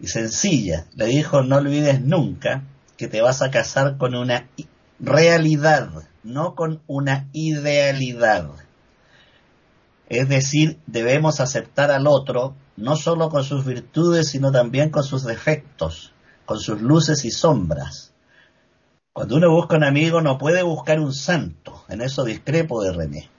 y 0.00 0.08
sencilla. 0.08 0.84
Le 0.96 1.06
dijo, 1.06 1.42
no 1.42 1.56
olvides 1.56 2.02
nunca 2.02 2.64
que 2.98 3.08
te 3.08 3.22
vas 3.22 3.40
a 3.40 3.50
casar 3.50 3.96
con 3.96 4.14
una 4.14 4.50
realidad, 4.98 5.88
no 6.24 6.54
con 6.54 6.82
una 6.86 7.26
idealidad. 7.32 8.50
Es 10.10 10.28
decir, 10.28 10.80
debemos 10.88 11.38
aceptar 11.38 11.92
al 11.92 12.08
otro 12.08 12.56
no 12.76 12.96
solo 12.96 13.28
con 13.28 13.44
sus 13.44 13.64
virtudes, 13.64 14.28
sino 14.28 14.50
también 14.50 14.90
con 14.90 15.04
sus 15.04 15.24
defectos, 15.24 16.12
con 16.44 16.58
sus 16.58 16.82
luces 16.82 17.24
y 17.24 17.30
sombras. 17.30 18.12
Cuando 19.12 19.36
uno 19.36 19.52
busca 19.52 19.76
un 19.76 19.84
amigo 19.84 20.20
no 20.20 20.36
puede 20.36 20.64
buscar 20.64 20.98
un 20.98 21.12
santo, 21.12 21.84
en 21.88 22.00
eso 22.00 22.24
discrepo 22.24 22.82
de 22.82 22.92
René. 22.92 23.30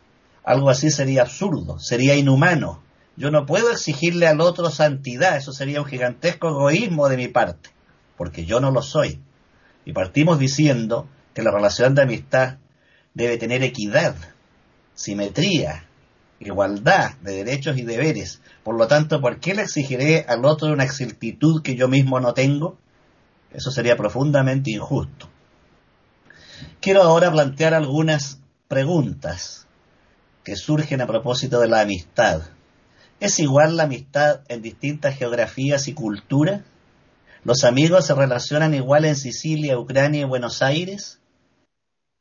Algo 0.46 0.70
así 0.70 0.92
sería 0.92 1.24
absurdo, 1.24 1.78
sería 1.78 2.16
inhumano, 2.16 2.82
yo 3.18 3.32
no 3.32 3.46
puedo 3.46 3.70
exigirle 3.72 4.28
al 4.28 4.40
otro 4.40 4.70
santidad, 4.70 5.36
eso 5.36 5.52
sería 5.52 5.82
un 5.82 5.88
gigantesco 5.88 6.48
egoísmo 6.48 7.10
de 7.10 7.18
mi 7.18 7.28
parte, 7.28 7.70
porque 8.16 8.46
yo 8.46 8.62
no 8.62 8.72
lo 8.72 8.82
soy. 8.82 9.20
Y 9.84 9.92
partimos 9.92 10.40
diciendo 10.40 11.10
que 11.34 11.44
la 11.44 11.52
relación 11.52 11.96
de 11.96 12.04
amistad 12.04 12.60
debe 13.14 13.38
tener 13.38 13.62
equidad, 13.62 14.16
simetría, 14.96 15.90
igualdad 16.42 17.18
de 17.22 17.44
derechos 17.44 17.78
y 17.78 17.84
deberes. 17.84 18.42
Por 18.64 18.78
lo 18.78 18.88
tanto, 18.88 19.22
¿por 19.22 19.39
qué 19.39 19.54
le 19.54 19.64
exigiré 19.64 20.26
al 20.28 20.46
otro 20.46 20.72
una 20.74 20.84
exactitud 20.84 21.62
que 21.62 21.76
yo 21.76 21.88
mismo 21.88 22.20
no 22.20 22.34
tengo? 22.34 22.78
Eso 23.54 23.72
sería 23.72 23.96
profundamente 23.96 24.72
injusto. 24.72 25.30
Quiero 26.80 27.04
ahora 27.04 27.32
plantear 27.32 27.74
algunas 27.74 28.39
preguntas 28.68 29.68
que 30.44 30.56
surgen 30.56 31.02
a 31.02 31.08
propósito 31.08 31.60
de 31.60 31.68
la 31.68 31.82
amistad. 31.82 32.42
¿Es 33.20 33.39
igual 33.39 33.78
la 33.78 33.84
amistad 33.84 34.42
en 34.48 34.62
distintas 34.62 35.16
geografías 35.16 35.88
y 35.88 35.94
culturas? 35.94 36.62
¿Los 37.44 37.64
amigos 37.64 38.06
se 38.08 38.16
relacionan 38.16 38.74
igual 38.74 39.06
en 39.06 39.16
Sicilia, 39.16 39.78
Ucrania 39.78 40.22
y 40.22 40.26
Buenos 40.26 40.62
Aires? 40.62 41.20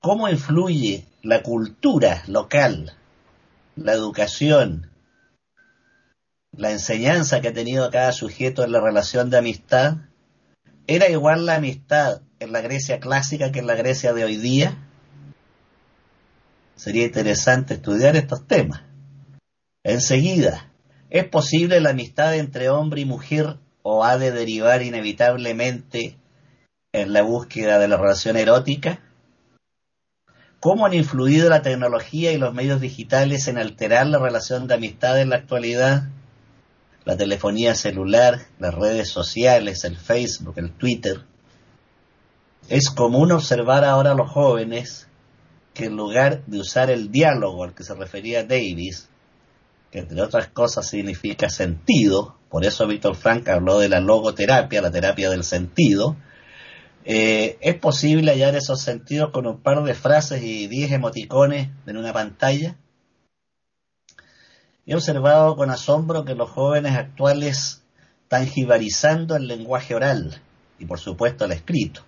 ¿Cómo 0.01 0.29
influye 0.29 1.07
la 1.23 1.43
cultura 1.43 2.23
local, 2.27 2.95
la 3.77 3.93
educación, 3.93 4.91
la 6.53 6.71
enseñanza 6.71 7.41
que 7.41 7.49
ha 7.49 7.53
tenido 7.53 7.91
cada 7.91 8.13
sujeto 8.13 8.65
en 8.65 8.73
la 8.73 8.81
relación 8.81 9.31
de 9.31 9.39
amistad? 9.39 9.97
¿Era 10.87 11.09
igual 11.09 11.47
la 11.47 11.57
amistad 11.57 12.23
en 12.39 12.53
la 12.53 12.61
Grecia 12.61 13.01
clásica 13.01 13.53
que 13.53 13.61
en 13.61 13.67
la 13.67 13.75
Grecia 13.75 14.13
de 14.13 14.25
hoy 14.25 14.37
día? 14.37 14.77
Sería 16.77 17.05
interesante 17.05 17.75
estudiar 17.75 18.17
estos 18.17 18.47
temas. 18.47 18.83
Enseguida, 19.85 20.71
¿Es 21.11 21.25
posible 21.25 21.81
la 21.81 21.91
amistad 21.91 22.37
entre 22.37 22.69
hombre 22.69 23.01
y 23.01 23.05
mujer 23.05 23.57
o 23.83 24.05
ha 24.05 24.17
de 24.17 24.31
derivar 24.31 24.83
inevitablemente 24.83 26.17
en 26.93 27.13
la 27.13 27.23
búsqueda 27.23 27.81
de 27.81 27.89
la 27.89 27.97
relación 27.97 28.37
erótica? 28.37 29.01
¿Cómo 30.61 30.85
han 30.85 30.93
influido 30.93 31.49
la 31.49 31.63
tecnología 31.63 32.33
y 32.33 32.37
los 32.37 32.53
medios 32.53 32.83
digitales 32.83 33.49
en 33.49 33.57
alterar 33.57 34.07
la 34.07 34.19
relación 34.19 34.67
de 34.69 34.75
amistad 34.75 35.19
en 35.19 35.31
la 35.31 35.37
actualidad? 35.37 36.11
La 37.07 37.17
telefonía 37.17 37.75
celular, 37.75 38.41
las 38.59 38.75
redes 38.75 39.09
sociales, 39.09 39.85
el 39.85 39.97
Facebook, 39.97 40.59
el 40.59 40.71
Twitter. 40.73 41.25
Es 42.69 42.91
común 42.91 43.33
observar 43.33 43.87
ahora 43.87 44.11
a 44.11 44.15
los 44.15 44.31
jóvenes 44.31 45.09
que 45.73 45.87
en 45.87 45.97
lugar 45.97 46.45
de 46.45 46.61
usar 46.61 46.91
el 46.91 47.11
diálogo 47.11 47.65
al 47.65 47.75
que 47.75 47.83
se 47.83 47.95
refería 47.95 48.45
Davis, 48.45 49.09
que 49.91 50.01
entre 50.01 50.21
otras 50.21 50.49
cosas 50.49 50.87
significa 50.87 51.49
sentido, 51.49 52.37
por 52.51 52.67
eso 52.67 52.87
Víctor 52.87 53.17
Frank 53.17 53.49
habló 53.49 53.79
de 53.79 53.89
la 53.89 54.01
logoterapia, 54.01 54.83
la 54.83 54.91
terapia 54.91 55.31
del 55.31 55.45
sentido, 55.45 56.17
eh, 57.13 57.59
es 57.61 57.75
posible 57.75 58.31
hallar 58.31 58.55
esos 58.55 58.81
sentidos 58.81 59.31
con 59.31 59.45
un 59.45 59.61
par 59.61 59.83
de 59.83 59.95
frases 59.95 60.45
y 60.45 60.69
diez 60.69 60.93
emoticones 60.93 61.69
en 61.87 61.97
una 61.97 62.13
pantalla. 62.13 62.77
He 64.87 64.95
observado 64.95 65.57
con 65.57 65.71
asombro 65.71 66.25
que 66.25 66.37
los 66.37 66.51
jóvenes 66.51 66.97
actuales 66.97 67.83
están 68.23 68.47
jibarizando 68.47 69.35
el 69.35 69.49
lenguaje 69.49 69.97
oral 69.97 70.41
y 70.79 70.87
por 70.87 71.01
supuesto 71.01 71.47
el 71.47 71.51
escrito. 71.51 72.03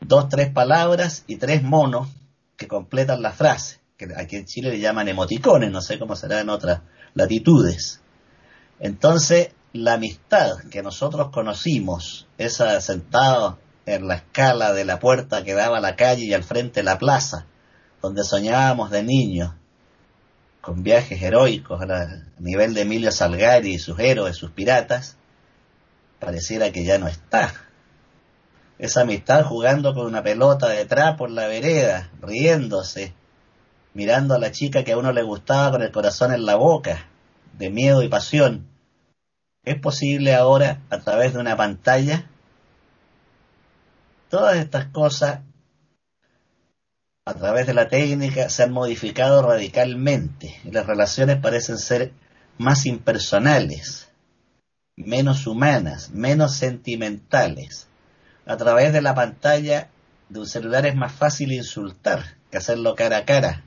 Dos, 0.00 0.28
tres 0.28 0.50
palabras 0.50 1.22
y 1.28 1.36
tres 1.36 1.62
monos 1.62 2.08
que 2.56 2.66
completan 2.66 3.22
la 3.22 3.30
frase 3.30 3.82
aquí 4.16 4.34
en 4.36 4.46
Chile 4.46 4.70
le 4.70 4.80
llaman 4.80 5.06
emoticones, 5.06 5.70
no 5.70 5.80
sé 5.80 5.96
cómo 5.98 6.16
será 6.16 6.40
en 6.40 6.48
otras 6.48 6.80
latitudes. 7.14 8.00
Entonces, 8.80 9.50
la 9.72 9.94
amistad 9.94 10.58
que 10.70 10.82
nosotros 10.82 11.30
conocimos, 11.30 12.26
esa 12.36 12.80
sentado 12.80 13.58
en 13.86 14.06
la 14.06 14.14
escala 14.14 14.72
de 14.72 14.84
la 14.84 14.98
puerta 14.98 15.42
que 15.42 15.54
daba 15.54 15.78
a 15.78 15.80
la 15.80 15.96
calle 15.96 16.24
y 16.24 16.34
al 16.34 16.44
frente 16.44 16.82
la 16.82 16.98
plaza, 16.98 17.46
donde 18.00 18.24
soñábamos 18.24 18.90
de 18.90 19.02
niños, 19.02 19.52
con 20.60 20.82
viajes 20.82 21.20
heroicos 21.20 21.82
a, 21.82 22.24
nivel 22.38 22.74
de 22.74 22.82
Emilio 22.82 23.10
Salgari 23.10 23.74
y 23.74 23.78
sus 23.78 23.98
héroes, 23.98 24.36
sus 24.36 24.50
piratas, 24.50 25.16
pareciera 26.20 26.70
que 26.70 26.84
ya 26.84 26.98
no 26.98 27.08
está. 27.08 27.52
Esa 28.78 29.02
amistad 29.02 29.44
jugando 29.44 29.94
con 29.94 30.06
una 30.06 30.22
pelota 30.22 30.68
de 30.68 30.84
trapo 30.86 31.26
en 31.26 31.34
la 31.34 31.46
vereda, 31.46 32.10
riéndose, 32.20 33.14
mirando 33.94 34.34
a 34.34 34.38
la 34.38 34.50
chica 34.50 34.84
que 34.84 34.92
a 34.92 34.98
uno 34.98 35.12
le 35.12 35.22
gustaba 35.22 35.72
con 35.72 35.82
el 35.82 35.92
corazón 35.92 36.32
en 36.32 36.46
la 36.46 36.56
boca, 36.56 37.08
de 37.52 37.70
miedo 37.70 38.02
y 38.02 38.08
pasión. 38.08 38.66
¿Es 39.64 39.78
posible 39.78 40.34
ahora, 40.34 40.80
a 40.90 40.98
través 40.98 41.34
de 41.34 41.40
una 41.40 41.56
pantalla? 41.56 42.28
Todas 44.32 44.56
estas 44.56 44.86
cosas, 44.86 45.40
a 47.26 47.34
través 47.34 47.66
de 47.66 47.74
la 47.74 47.88
técnica, 47.88 48.48
se 48.48 48.62
han 48.62 48.72
modificado 48.72 49.42
radicalmente 49.42 50.58
y 50.64 50.70
las 50.70 50.86
relaciones 50.86 51.36
parecen 51.36 51.76
ser 51.76 52.12
más 52.56 52.86
impersonales, 52.86 54.08
menos 54.96 55.46
humanas, 55.46 56.12
menos 56.12 56.56
sentimentales. 56.56 57.88
A 58.46 58.56
través 58.56 58.94
de 58.94 59.02
la 59.02 59.14
pantalla 59.14 59.90
de 60.30 60.40
un 60.40 60.46
celular 60.46 60.86
es 60.86 60.96
más 60.96 61.12
fácil 61.12 61.52
insultar 61.52 62.38
que 62.50 62.56
hacerlo 62.56 62.94
cara 62.94 63.18
a 63.18 63.24
cara 63.26 63.64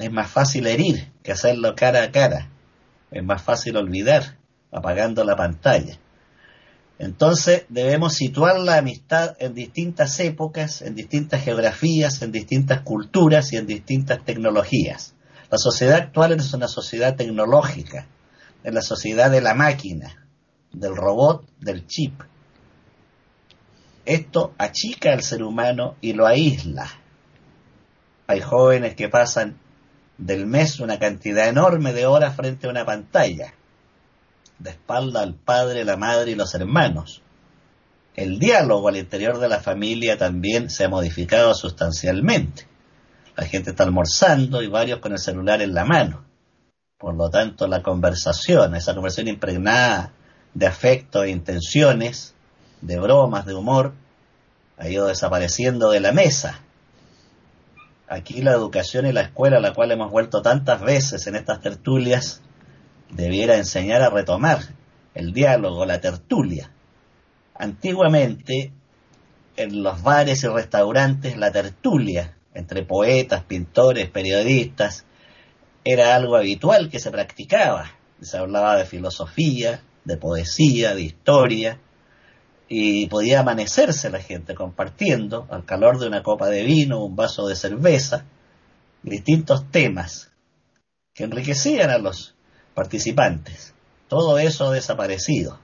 es 0.00 0.10
más 0.10 0.30
fácil 0.30 0.66
herir 0.66 1.12
que 1.22 1.32
hacerlo 1.32 1.74
cara 1.76 2.02
a 2.02 2.10
cara. 2.10 2.48
Es 3.10 3.22
más 3.22 3.42
fácil 3.42 3.76
olvidar 3.76 4.38
apagando 4.72 5.24
la 5.24 5.36
pantalla. 5.36 5.98
Entonces 7.00 7.64
debemos 7.70 8.12
situar 8.12 8.60
la 8.60 8.76
amistad 8.76 9.34
en 9.38 9.54
distintas 9.54 10.20
épocas, 10.20 10.82
en 10.82 10.94
distintas 10.94 11.42
geografías, 11.42 12.20
en 12.20 12.30
distintas 12.30 12.82
culturas 12.82 13.54
y 13.54 13.56
en 13.56 13.66
distintas 13.66 14.22
tecnologías. 14.22 15.14
La 15.50 15.56
sociedad 15.56 15.96
actual 15.96 16.32
es 16.32 16.52
una 16.52 16.68
sociedad 16.68 17.16
tecnológica, 17.16 18.06
es 18.62 18.74
la 18.74 18.82
sociedad 18.82 19.30
de 19.30 19.40
la 19.40 19.54
máquina, 19.54 20.28
del 20.72 20.94
robot, 20.94 21.48
del 21.58 21.86
chip. 21.86 22.20
Esto 24.04 24.52
achica 24.58 25.14
al 25.14 25.22
ser 25.22 25.42
humano 25.42 25.96
y 26.02 26.12
lo 26.12 26.26
aísla. 26.26 26.86
Hay 28.26 28.42
jóvenes 28.42 28.94
que 28.94 29.08
pasan 29.08 29.58
del 30.18 30.44
mes 30.44 30.80
una 30.80 30.98
cantidad 30.98 31.48
enorme 31.48 31.94
de 31.94 32.04
horas 32.04 32.36
frente 32.36 32.66
a 32.66 32.70
una 32.70 32.84
pantalla 32.84 33.54
de 34.60 34.70
espalda 34.70 35.22
al 35.22 35.34
padre, 35.34 35.84
la 35.84 35.96
madre 35.96 36.32
y 36.32 36.34
los 36.34 36.54
hermanos. 36.54 37.22
El 38.14 38.38
diálogo 38.38 38.88
al 38.88 38.98
interior 38.98 39.38
de 39.38 39.48
la 39.48 39.60
familia 39.60 40.18
también 40.18 40.68
se 40.68 40.84
ha 40.84 40.88
modificado 40.88 41.54
sustancialmente. 41.54 42.68
La 43.36 43.46
gente 43.46 43.70
está 43.70 43.84
almorzando 43.84 44.62
y 44.62 44.68
varios 44.68 45.00
con 45.00 45.12
el 45.12 45.18
celular 45.18 45.62
en 45.62 45.72
la 45.72 45.84
mano. 45.84 46.24
Por 46.98 47.14
lo 47.14 47.30
tanto, 47.30 47.66
la 47.66 47.82
conversación, 47.82 48.74
esa 48.74 48.94
conversación 48.94 49.28
impregnada 49.28 50.12
de 50.52 50.66
afecto 50.66 51.22
e 51.22 51.30
intenciones, 51.30 52.34
de 52.82 52.98
bromas, 52.98 53.46
de 53.46 53.54
humor, 53.54 53.94
ha 54.76 54.88
ido 54.88 55.06
desapareciendo 55.06 55.90
de 55.90 56.00
la 56.00 56.12
mesa. 56.12 56.60
Aquí 58.08 58.42
la 58.42 58.52
educación 58.52 59.06
y 59.06 59.12
la 59.12 59.22
escuela, 59.22 59.58
a 59.58 59.60
la 59.60 59.72
cual 59.72 59.92
hemos 59.92 60.10
vuelto 60.10 60.42
tantas 60.42 60.82
veces 60.82 61.26
en 61.26 61.36
estas 61.36 61.60
tertulias, 61.60 62.42
debiera 63.12 63.56
enseñar 63.56 64.02
a 64.02 64.10
retomar 64.10 64.60
el 65.14 65.32
diálogo, 65.32 65.84
la 65.86 66.00
tertulia. 66.00 66.70
Antiguamente, 67.54 68.72
en 69.56 69.82
los 69.82 70.02
bares 70.02 70.42
y 70.44 70.48
restaurantes, 70.48 71.36
la 71.36 71.52
tertulia 71.52 72.36
entre 72.54 72.84
poetas, 72.84 73.44
pintores, 73.44 74.10
periodistas, 74.10 75.04
era 75.84 76.14
algo 76.14 76.36
habitual 76.36 76.90
que 76.90 76.98
se 76.98 77.10
practicaba. 77.10 77.92
Se 78.20 78.36
hablaba 78.36 78.76
de 78.76 78.84
filosofía, 78.84 79.82
de 80.04 80.16
poesía, 80.16 80.94
de 80.94 81.02
historia, 81.02 81.80
y 82.68 83.06
podía 83.06 83.40
amanecerse 83.40 84.10
la 84.10 84.20
gente 84.20 84.54
compartiendo, 84.54 85.46
al 85.50 85.64
calor 85.64 85.98
de 85.98 86.06
una 86.06 86.22
copa 86.22 86.48
de 86.48 86.62
vino, 86.62 87.04
un 87.04 87.16
vaso 87.16 87.48
de 87.48 87.56
cerveza, 87.56 88.24
distintos 89.02 89.70
temas 89.70 90.30
que 91.14 91.24
enriquecían 91.24 91.90
a 91.90 91.98
los 91.98 92.36
participantes. 92.80 93.74
Todo 94.08 94.38
eso 94.38 94.68
ha 94.68 94.72
desaparecido. 94.72 95.58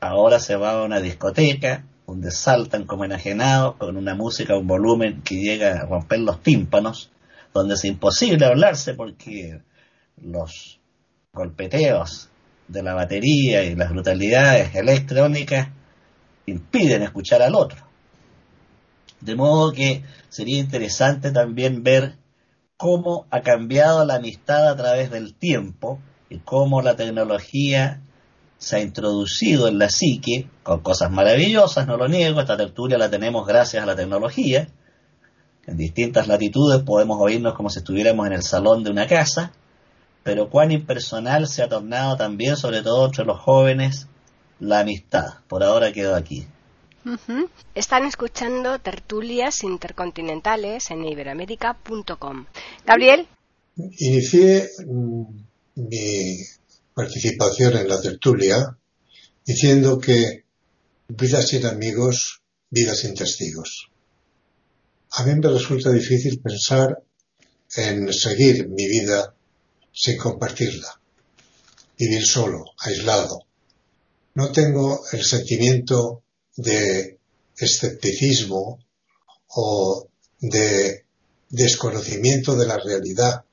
Ahora 0.00 0.40
se 0.40 0.56
va 0.56 0.70
a 0.70 0.82
una 0.82 0.98
discoteca 0.98 1.84
donde 2.06 2.30
saltan 2.30 2.86
como 2.86 3.04
enajenados 3.04 3.76
con 3.76 3.98
una 3.98 4.14
música, 4.14 4.56
un 4.56 4.66
volumen 4.66 5.20
que 5.20 5.34
llega 5.34 5.74
a 5.74 5.84
romper 5.84 6.20
los 6.20 6.42
tímpanos, 6.42 7.10
donde 7.52 7.74
es 7.74 7.84
imposible 7.84 8.46
hablarse 8.46 8.94
porque 8.94 9.60
los 10.22 10.80
golpeteos 11.34 12.30
de 12.66 12.82
la 12.82 12.94
batería 12.94 13.62
y 13.62 13.74
las 13.74 13.90
brutalidades 13.90 14.74
electrónicas 14.74 15.68
impiden 16.46 17.02
escuchar 17.02 17.42
al 17.42 17.54
otro. 17.54 17.84
De 19.20 19.36
modo 19.36 19.70
que 19.70 20.02
sería 20.30 20.60
interesante 20.60 21.30
también 21.30 21.82
ver 21.82 22.14
cómo 22.80 23.26
ha 23.30 23.42
cambiado 23.42 24.06
la 24.06 24.14
amistad 24.14 24.66
a 24.66 24.74
través 24.74 25.10
del 25.10 25.34
tiempo 25.34 26.00
y 26.30 26.38
cómo 26.38 26.80
la 26.80 26.96
tecnología 26.96 28.00
se 28.56 28.76
ha 28.76 28.80
introducido 28.80 29.68
en 29.68 29.78
la 29.78 29.90
psique 29.90 30.48
con 30.62 30.80
cosas 30.80 31.10
maravillosas, 31.10 31.86
no 31.86 31.98
lo 31.98 32.08
niego, 32.08 32.40
esta 32.40 32.56
tertulia 32.56 32.96
la 32.96 33.10
tenemos 33.10 33.46
gracias 33.46 33.82
a 33.82 33.86
la 33.86 33.96
tecnología. 33.96 34.68
En 35.66 35.76
distintas 35.76 36.26
latitudes 36.26 36.82
podemos 36.82 37.18
oírnos 37.20 37.52
como 37.52 37.68
si 37.68 37.80
estuviéramos 37.80 38.26
en 38.26 38.32
el 38.32 38.42
salón 38.42 38.82
de 38.82 38.90
una 38.90 39.06
casa, 39.06 39.52
pero 40.22 40.48
cuán 40.48 40.72
impersonal 40.72 41.48
se 41.48 41.62
ha 41.62 41.68
tornado 41.68 42.16
también, 42.16 42.56
sobre 42.56 42.80
todo 42.80 43.04
entre 43.04 43.26
los 43.26 43.40
jóvenes, 43.40 44.08
la 44.58 44.80
amistad. 44.80 45.34
Por 45.48 45.62
ahora 45.62 45.92
quedo 45.92 46.16
aquí. 46.16 46.46
Están 47.74 48.04
escuchando 48.04 48.78
tertulias 48.78 49.62
intercontinentales 49.62 50.90
en 50.90 51.04
iberoamérica.com. 51.04 52.46
Gabriel. 52.84 53.26
Inicié 53.76 54.68
mm, 54.86 55.22
mi 55.76 56.36
participación 56.94 57.78
en 57.78 57.88
la 57.88 58.00
tertulia 58.00 58.76
diciendo 59.46 59.98
que 59.98 60.44
vida 61.08 61.42
sin 61.42 61.66
amigos, 61.66 62.42
vida 62.68 62.94
sin 62.94 63.14
testigos. 63.14 63.90
A 65.12 65.24
mí 65.24 65.34
me 65.34 65.48
resulta 65.48 65.90
difícil 65.90 66.40
pensar 66.40 67.02
en 67.76 68.12
seguir 68.12 68.68
mi 68.68 68.86
vida 68.86 69.34
sin 69.92 70.18
compartirla, 70.18 71.00
vivir 71.98 72.24
solo, 72.26 72.64
aislado. 72.78 73.46
No 74.34 74.52
tengo 74.52 75.00
el 75.12 75.24
sentimiento 75.24 76.22
de 76.56 77.18
escepticismo 77.56 78.78
o 79.48 80.08
de 80.40 81.04
desconocimiento 81.48 82.56
de 82.56 82.66
la 82.66 82.78
realidad. 82.78 83.44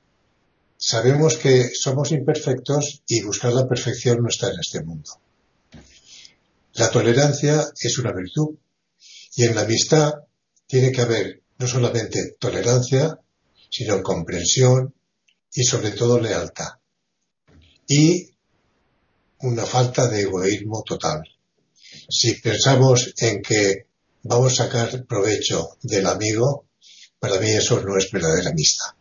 Sabemos 0.76 1.36
que 1.36 1.70
somos 1.74 2.12
imperfectos 2.12 3.02
y 3.06 3.22
buscar 3.22 3.52
la 3.52 3.66
perfección 3.68 4.22
no 4.22 4.28
está 4.28 4.50
en 4.50 4.60
este 4.60 4.82
mundo. 4.82 5.10
La 6.74 6.90
tolerancia 6.90 7.66
es 7.80 7.98
una 7.98 8.12
virtud 8.12 8.54
y 9.34 9.44
en 9.44 9.54
la 9.54 9.62
amistad 9.62 10.12
tiene 10.66 10.92
que 10.92 11.00
haber 11.00 11.42
no 11.58 11.66
solamente 11.66 12.36
tolerancia, 12.38 13.18
sino 13.68 14.02
comprensión 14.02 14.94
y 15.52 15.64
sobre 15.64 15.90
todo 15.90 16.20
lealtad. 16.20 16.74
Y 17.88 18.30
una 19.40 19.66
falta 19.66 20.08
de 20.08 20.22
egoísmo 20.22 20.82
total 20.84 21.22
si 22.08 22.34
pensamos 22.34 23.12
en 23.18 23.42
que 23.42 23.86
vamos 24.22 24.52
a 24.52 24.64
sacar 24.64 25.04
provecho 25.06 25.76
del 25.82 26.06
amigo, 26.06 26.66
para 27.18 27.38
mí 27.40 27.50
eso 27.50 27.80
no 27.82 27.96
es 27.96 28.10
verdadera 28.10 28.50
amistad. 28.50 28.92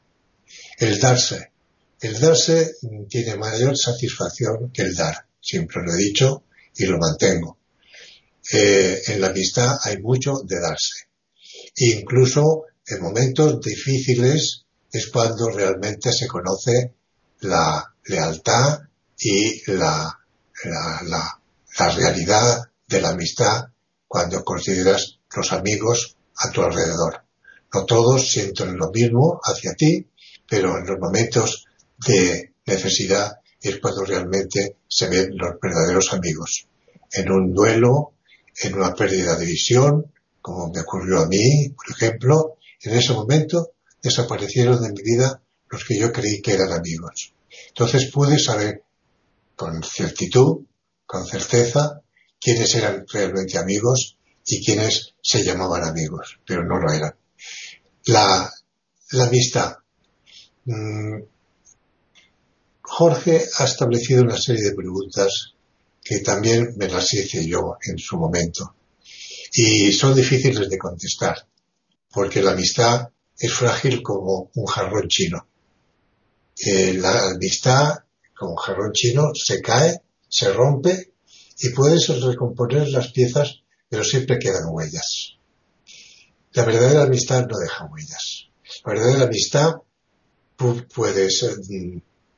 El 0.78 1.00
darse. 1.00 1.52
El 2.00 2.20
darse 2.20 2.76
tiene 3.10 3.36
mayor 3.36 3.78
satisfacción 3.78 4.72
que 4.72 4.84
el 4.84 4.96
dar. 4.96 5.26
Siempre 5.40 5.82
lo 5.84 5.94
he 5.94 5.98
dicho 5.98 6.44
y 6.76 6.86
lo 6.86 6.98
mantengo. 6.98 7.58
Eh, 8.52 9.02
en 9.08 9.22
la 9.22 9.28
amistad 9.28 9.78
hay 9.84 9.98
mucho 9.98 10.42
de 10.44 10.60
darse. 10.60 11.08
incluso 11.76 12.64
en 12.86 13.02
momentos 13.02 13.60
difíciles 13.62 14.66
es 14.92 15.08
cuando 15.08 15.50
realmente 15.50 16.14
se 16.14 16.28
conoce 16.28 16.94
la 17.42 17.94
lealtad 18.06 18.80
y 19.20 19.70
la, 19.72 20.18
la, 20.64 21.02
la, 21.04 21.42
la 21.78 21.90
realidad 21.92 22.62
de 22.88 23.02
la 23.02 23.10
amistad 23.10 23.66
cuando 24.08 24.44
consideras 24.44 25.20
los 25.36 25.52
amigos 25.52 26.16
a 26.38 26.52
tu 26.52 26.62
alrededor. 26.62 27.24
No 27.74 27.86
todos 27.86 28.30
sienten 28.30 28.78
lo 28.78 28.90
mismo 28.92 29.40
hacia 29.44 29.74
ti, 29.74 30.08
pero 30.50 30.78
en 30.78 30.86
los 30.88 30.98
momentos 31.00 31.66
de 32.06 32.54
necesidad 32.66 33.40
es 33.62 33.80
cuando 33.80 34.06
realmente 34.06 34.78
se 34.88 35.10
ven 35.10 35.32
los 35.36 35.60
verdaderos 35.62 36.14
amigos. 36.14 36.68
En 37.12 37.32
un 37.32 37.54
duelo, 37.54 38.14
en 38.62 38.76
una 38.76 38.94
pérdida 38.94 39.36
de 39.36 39.46
visión, 39.46 40.12
como 40.42 40.72
me 40.72 40.82
ocurrió 40.82 41.20
a 41.20 41.28
mí, 41.28 41.70
por 41.70 41.90
ejemplo, 41.92 42.58
en 42.82 42.96
ese 42.96 43.14
momento 43.14 43.72
desaparecieron 44.02 44.82
de 44.82 44.94
mi 44.94 45.02
vida 45.02 45.42
los 45.70 45.84
que 45.84 46.00
yo 46.00 46.12
creí 46.12 46.42
que 46.42 46.54
eran 46.54 46.72
amigos. 46.72 47.34
Entonces 47.70 48.10
pude 48.12 48.40
saber 48.40 48.84
con 49.56 49.84
certitud, 49.84 50.62
con 51.06 51.26
certeza, 51.26 52.02
quiénes 52.40 52.74
eran 52.76 53.06
realmente 53.08 53.58
amigos 53.58 54.18
y 54.46 54.64
quiénes 54.64 55.14
se 55.22 55.44
llamaban 55.44 55.84
amigos, 55.84 56.40
pero 56.46 56.64
no 56.64 56.80
lo 56.80 56.92
eran. 56.92 57.14
La, 58.06 58.50
amistad. 59.20 59.78
Mm, 60.66 61.22
Jorge 62.82 63.46
ha 63.58 63.66
establecido 63.66 64.24
una 64.24 64.38
serie 64.38 64.64
de 64.64 64.76
preguntas 64.76 65.54
que 66.02 66.20
también 66.20 66.74
me 66.78 66.88
las 66.88 67.14
hice 67.14 67.46
yo 67.46 67.78
en 67.86 67.98
su 67.98 68.18
momento. 68.18 68.76
Y 69.52 69.92
son 69.92 70.16
difíciles 70.16 70.70
de 70.70 70.78
contestar, 70.78 71.48
porque 72.12 72.42
la 72.42 72.52
amistad 72.52 73.10
es 73.38 73.54
frágil 73.54 74.02
como 74.02 74.50
un 74.56 74.66
jarrón 74.66 75.08
chino. 75.10 75.48
Eh, 76.58 76.94
la 76.94 77.32
amistad, 77.32 77.94
como 78.36 78.56
jarrón 78.56 78.94
chino, 78.94 79.32
se 79.34 79.62
cae, 79.62 80.02
se 80.30 80.52
rompe 80.54 81.12
y 81.60 81.70
puedes 81.70 82.08
recomponer 82.22 82.90
las 82.90 83.12
piezas, 83.12 83.64
pero 83.90 84.04
siempre 84.04 84.40
quedan 84.40 84.70
huellas. 84.70 85.38
La 86.54 86.66
verdadera 86.66 87.04
amistad 87.04 87.46
no 87.48 87.58
deja 87.58 87.86
huellas. 87.86 88.50
La 88.86 88.94
verdadera 88.94 89.24
amistad 89.26 89.76
puedes 90.94 91.44
mm, 91.70 91.98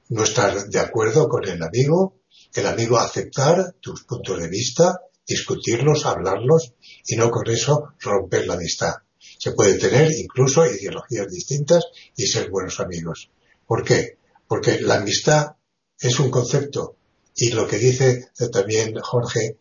no 0.09 0.23
estar 0.23 0.67
de 0.67 0.79
acuerdo 0.79 1.27
con 1.27 1.47
el 1.47 1.61
amigo, 1.63 2.21
el 2.53 2.65
amigo 2.65 2.97
aceptar 2.97 3.75
tus 3.79 4.03
puntos 4.03 4.39
de 4.39 4.47
vista, 4.47 4.99
discutirlos, 5.25 6.05
hablarlos 6.05 6.73
y 7.05 7.15
no 7.15 7.29
con 7.29 7.49
eso 7.49 7.93
romper 7.99 8.47
la 8.47 8.55
amistad. 8.55 8.93
Se 9.37 9.51
puede 9.51 9.77
tener 9.77 10.11
incluso 10.11 10.65
ideologías 10.65 11.29
distintas 11.29 11.85
y 12.15 12.25
ser 12.25 12.49
buenos 12.49 12.79
amigos. 12.79 13.29
¿Por 13.65 13.83
qué? 13.83 14.17
Porque 14.47 14.81
la 14.81 14.95
amistad 14.95 15.55
es 15.99 16.19
un 16.19 16.31
concepto 16.31 16.97
y 17.41 17.51
lo 17.51 17.65
que 17.65 17.77
dice 17.77 18.31
también 18.51 18.99
Jorge, 18.99 19.57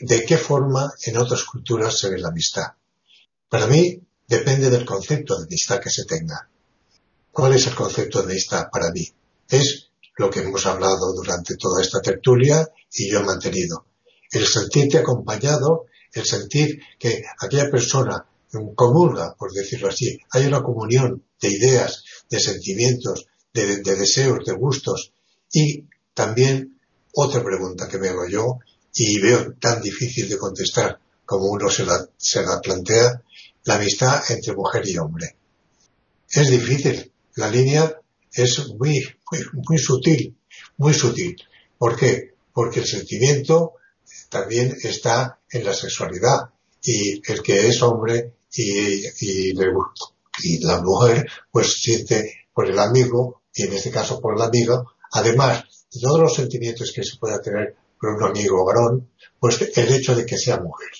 de 0.00 0.24
qué 0.24 0.38
forma 0.38 0.90
en 1.04 1.18
otras 1.18 1.44
culturas 1.44 1.98
se 1.98 2.08
ve 2.08 2.18
la 2.18 2.28
amistad. 2.28 2.68
Para 3.50 3.66
mí 3.66 4.00
depende 4.26 4.70
del 4.70 4.86
concepto 4.86 5.36
de 5.36 5.44
amistad 5.44 5.78
que 5.78 5.90
se 5.90 6.06
tenga. 6.06 6.48
¿Cuál 7.30 7.54
es 7.54 7.66
el 7.66 7.74
concepto 7.74 8.22
de 8.22 8.32
amistad 8.32 8.68
para 8.72 8.90
mí? 8.92 9.06
Es 9.46 9.90
lo 10.16 10.30
que 10.30 10.40
hemos 10.40 10.64
hablado 10.64 11.12
durante 11.14 11.56
toda 11.56 11.82
esta 11.82 12.00
tertulia 12.00 12.66
y 12.94 13.10
yo 13.10 13.20
he 13.20 13.24
mantenido. 13.24 13.84
El 14.30 14.46
sentirte 14.46 14.96
acompañado, 14.96 15.84
el 16.14 16.24
sentir 16.24 16.80
que 16.98 17.22
aquella 17.40 17.70
persona 17.70 18.24
comulga, 18.74 19.34
por 19.38 19.52
decirlo 19.52 19.88
así, 19.88 20.18
hay 20.30 20.46
una 20.46 20.62
comunión 20.62 21.22
de 21.42 21.48
ideas, 21.50 22.04
de 22.30 22.40
sentimientos, 22.40 23.26
de, 23.52 23.82
deseos, 23.82 24.46
de 24.46 24.52
gustos. 24.54 25.12
Y 25.52 25.84
también 26.14 26.77
otra 27.20 27.42
pregunta 27.42 27.88
que 27.88 27.98
me 27.98 28.08
hago 28.08 28.28
yo 28.28 28.60
y 28.94 29.20
veo 29.20 29.54
tan 29.60 29.82
difícil 29.82 30.28
de 30.28 30.38
contestar 30.38 31.00
como 31.24 31.46
uno 31.46 31.68
se 31.68 31.84
la, 31.84 32.60
plantea, 32.62 33.22
la 33.64 33.74
amistad 33.74 34.22
entre 34.30 34.54
mujer 34.54 34.86
y 34.86 34.96
hombre. 34.98 35.36
Es 36.30 36.48
difícil. 36.48 37.12
La 37.34 37.50
línea 37.50 38.00
es 38.32 38.68
muy, 38.68 39.04
muy, 39.52 39.78
sutil, 39.78 40.36
muy 40.76 40.94
sutil. 40.94 41.36
¿Por 41.76 41.96
qué? 41.96 42.34
Porque 42.52 42.80
el 42.80 42.86
sentimiento 42.86 43.74
también 44.28 44.76
está 44.82 45.40
en 45.50 45.64
la 45.64 45.74
sexualidad 45.74 46.50
y 46.82 47.20
el 47.30 47.42
que 47.42 47.68
es 47.68 47.82
hombre 47.82 48.34
y, 48.52 49.06
y, 49.20 49.52
y 50.44 50.58
la 50.60 50.80
mujer 50.82 51.26
pues 51.50 51.80
siente 51.80 52.46
por 52.54 52.70
el 52.70 52.78
amigo 52.78 53.42
y 53.54 53.64
en 53.64 53.72
este 53.72 53.90
caso 53.90 54.20
por 54.20 54.38
la 54.38 54.46
amiga, 54.46 54.84
además 55.10 55.64
de 55.90 56.00
todos 56.00 56.20
los 56.20 56.34
sentimientos 56.34 56.92
que 56.92 57.02
se 57.02 57.16
pueda 57.16 57.40
tener 57.40 57.74
por 58.00 58.10
un 58.10 58.22
amigo 58.22 58.64
varón, 58.64 59.10
pues 59.38 59.60
el 59.76 59.92
hecho 59.92 60.14
de 60.14 60.24
que 60.24 60.38
sea 60.38 60.60
mujer. 60.60 60.90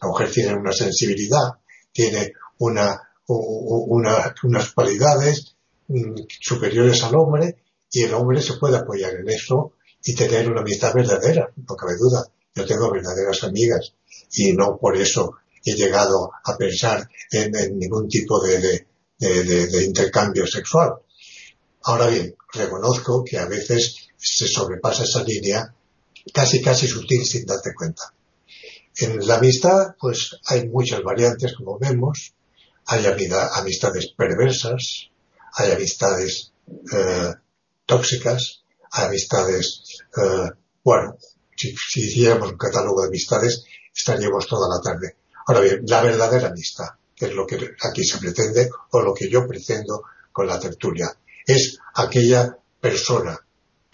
La 0.00 0.08
mujer 0.08 0.30
tiene 0.30 0.54
una 0.54 0.72
sensibilidad, 0.72 1.52
tiene 1.92 2.32
una, 2.58 3.00
una, 3.26 4.34
unas 4.42 4.72
cualidades 4.72 5.54
mm, 5.88 6.14
superiores 6.40 7.02
al 7.04 7.14
hombre 7.14 7.56
y 7.90 8.02
el 8.02 8.14
hombre 8.14 8.40
se 8.40 8.54
puede 8.54 8.76
apoyar 8.76 9.14
en 9.14 9.28
eso 9.28 9.74
y 10.04 10.14
tener 10.14 10.50
una 10.50 10.62
amistad 10.62 10.94
verdadera, 10.94 11.52
no 11.56 11.76
cabe 11.76 11.96
duda. 11.96 12.24
Yo 12.54 12.66
tengo 12.66 12.90
verdaderas 12.90 13.44
amigas 13.44 13.94
y 14.32 14.52
no 14.52 14.76
por 14.78 14.96
eso 14.96 15.36
he 15.64 15.74
llegado 15.74 16.32
a 16.44 16.56
pensar 16.56 17.08
en, 17.30 17.78
ningún 17.78 18.08
tipo 18.08 18.40
de, 18.40 18.86
de, 19.18 19.84
intercambio 19.84 20.46
sexual. 20.46 20.94
Ahora 21.84 22.08
bien, 22.08 22.34
reconozco 22.52 23.24
que 23.24 23.38
a 23.38 23.46
veces 23.46 24.08
se 24.22 24.46
sobrepasa 24.46 25.04
esa 25.04 25.22
línea 25.24 25.74
casi 26.32 26.62
casi 26.62 26.86
sutil 26.86 27.24
sin 27.24 27.44
darte 27.44 27.74
cuenta. 27.74 28.14
En 28.96 29.26
la 29.26 29.36
amistad, 29.36 29.96
pues 29.98 30.38
hay 30.46 30.68
muchas 30.68 31.02
variantes, 31.02 31.54
como 31.56 31.78
vemos. 31.78 32.34
Hay 32.86 33.06
amistades 33.06 34.12
perversas, 34.16 35.08
hay 35.54 35.72
amistades 35.72 36.52
eh, 36.92 37.32
tóxicas, 37.86 38.62
hay 38.90 39.06
amistades, 39.06 39.82
eh, 40.16 40.50
bueno, 40.84 41.16
si, 41.56 41.74
si 41.76 42.00
hiciéramos 42.08 42.52
un 42.52 42.58
catálogo 42.58 43.02
de 43.02 43.08
amistades, 43.08 43.64
estaríamos 43.94 44.46
toda 44.46 44.68
la 44.68 44.82
tarde. 44.82 45.16
Ahora 45.46 45.60
bien, 45.60 45.82
la 45.86 46.02
verdadera 46.02 46.48
amistad, 46.48 46.88
que 47.14 47.26
es 47.26 47.34
lo 47.34 47.46
que 47.46 47.70
aquí 47.82 48.04
se 48.04 48.18
pretende 48.18 48.68
o 48.90 49.00
lo 49.00 49.14
que 49.14 49.30
yo 49.30 49.46
pretendo 49.46 50.02
con 50.32 50.46
la 50.46 50.58
tertulia, 50.58 51.16
es 51.46 51.78
aquella 51.94 52.56
persona, 52.80 53.38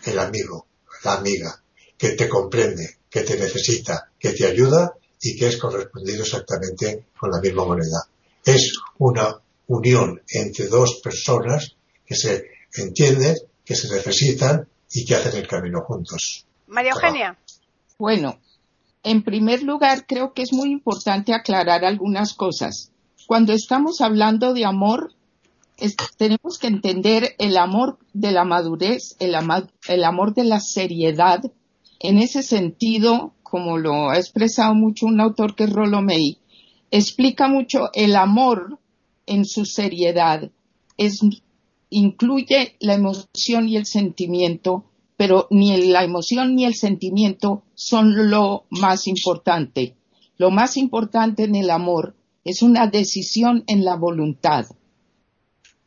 el 0.05 0.19
amigo, 0.19 0.67
la 1.05 1.15
amiga, 1.15 1.63
que 1.97 2.11
te 2.11 2.29
comprende, 2.29 2.99
que 3.11 3.23
te 3.23 3.37
necesita, 3.39 4.11
que 4.19 4.31
te 4.31 4.47
ayuda 4.47 4.95
y 5.21 5.37
que 5.37 5.49
es 5.49 5.57
correspondido 5.57 6.23
exactamente 6.23 7.07
con 7.19 7.31
la 7.31 7.41
misma 7.41 7.65
moneda. 7.65 8.09
Es 8.45 8.79
una 8.99 9.41
unión 9.67 10.23
entre 10.31 10.67
dos 10.67 11.01
personas 11.03 11.75
que 12.07 12.15
se 12.15 12.45
entienden, 12.75 13.37
que 13.65 13.75
se 13.75 13.89
necesitan 13.89 14.67
y 14.93 15.05
que 15.05 15.15
hacen 15.15 15.37
el 15.37 15.47
camino 15.47 15.83
juntos. 15.83 16.47
María 16.67 16.93
Eugenia. 16.93 17.39
Bueno, 17.99 18.41
en 19.03 19.23
primer 19.23 19.63
lugar, 19.63 20.07
creo 20.07 20.33
que 20.33 20.43
es 20.43 20.53
muy 20.53 20.71
importante 20.71 21.35
aclarar 21.35 21.85
algunas 21.85 22.35
cosas. 22.35 22.93
Cuando 23.27 23.53
estamos 23.53 24.01
hablando 24.01 24.55
de 24.55 24.65
amor, 24.65 25.13
tenemos 26.17 26.59
que 26.59 26.67
entender 26.67 27.35
el 27.39 27.57
amor 27.57 27.99
de 28.13 28.33
la 28.33 28.45
madurez, 28.45 29.17
el, 29.21 29.35
el 29.89 30.05
amor 30.05 30.35
de 30.35 30.45
la 30.45 30.61
seriedad. 30.61 31.41
En 32.01 32.19
ese 32.19 32.43
sentido, 32.43 33.35
como 33.43 33.79
lo 33.79 34.11
ha 34.11 34.19
expresado 34.19 34.75
mucho 34.75 35.07
un 35.07 35.21
autor 35.21 35.55
que 35.55 35.65
es 35.65 35.73
Rollo 35.73 36.03
May, 36.03 36.39
explica 36.91 37.49
mucho 37.49 37.91
el 37.95 38.17
amor 38.17 38.79
en 39.27 39.45
su 39.45 39.65
seriedad. 39.65 40.51
Es, 40.97 41.21
incluye 41.91 42.77
la 42.81 42.95
emoción 42.95 43.69
y 43.69 43.77
el 43.77 43.87
sentimiento 43.87 44.85
pero 45.19 45.49
ni 45.51 45.77
la 45.89 46.05
emoción 46.05 46.55
ni 46.55 46.65
el 46.65 46.77
sentimiento 46.77 47.65
son 47.75 48.31
lo 48.31 48.67
más 48.71 49.09
importante. 49.09 49.97
Lo 50.37 50.53
más 50.53 50.77
importante 50.77 51.43
en 51.43 51.57
el 51.57 51.71
amor 51.71 52.15
es 52.45 52.63
una 52.63 52.87
decisión 52.87 53.65
en 53.67 53.85
la 53.85 53.97
voluntad. 53.97 54.67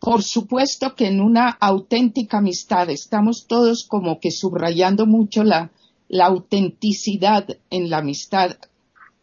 Por 0.01 0.23
supuesto 0.23 0.95
que 0.95 1.05
en 1.05 1.21
una 1.21 1.47
auténtica 1.47 2.39
amistad 2.39 2.89
estamos 2.89 3.45
todos 3.45 3.85
como 3.87 4.19
que 4.19 4.31
subrayando 4.31 5.05
mucho 5.05 5.43
la, 5.43 5.71
la 6.07 6.25
autenticidad 6.25 7.47
en 7.69 7.91
la 7.91 7.99
amistad. 7.99 8.57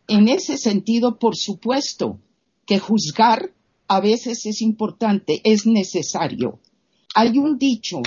En 0.07 0.29
ese 0.29 0.57
sentido, 0.57 1.19
por 1.19 1.37
supuesto 1.37 2.21
que 2.65 2.79
juzgar 2.79 3.51
a 3.89 3.99
veces 3.99 4.47
es 4.47 4.63
importante, 4.63 5.41
es 5.43 5.67
necesario. 5.67 6.61
Hay 7.13 7.39
un 7.39 7.59
dicho 7.59 8.01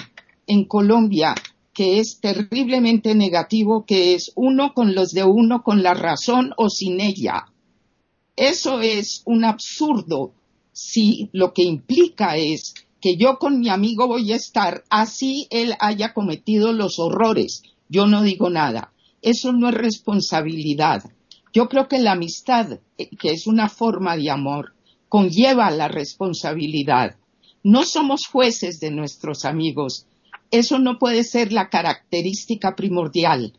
en 0.47 0.63
Colombia 0.63 1.35
que 1.73 1.99
es 1.99 2.21
terriblemente 2.21 3.15
negativo, 3.15 3.85
que 3.85 4.13
es 4.13 4.31
uno 4.35 4.73
con 4.73 4.95
los 4.95 5.11
de 5.11 5.25
uno 5.25 5.61
con 5.61 5.83
la 5.83 5.93
razón 5.93 6.53
o 6.55 6.69
sin 6.69 7.01
ella. 7.01 7.47
Eso 8.37 8.79
es 8.79 9.23
un 9.25 9.43
absurdo 9.43 10.35
si 10.71 11.29
lo 11.33 11.53
que 11.53 11.63
implica 11.63 12.37
es 12.37 12.73
que 13.01 13.17
yo 13.17 13.39
con 13.39 13.59
mi 13.59 13.69
amigo 13.69 14.07
voy 14.07 14.31
a 14.31 14.35
estar 14.35 14.83
así 14.89 15.47
él 15.49 15.73
haya 15.79 16.13
cometido 16.13 16.71
los 16.71 16.99
horrores. 16.99 17.63
Yo 17.89 18.07
no 18.07 18.21
digo 18.21 18.49
nada. 18.49 18.93
Eso 19.21 19.53
no 19.53 19.69
es 19.69 19.75
responsabilidad. 19.75 21.03
Yo 21.53 21.67
creo 21.67 21.87
que 21.87 21.99
la 21.99 22.13
amistad, 22.13 22.79
eh, 22.97 23.09
que 23.19 23.31
es 23.31 23.47
una 23.47 23.69
forma 23.69 24.15
de 24.15 24.29
amor, 24.29 24.73
conlleva 25.09 25.69
la 25.71 25.87
responsabilidad. 25.87 27.17
No 27.63 27.83
somos 27.83 28.27
jueces 28.27 28.79
de 28.79 28.91
nuestros 28.91 29.45
amigos, 29.45 30.05
eso 30.51 30.79
no 30.79 30.99
puede 30.99 31.23
ser 31.23 31.53
la 31.53 31.69
característica 31.69 32.75
primordial, 32.75 33.53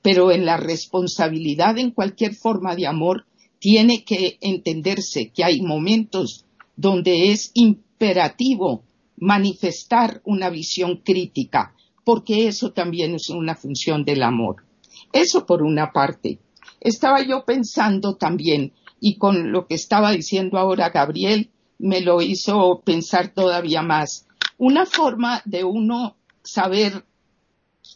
pero 0.00 0.30
en 0.30 0.46
la 0.46 0.56
responsabilidad 0.56 1.76
en 1.78 1.90
cualquier 1.90 2.34
forma 2.34 2.76
de 2.76 2.86
amor 2.86 3.26
tiene 3.58 4.04
que 4.04 4.38
entenderse 4.40 5.32
que 5.34 5.42
hay 5.42 5.60
momentos 5.60 6.45
donde 6.76 7.32
es 7.32 7.50
imperativo 7.54 8.84
manifestar 9.16 10.20
una 10.24 10.50
visión 10.50 10.98
crítica, 10.98 11.74
porque 12.04 12.46
eso 12.46 12.72
también 12.72 13.14
es 13.14 13.30
una 13.30 13.54
función 13.54 14.04
del 14.04 14.22
amor. 14.22 14.64
Eso 15.12 15.46
por 15.46 15.62
una 15.62 15.92
parte. 15.92 16.38
Estaba 16.80 17.22
yo 17.22 17.44
pensando 17.44 18.16
también, 18.16 18.72
y 19.00 19.16
con 19.16 19.50
lo 19.52 19.66
que 19.66 19.74
estaba 19.74 20.12
diciendo 20.12 20.58
ahora 20.58 20.90
Gabriel, 20.90 21.50
me 21.78 22.00
lo 22.00 22.22
hizo 22.22 22.82
pensar 22.84 23.32
todavía 23.34 23.82
más, 23.82 24.26
una 24.58 24.86
forma 24.86 25.42
de 25.44 25.64
uno 25.64 26.16
saber 26.42 27.04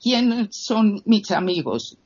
quiénes 0.02 0.48
son 0.50 1.02
mis 1.04 1.30
amigos, 1.30 1.98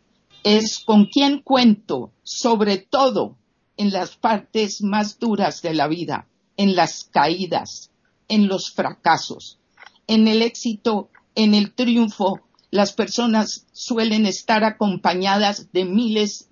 es 0.43 0.79
con 0.79 1.07
quién 1.07 1.41
cuento, 1.41 2.13
sobre 2.23 2.79
todo 2.79 3.37
en 3.77 3.91
las 3.91 4.17
partes 4.17 4.83
más 4.83 5.19
duras 5.19 5.63
de 5.63 5.75
la 5.75 5.89
vida, 5.89 6.29
en 6.57 6.77
las 6.77 7.05
caídas, 7.05 7.91
en 8.29 8.49
los 8.49 8.73
fracasos. 8.73 9.59
En 10.07 10.29
el 10.29 10.43
éxito, 10.43 11.11
en 11.35 11.55
el 11.55 11.73
triunfo, 11.73 12.41
las 12.71 12.93
personas 12.93 13.67
suelen 13.73 14.27
estar 14.27 14.65
acompañadas 14.65 15.73
de 15.73 15.85
miles 15.85 16.49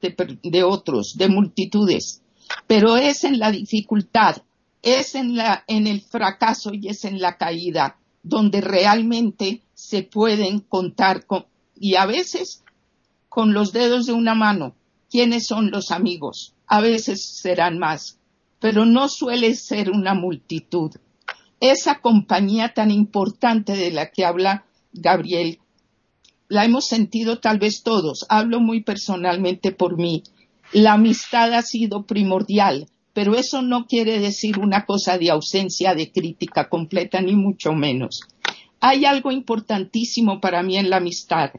de, 0.00 0.64
otros, 0.64 1.16
de 1.16 1.28
multitudes, 1.28 2.22
pero 2.66 2.96
es 2.96 3.24
en 3.24 3.38
la 3.38 3.50
dificultad, 3.50 4.42
es 4.82 5.14
en, 5.14 5.36
la, 5.36 5.64
en 5.68 5.86
el 5.86 6.00
fracaso 6.02 6.72
y 6.74 6.88
es 6.88 7.04
en 7.04 7.20
la 7.20 7.36
caída 7.36 7.98
donde 8.22 8.60
realmente 8.60 9.62
se 9.74 10.02
pueden 10.02 10.60
contar 10.60 11.26
con, 11.26 11.46
y 11.74 11.96
a 11.96 12.06
veces 12.06 12.62
con 13.28 13.52
los 13.52 13.72
dedos 13.72 14.06
de 14.06 14.12
una 14.12 14.34
mano, 14.34 14.74
quiénes 15.10 15.46
son 15.46 15.70
los 15.70 15.90
amigos. 15.90 16.54
A 16.66 16.80
veces 16.80 17.24
serán 17.24 17.78
más, 17.78 18.18
pero 18.62 18.86
no 18.86 19.08
suele 19.08 19.56
ser 19.56 19.90
una 19.90 20.14
multitud. 20.14 20.92
Esa 21.58 22.00
compañía 22.00 22.72
tan 22.72 22.92
importante 22.92 23.76
de 23.76 23.90
la 23.90 24.12
que 24.12 24.24
habla 24.24 24.66
Gabriel, 24.92 25.58
la 26.48 26.64
hemos 26.64 26.86
sentido 26.86 27.40
tal 27.40 27.58
vez 27.58 27.82
todos. 27.82 28.24
Hablo 28.28 28.60
muy 28.60 28.82
personalmente 28.82 29.72
por 29.72 29.98
mí. 29.98 30.22
La 30.72 30.92
amistad 30.92 31.52
ha 31.54 31.62
sido 31.62 32.06
primordial, 32.06 32.86
pero 33.12 33.34
eso 33.34 33.62
no 33.62 33.86
quiere 33.86 34.20
decir 34.20 34.60
una 34.60 34.86
cosa 34.86 35.18
de 35.18 35.30
ausencia 35.30 35.96
de 35.96 36.12
crítica 36.12 36.68
completa, 36.68 37.20
ni 37.20 37.34
mucho 37.34 37.72
menos. 37.72 38.20
Hay 38.78 39.06
algo 39.06 39.32
importantísimo 39.32 40.40
para 40.40 40.62
mí 40.62 40.78
en 40.78 40.88
la 40.88 40.98
amistad, 40.98 41.50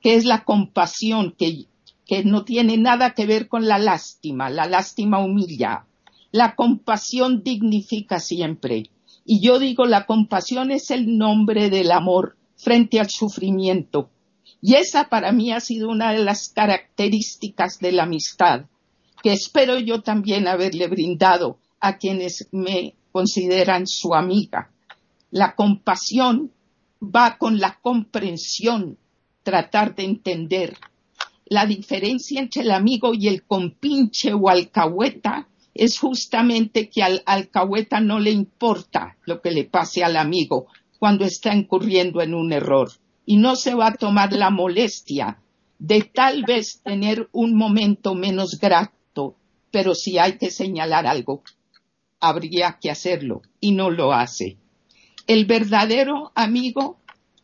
que 0.00 0.14
es 0.14 0.24
la 0.24 0.44
compasión, 0.44 1.34
que, 1.38 1.66
que 2.06 2.24
no 2.24 2.44
tiene 2.44 2.78
nada 2.78 3.12
que 3.12 3.26
ver 3.26 3.48
con 3.48 3.68
la 3.68 3.78
lástima. 3.78 4.48
La 4.48 4.66
lástima 4.66 5.18
humilla. 5.18 5.87
La 6.30 6.54
compasión 6.54 7.42
dignifica 7.42 8.20
siempre. 8.20 8.90
Y 9.24 9.40
yo 9.40 9.58
digo, 9.58 9.86
la 9.86 10.06
compasión 10.06 10.70
es 10.70 10.90
el 10.90 11.16
nombre 11.16 11.70
del 11.70 11.90
amor 11.90 12.36
frente 12.56 13.00
al 13.00 13.08
sufrimiento. 13.08 14.10
Y 14.60 14.74
esa 14.74 15.08
para 15.08 15.32
mí 15.32 15.52
ha 15.52 15.60
sido 15.60 15.88
una 15.88 16.12
de 16.12 16.18
las 16.18 16.48
características 16.48 17.78
de 17.78 17.92
la 17.92 18.02
amistad, 18.02 18.66
que 19.22 19.32
espero 19.32 19.78
yo 19.78 20.02
también 20.02 20.48
haberle 20.48 20.88
brindado 20.88 21.58
a 21.80 21.96
quienes 21.96 22.48
me 22.52 22.94
consideran 23.12 23.86
su 23.86 24.14
amiga. 24.14 24.70
La 25.30 25.54
compasión 25.54 26.50
va 27.02 27.38
con 27.38 27.58
la 27.58 27.78
comprensión, 27.80 28.98
tratar 29.42 29.94
de 29.94 30.04
entender. 30.04 30.76
La 31.46 31.64
diferencia 31.64 32.40
entre 32.40 32.62
el 32.62 32.70
amigo 32.70 33.14
y 33.14 33.28
el 33.28 33.44
compinche 33.44 34.34
o 34.34 34.48
alcahueta 34.48 35.48
es 35.78 35.98
justamente 35.98 36.90
que 36.90 37.02
al 37.02 37.22
alcahueta 37.24 38.00
no 38.00 38.18
le 38.18 38.32
importa 38.32 39.16
lo 39.24 39.40
que 39.40 39.52
le 39.52 39.64
pase 39.64 40.02
al 40.02 40.16
amigo 40.16 40.66
cuando 40.98 41.24
está 41.24 41.54
incurriendo 41.54 42.20
en 42.20 42.34
un 42.34 42.52
error. 42.52 42.90
Y 43.24 43.36
no 43.36 43.56
se 43.56 43.74
va 43.74 43.88
a 43.88 43.94
tomar 43.94 44.32
la 44.32 44.50
molestia 44.50 45.38
de 45.78 46.02
tal 46.02 46.42
vez 46.42 46.80
tener 46.82 47.28
un 47.32 47.54
momento 47.54 48.14
menos 48.14 48.58
grato, 48.58 49.36
pero 49.70 49.94
si 49.94 50.18
hay 50.18 50.38
que 50.38 50.50
señalar 50.50 51.06
algo, 51.06 51.42
habría 52.20 52.78
que 52.80 52.90
hacerlo 52.90 53.42
y 53.60 53.72
no 53.72 53.90
lo 53.90 54.12
hace. 54.12 54.56
El 55.26 55.44
verdadero 55.44 56.32
amigo 56.34 56.98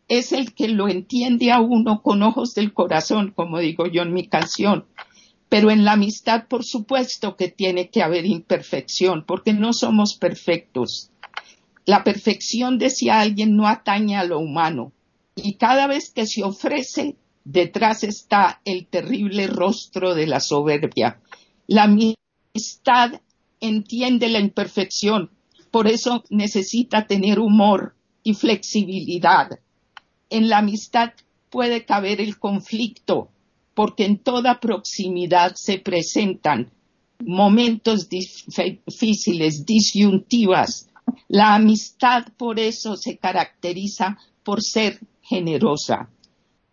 es 0.09 0.33
el 0.33 0.55
que 0.55 0.69
lo 0.69 0.89
entiende 0.89 1.53
a 1.53 1.61
uno 1.61 2.03
con 2.03 2.23
ojos 2.23 2.55
del 2.55 2.73
corazón, 2.73 3.33
como 3.35 3.59
digo 3.59 3.87
yo 3.87 4.03
en 4.03 4.13
mi 4.13 4.27
canción, 4.27 4.87
pero 5.49 5.71
en 5.71 5.85
la 5.85 5.93
amistad, 5.93 6.47
por 6.49 6.65
supuesto 6.65 7.37
que 7.37 7.49
tiene 7.49 7.91
que 7.91 8.03
haber 8.03 8.27
imperfección, 8.27 9.25
porque 9.27 9.53
no 9.53 9.73
somos 9.73 10.17
perfectos. 10.17 11.11
La 11.85 12.03
perfección, 12.03 12.79
decía 12.79 13.21
alguien, 13.21 13.57
no 13.57 13.69
atañe 13.69 14.17
a 14.17 14.25
lo 14.25 14.39
humano. 14.39 14.93
Y 15.37 15.55
cada 15.55 15.87
vez 15.87 16.11
que 16.11 16.27
se 16.27 16.43
ofrece, 16.43 17.17
detrás 17.45 18.05
está 18.05 18.61
el 18.65 18.87
terrible 18.87 19.47
rostro 19.47 20.15
de 20.15 20.27
la 20.27 20.41
soberbia. 20.41 21.21
La 21.67 21.85
amistad 21.85 23.21
entiende 23.61 24.29
la 24.29 24.41
imperfección, 24.41 25.31
por 25.71 25.89
eso 25.89 26.25
necesita 26.31 27.07
tener 27.07 27.39
humor 27.39 27.95
y 28.23 28.35
flexibilidad. 28.35 29.51
En 30.31 30.49
la 30.49 30.59
amistad 30.59 31.13
puede 31.51 31.85
caber 31.85 32.21
el 32.21 32.39
conflicto, 32.39 33.31
porque 33.75 34.05
en 34.05 34.19
toda 34.19 34.61
proximidad 34.61 35.55
se 35.57 35.79
presentan 35.79 36.71
momentos 37.21 38.09
difíciles, 38.09 39.67
disyuntivas. 39.67 40.89
La 41.29 41.55
amistad 41.55 42.27
por 42.37 42.59
eso 42.59 42.97
se 42.97 43.19
caracteriza 43.19 44.19
por 44.43 44.63
ser 44.63 45.01
generosa. 45.23 46.09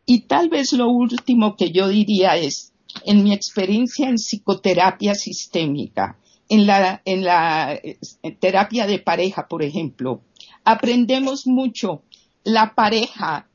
Y 0.05 0.21
tal 0.21 0.49
vez 0.49 0.73
lo 0.73 0.89
último 0.89 1.55
que 1.55 1.71
yo 1.71 1.87
diría 1.87 2.35
es, 2.35 2.73
en 3.05 3.23
mi 3.23 3.33
experiencia 3.33 4.09
en 4.09 4.15
psicoterapia 4.15 5.15
sistémica, 5.15 6.17
en 6.49 6.67
la, 6.67 7.01
en 7.05 7.23
la 7.23 7.73
eh, 7.75 7.97
terapia 8.39 8.85
de 8.85 8.99
pareja, 8.99 9.47
por 9.47 9.63
ejemplo, 9.63 10.21
aprendemos 10.65 11.47
mucho. 11.47 12.03
La 12.43 12.75
pareja, 12.75 13.47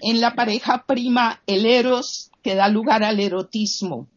en 0.00 0.20
la 0.20 0.34
pareja 0.34 0.84
prima 0.86 1.40
el 1.46 1.66
eros 1.66 2.27
que 2.42 2.54
da 2.54 2.68
lugar 2.68 3.02
al 3.04 3.20
erotismo 3.20 4.08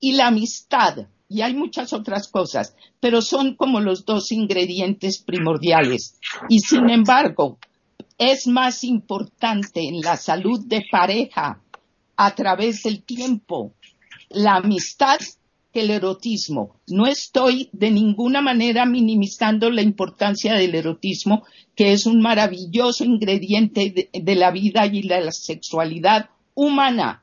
y 0.00 0.12
la 0.12 0.28
amistad, 0.28 1.06
y 1.28 1.42
hay 1.42 1.54
muchas 1.54 1.92
otras 1.92 2.28
cosas, 2.28 2.74
pero 2.98 3.22
son 3.22 3.54
como 3.54 3.80
los 3.80 4.04
dos 4.04 4.32
ingredientes 4.32 5.18
primordiales. 5.18 6.18
Y 6.48 6.60
sin 6.60 6.90
embargo, 6.90 7.58
es 8.18 8.46
más 8.46 8.84
importante 8.84 9.80
en 9.86 10.00
la 10.00 10.16
salud 10.16 10.60
de 10.66 10.84
pareja 10.90 11.60
a 12.16 12.34
través 12.34 12.82
del 12.82 13.02
tiempo 13.02 13.72
la 14.28 14.56
amistad 14.56 15.18
que 15.72 15.80
el 15.80 15.90
erotismo. 15.90 16.76
No 16.88 17.06
estoy 17.06 17.70
de 17.72 17.90
ninguna 17.90 18.40
manera 18.42 18.84
minimizando 18.86 19.70
la 19.70 19.82
importancia 19.82 20.54
del 20.54 20.74
erotismo, 20.74 21.44
que 21.76 21.92
es 21.92 22.06
un 22.06 22.20
maravilloso 22.20 23.04
ingrediente 23.04 24.10
de, 24.12 24.34
la 24.34 24.50
vida 24.50 24.86
y 24.86 25.06
de 25.06 25.20
la 25.20 25.32
sexualidad 25.32 26.28
humana 26.54 27.22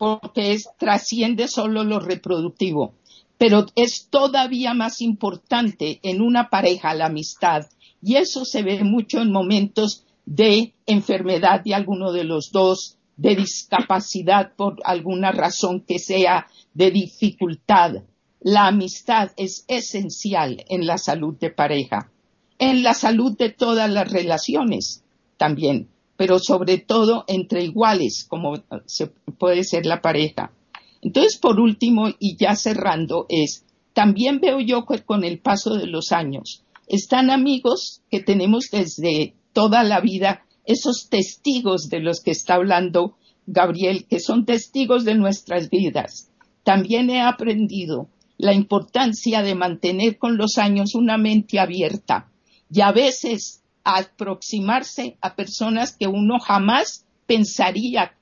porque 0.00 0.52
es, 0.52 0.70
trasciende 0.78 1.46
solo 1.46 1.84
lo 1.84 2.00
reproductivo. 2.00 2.94
Pero 3.36 3.66
es 3.76 4.08
todavía 4.08 4.72
más 4.72 5.02
importante 5.02 6.00
en 6.02 6.22
una 6.22 6.48
pareja 6.48 6.94
la 6.94 7.06
amistad. 7.06 7.66
Y 8.00 8.16
eso 8.16 8.46
se 8.46 8.62
ve 8.62 8.82
mucho 8.82 9.20
en 9.20 9.30
momentos 9.30 10.06
de 10.24 10.72
enfermedad 10.86 11.60
de 11.62 11.74
alguno 11.74 12.12
de 12.12 12.24
los 12.24 12.50
dos, 12.50 12.96
de 13.18 13.36
discapacidad 13.36 14.54
por 14.56 14.78
alguna 14.84 15.32
razón 15.32 15.84
que 15.86 15.98
sea, 15.98 16.46
de 16.72 16.90
dificultad. 16.90 17.96
La 18.40 18.68
amistad 18.68 19.32
es 19.36 19.66
esencial 19.68 20.64
en 20.70 20.86
la 20.86 20.96
salud 20.96 21.36
de 21.38 21.50
pareja, 21.50 22.10
en 22.58 22.82
la 22.82 22.94
salud 22.94 23.36
de 23.36 23.50
todas 23.50 23.90
las 23.90 24.10
relaciones 24.10 25.04
también 25.36 25.90
pero 26.20 26.38
sobre 26.38 26.76
todo 26.76 27.24
entre 27.28 27.64
iguales, 27.64 28.26
como 28.28 28.62
se 28.84 29.06
puede 29.38 29.64
ser 29.64 29.86
la 29.86 30.02
pareja. 30.02 30.52
Entonces, 31.00 31.38
por 31.38 31.58
último, 31.58 32.10
y 32.18 32.36
ya 32.36 32.56
cerrando, 32.56 33.24
es, 33.30 33.64
también 33.94 34.38
veo 34.38 34.60
yo 34.60 34.84
que 34.84 35.02
con 35.02 35.24
el 35.24 35.38
paso 35.38 35.76
de 35.76 35.86
los 35.86 36.12
años, 36.12 36.62
están 36.86 37.30
amigos 37.30 38.02
que 38.10 38.20
tenemos 38.20 38.66
desde 38.70 39.32
toda 39.54 39.82
la 39.82 40.02
vida, 40.02 40.44
esos 40.66 41.08
testigos 41.08 41.88
de 41.88 42.00
los 42.00 42.20
que 42.20 42.32
está 42.32 42.56
hablando 42.56 43.16
Gabriel, 43.46 44.04
que 44.04 44.20
son 44.20 44.44
testigos 44.44 45.06
de 45.06 45.14
nuestras 45.14 45.70
vidas. 45.70 46.28
También 46.64 47.08
he 47.08 47.22
aprendido 47.22 48.08
la 48.36 48.52
importancia 48.52 49.40
de 49.40 49.54
mantener 49.54 50.18
con 50.18 50.36
los 50.36 50.58
años 50.58 50.94
una 50.94 51.16
mente 51.16 51.58
abierta 51.58 52.30
y 52.70 52.82
a 52.82 52.92
veces 52.92 53.59
aproximarse 53.84 55.16
a 55.20 55.34
personas 55.34 55.96
que 55.96 56.06
uno 56.06 56.38
jamás 56.38 57.04
pensaría 57.26 58.14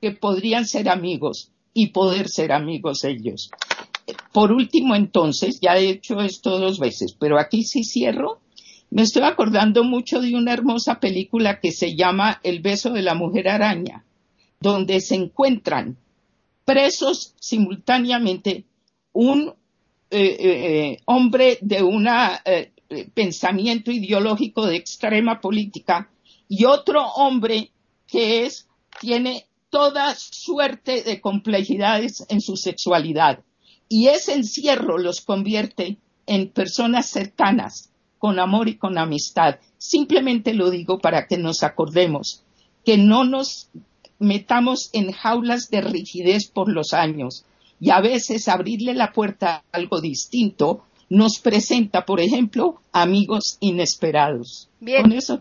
que 0.00 0.10
podrían 0.12 0.66
ser 0.66 0.88
amigos 0.88 1.50
y 1.74 1.88
poder 1.88 2.28
ser 2.28 2.52
amigos 2.52 3.04
ellos. 3.04 3.50
Por 4.32 4.52
último, 4.52 4.94
entonces, 4.94 5.60
ya 5.60 5.76
he 5.78 5.88
hecho 5.88 6.20
esto 6.20 6.58
dos 6.58 6.78
veces, 6.78 7.14
pero 7.18 7.38
aquí 7.38 7.62
sí 7.62 7.84
cierro. 7.84 8.40
Me 8.90 9.02
estoy 9.02 9.22
acordando 9.22 9.84
mucho 9.84 10.20
de 10.20 10.34
una 10.34 10.52
hermosa 10.52 11.00
película 11.00 11.60
que 11.60 11.72
se 11.72 11.94
llama 11.94 12.40
El 12.42 12.60
beso 12.60 12.90
de 12.90 13.02
la 13.02 13.14
mujer 13.14 13.48
araña, 13.48 14.04
donde 14.60 15.00
se 15.00 15.14
encuentran 15.14 15.96
presos 16.64 17.34
simultáneamente 17.40 18.64
un 19.12 19.54
eh, 20.10 20.36
eh, 20.38 20.98
hombre 21.06 21.58
de 21.62 21.82
una 21.82 22.42
eh, 22.44 22.72
pensamiento 23.14 23.90
ideológico 23.90 24.66
de 24.66 24.76
extrema 24.76 25.40
política 25.40 26.10
y 26.48 26.64
otro 26.64 27.06
hombre 27.14 27.70
que 28.06 28.44
es, 28.44 28.68
tiene 29.00 29.46
toda 29.70 30.14
suerte 30.14 31.02
de 31.02 31.20
complejidades 31.20 32.26
en 32.28 32.40
su 32.40 32.56
sexualidad. 32.56 33.42
Y 33.88 34.08
ese 34.08 34.34
encierro 34.34 34.98
los 34.98 35.22
convierte 35.22 35.96
en 36.26 36.48
personas 36.48 37.06
cercanas, 37.06 37.90
con 38.18 38.38
amor 38.38 38.68
y 38.68 38.76
con 38.76 38.98
amistad. 38.98 39.56
Simplemente 39.78 40.54
lo 40.54 40.70
digo 40.70 40.98
para 40.98 41.26
que 41.26 41.38
nos 41.38 41.62
acordemos 41.62 42.44
que 42.84 42.96
no 42.96 43.24
nos 43.24 43.68
metamos 44.18 44.90
en 44.92 45.12
jaulas 45.12 45.70
de 45.70 45.80
rigidez 45.80 46.48
por 46.48 46.70
los 46.70 46.92
años 46.92 47.44
y 47.80 47.90
a 47.90 48.00
veces 48.00 48.48
abrirle 48.48 48.94
la 48.94 49.12
puerta 49.12 49.56
a 49.56 49.62
algo 49.72 50.00
distinto 50.00 50.84
nos 51.12 51.40
presenta, 51.40 52.06
por 52.06 52.20
ejemplo, 52.20 52.80
amigos 52.90 53.58
inesperados. 53.60 54.70
Bien. 54.80 55.02
Con 55.02 55.12
eso 55.12 55.40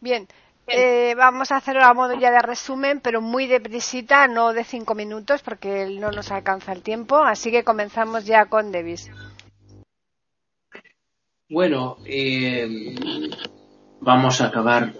Bien. 0.00 0.26
Eh, 0.66 1.14
vamos 1.16 1.52
a 1.52 1.56
hacerlo 1.56 1.84
a 1.84 1.94
modo 1.94 2.18
ya 2.18 2.32
de 2.32 2.42
resumen, 2.42 3.00
pero 3.00 3.20
muy 3.20 3.46
deprisita, 3.46 4.26
no 4.26 4.52
de 4.52 4.64
cinco 4.64 4.96
minutos, 4.96 5.42
porque 5.42 5.86
no 6.00 6.10
nos 6.10 6.32
alcanza 6.32 6.72
el 6.72 6.82
tiempo. 6.82 7.18
Así 7.22 7.52
que 7.52 7.62
comenzamos 7.62 8.24
ya 8.24 8.46
con 8.46 8.72
Davis. 8.72 9.10
Bueno, 11.48 11.98
eh, 12.04 12.66
vamos 14.00 14.40
a 14.40 14.46
acabar 14.46 14.92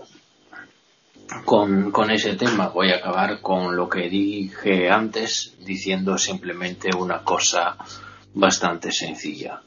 con, 1.45 1.91
con, 1.91 2.13
ese 2.13 2.37
tema. 2.37 2.69
Voy 2.69 2.93
a 2.93 2.99
acabar 2.99 3.41
con 3.41 3.75
lo 3.75 3.89
que 3.89 4.09
dije 4.09 4.89
antes, 4.89 5.57
diciendo 5.65 6.17
simplemente 6.17 6.91
una 6.97 7.25
cosa 7.25 7.77
bastante 8.35 8.93
sencilla. 8.93 9.61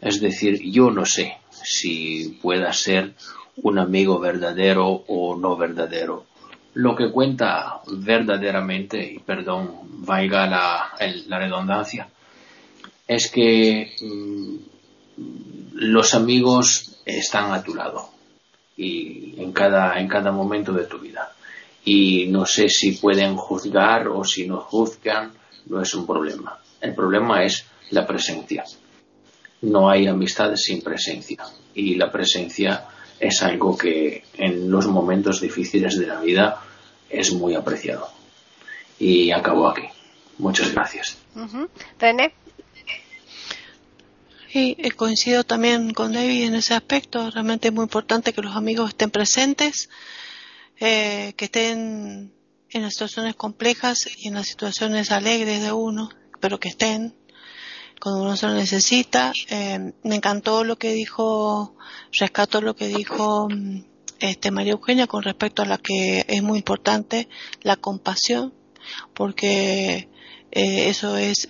Es 0.00 0.20
decir, 0.20 0.60
yo 0.62 0.90
no 0.90 1.04
sé 1.04 1.36
si 1.50 2.38
pueda 2.40 2.72
ser 2.72 3.14
un 3.56 3.78
amigo 3.78 4.18
verdadero 4.18 4.86
o 5.06 5.36
no 5.36 5.56
verdadero. 5.56 6.26
Lo 6.74 6.94
que 6.96 7.10
cuenta 7.10 7.80
verdaderamente, 7.86 9.14
y 9.14 9.18
perdón, 9.18 9.72
valga 10.06 10.46
la, 10.46 10.92
la 11.26 11.38
redundancia, 11.38 12.08
es 13.06 13.30
que 13.30 13.92
mm, 14.00 14.56
los 15.74 16.14
amigos 16.14 17.00
están 17.04 17.52
a 17.52 17.62
tu 17.62 17.74
lado 17.74 18.08
y 18.76 19.34
en 19.38 19.52
cada, 19.52 19.98
en 20.00 20.08
cada 20.08 20.30
momento 20.30 20.72
de 20.72 20.84
tu 20.84 20.98
vida. 20.98 21.32
Y 21.84 22.26
no 22.28 22.46
sé 22.46 22.68
si 22.68 22.92
pueden 22.92 23.36
juzgar 23.36 24.08
o 24.08 24.22
si 24.24 24.46
no 24.46 24.60
juzgan, 24.60 25.32
no 25.66 25.82
es 25.82 25.92
un 25.94 26.06
problema. 26.06 26.58
El 26.80 26.94
problema 26.94 27.44
es 27.44 27.66
la 27.90 28.06
presencia. 28.06 28.64
No 29.62 29.90
hay 29.90 30.06
amistad 30.06 30.54
sin 30.56 30.82
presencia. 30.82 31.44
Y 31.74 31.94
la 31.96 32.10
presencia 32.10 32.86
es 33.18 33.42
algo 33.42 33.76
que 33.76 34.24
en 34.34 34.70
los 34.70 34.86
momentos 34.86 35.40
difíciles 35.40 35.98
de 35.98 36.06
la 36.06 36.20
vida 36.20 36.62
es 37.08 37.32
muy 37.32 37.54
apreciado. 37.54 38.08
Y 38.98 39.30
acabo 39.30 39.68
aquí. 39.68 39.82
Muchas 40.38 40.72
gracias. 40.72 41.18
René. 41.98 42.32
Sí, 44.52 44.74
eh, 44.78 44.90
coincido 44.90 45.44
también 45.44 45.92
con 45.92 46.12
David 46.12 46.46
en 46.46 46.54
ese 46.56 46.74
aspecto. 46.74 47.30
Realmente 47.30 47.68
es 47.68 47.74
muy 47.74 47.84
importante 47.84 48.32
que 48.32 48.42
los 48.42 48.56
amigos 48.56 48.88
estén 48.88 49.10
presentes, 49.10 49.90
eh, 50.80 51.34
que 51.36 51.44
estén 51.44 52.32
en 52.70 52.82
las 52.82 52.94
situaciones 52.94 53.36
complejas 53.36 54.08
y 54.16 54.28
en 54.28 54.34
las 54.34 54.46
situaciones 54.46 55.12
alegres 55.12 55.62
de 55.62 55.72
uno, 55.72 56.08
pero 56.40 56.58
que 56.58 56.68
estén 56.68 57.14
cuando 58.00 58.22
uno 58.22 58.36
se 58.36 58.46
lo 58.46 58.54
necesita. 58.54 59.32
Eh, 59.48 59.92
me 60.02 60.16
encantó 60.16 60.64
lo 60.64 60.76
que 60.76 60.92
dijo, 60.92 61.76
rescato 62.12 62.60
lo 62.60 62.74
que 62.74 62.88
dijo 62.88 63.48
mm, 63.50 63.84
este 64.20 64.50
María 64.50 64.72
Eugenia 64.72 65.06
con 65.06 65.22
respecto 65.22 65.62
a 65.62 65.66
la 65.66 65.78
que 65.78 66.24
es 66.28 66.42
muy 66.42 66.58
importante, 66.58 67.28
la 67.62 67.76
compasión, 67.76 68.52
porque 69.14 70.08
eso 70.50 71.16
es 71.16 71.46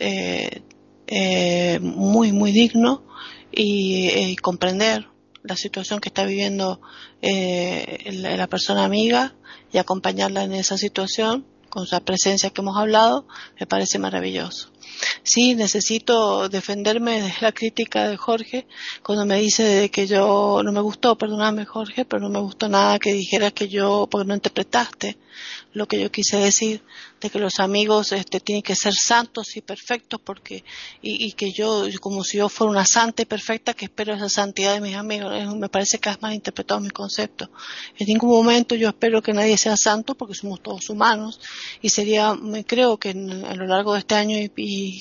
eh, 1.12 1.80
muy, 1.80 2.30
muy 2.30 2.52
digno 2.52 3.02
y, 3.50 4.06
eh, 4.08 4.36
comprender 4.40 5.08
la 5.42 5.56
situación 5.56 5.98
que 6.00 6.08
está 6.08 6.24
viviendo 6.24 6.80
eh, 7.20 8.10
la, 8.12 8.46
persona 8.46 8.84
amiga 8.84 9.34
y 9.72 9.78
acompañarla 9.78 10.44
en 10.44 10.52
esa 10.52 10.78
situación 10.78 11.44
con 11.68 11.82
esa 11.82 11.98
presencia 11.98 12.50
que 12.50 12.60
hemos 12.60 12.76
hablado, 12.76 13.26
me 13.58 13.66
parece 13.66 13.98
maravilloso. 13.98 14.70
Sí, 15.22 15.54
necesito 15.54 16.48
defenderme 16.48 17.22
de 17.22 17.32
la 17.40 17.52
crítica 17.52 18.08
de 18.08 18.16
Jorge 18.16 18.66
cuando 19.02 19.26
me 19.26 19.40
dice 19.40 19.90
que 19.90 20.06
yo 20.06 20.62
no 20.64 20.72
me 20.72 20.80
gustó, 20.80 21.16
perdóname 21.16 21.64
Jorge, 21.64 22.04
pero 22.04 22.22
no 22.22 22.28
me 22.28 22.40
gustó 22.40 22.68
nada 22.68 22.98
que 22.98 23.12
dijeras 23.12 23.52
que 23.52 23.68
yo, 23.68 24.08
porque 24.10 24.26
no 24.28 24.34
interpretaste 24.34 25.16
lo 25.72 25.86
que 25.86 26.00
yo 26.00 26.10
quise 26.10 26.38
decir 26.38 26.82
de 27.20 27.30
que 27.30 27.38
los 27.38 27.60
amigos 27.60 28.12
este, 28.12 28.40
tienen 28.40 28.62
que 28.62 28.74
ser 28.74 28.92
santos 28.94 29.56
y 29.56 29.60
perfectos 29.60 30.20
porque 30.24 30.64
y, 31.02 31.32
que 31.32 31.52
yo 31.52 31.84
como 32.00 32.24
si 32.24 32.38
yo 32.38 32.48
fuera 32.48 32.70
una 32.70 32.84
santa 32.84 33.22
y 33.22 33.26
perfecta 33.26 33.74
que 33.74 33.84
espero 33.84 34.14
esa 34.14 34.28
santidad 34.28 34.74
de 34.74 34.80
mis 34.80 34.96
amigos. 34.96 35.32
Me 35.56 35.68
parece 35.68 35.98
que 35.98 36.08
has 36.08 36.20
malinterpretado 36.22 36.80
mi 36.80 36.90
concepto. 36.90 37.50
En 37.98 38.06
ningún 38.06 38.30
momento 38.30 38.74
yo 38.74 38.88
espero 38.88 39.22
que 39.22 39.32
nadie 39.32 39.56
sea 39.58 39.76
santo 39.76 40.14
porque 40.14 40.34
somos 40.34 40.62
todos 40.62 40.88
humanos 40.88 41.40
y 41.82 41.90
sería 41.90 42.34
me 42.34 42.64
creo 42.64 42.98
que 42.98 43.10
a 43.10 43.54
lo 43.54 43.66
largo 43.66 43.92
de 43.92 44.00
este 44.00 44.14
año 44.14 44.38
y, 44.38 44.48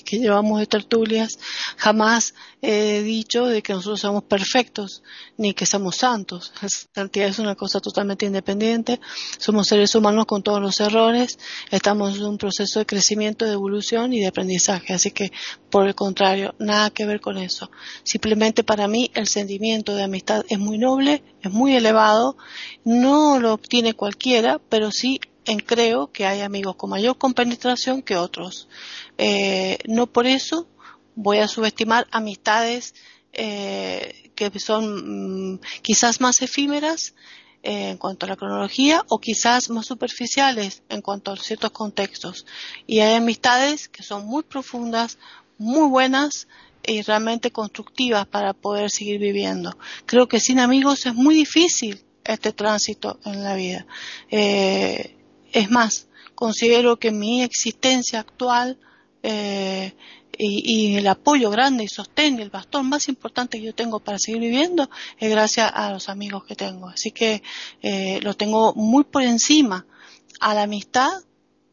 que 0.05 0.19
llevamos 0.19 0.59
de 0.59 0.67
tertulias 0.67 1.39
jamás 1.77 2.35
he 2.61 3.01
dicho 3.01 3.45
de 3.45 3.61
que 3.61 3.73
nosotros 3.73 4.01
somos 4.01 4.23
perfectos 4.23 5.01
ni 5.37 5.53
que 5.53 5.65
somos 5.65 5.95
santos 5.95 6.53
la 6.61 6.69
santidad 6.69 7.27
es 7.27 7.39
una 7.39 7.55
cosa 7.55 7.79
totalmente 7.79 8.25
independiente 8.25 8.99
somos 9.37 9.67
seres 9.67 9.95
humanos 9.95 10.25
con 10.25 10.43
todos 10.43 10.61
los 10.61 10.79
errores 10.79 11.39
estamos 11.71 12.19
un 12.27 12.37
proceso 12.37 12.79
de 12.79 12.85
crecimiento, 12.85 13.45
de 13.45 13.53
evolución 13.53 14.13
y 14.13 14.19
de 14.19 14.27
aprendizaje. 14.27 14.93
Así 14.93 15.11
que, 15.11 15.31
por 15.69 15.87
el 15.87 15.95
contrario, 15.95 16.55
nada 16.59 16.89
que 16.89 17.05
ver 17.05 17.21
con 17.21 17.37
eso. 17.37 17.69
Simplemente 18.03 18.63
para 18.63 18.87
mí 18.87 19.11
el 19.13 19.27
sentimiento 19.27 19.95
de 19.95 20.03
amistad 20.03 20.45
es 20.49 20.59
muy 20.59 20.77
noble, 20.77 21.23
es 21.41 21.51
muy 21.51 21.75
elevado, 21.75 22.37
no 22.83 23.39
lo 23.39 23.53
obtiene 23.53 23.93
cualquiera, 23.93 24.59
pero 24.69 24.91
sí 24.91 25.19
en 25.45 25.59
creo 25.59 26.11
que 26.11 26.25
hay 26.25 26.41
amigos 26.41 26.75
con 26.75 26.89
mayor 26.89 27.17
compenetración 27.17 28.01
que 28.01 28.15
otros. 28.15 28.67
Eh, 29.17 29.79
no 29.87 30.07
por 30.07 30.27
eso 30.27 30.67
voy 31.15 31.39
a 31.39 31.47
subestimar 31.47 32.07
amistades 32.11 32.93
eh, 33.33 34.31
que 34.35 34.51
son 34.59 35.53
mm, 35.53 35.59
quizás 35.81 36.21
más 36.21 36.41
efímeras 36.41 37.13
en 37.61 37.97
cuanto 37.97 38.25
a 38.25 38.29
la 38.29 38.37
cronología 38.37 39.03
o 39.09 39.19
quizás 39.19 39.69
más 39.69 39.85
superficiales 39.85 40.81
en 40.87 41.01
cuanto 41.01 41.31
a 41.31 41.37
ciertos 41.37 41.71
contextos. 41.71 42.45
Y 42.87 42.99
hay 42.99 43.15
amistades 43.15 43.89
que 43.89 44.01
son 44.01 44.25
muy 44.25 44.43
profundas, 44.43 45.17
muy 45.57 45.89
buenas 45.89 46.47
y 46.85 47.01
realmente 47.01 47.51
constructivas 47.51 48.25
para 48.25 48.53
poder 48.53 48.89
seguir 48.89 49.19
viviendo. 49.19 49.77
Creo 50.05 50.27
que 50.27 50.39
sin 50.39 50.59
amigos 50.59 51.05
es 51.05 51.13
muy 51.13 51.35
difícil 51.35 52.01
este 52.23 52.53
tránsito 52.53 53.19
en 53.25 53.43
la 53.43 53.55
vida. 53.55 53.85
Eh, 54.31 55.15
es 55.51 55.69
más, 55.69 56.07
considero 56.35 56.97
que 56.97 57.11
mi 57.11 57.43
existencia 57.43 58.19
actual 58.19 58.77
eh, 59.23 59.93
y, 60.37 60.95
el 60.95 61.07
apoyo 61.07 61.49
grande 61.49 61.83
y 61.83 61.87
sostén 61.89 62.39
y 62.39 62.41
el 62.41 62.49
bastón 62.49 62.87
más 62.87 63.09
importante 63.09 63.59
que 63.59 63.65
yo 63.65 63.75
tengo 63.75 63.99
para 63.99 64.17
seguir 64.17 64.39
viviendo 64.39 64.89
es 65.17 65.29
gracias 65.29 65.69
a 65.73 65.91
los 65.91 66.07
amigos 66.07 66.45
que 66.45 66.55
tengo. 66.55 66.87
Así 66.87 67.11
que 67.11 67.43
eh, 67.81 68.19
lo 68.21 68.35
tengo 68.35 68.73
muy 68.73 69.03
por 69.03 69.23
encima 69.23 69.85
a 70.39 70.53
la 70.53 70.63
amistad. 70.63 71.09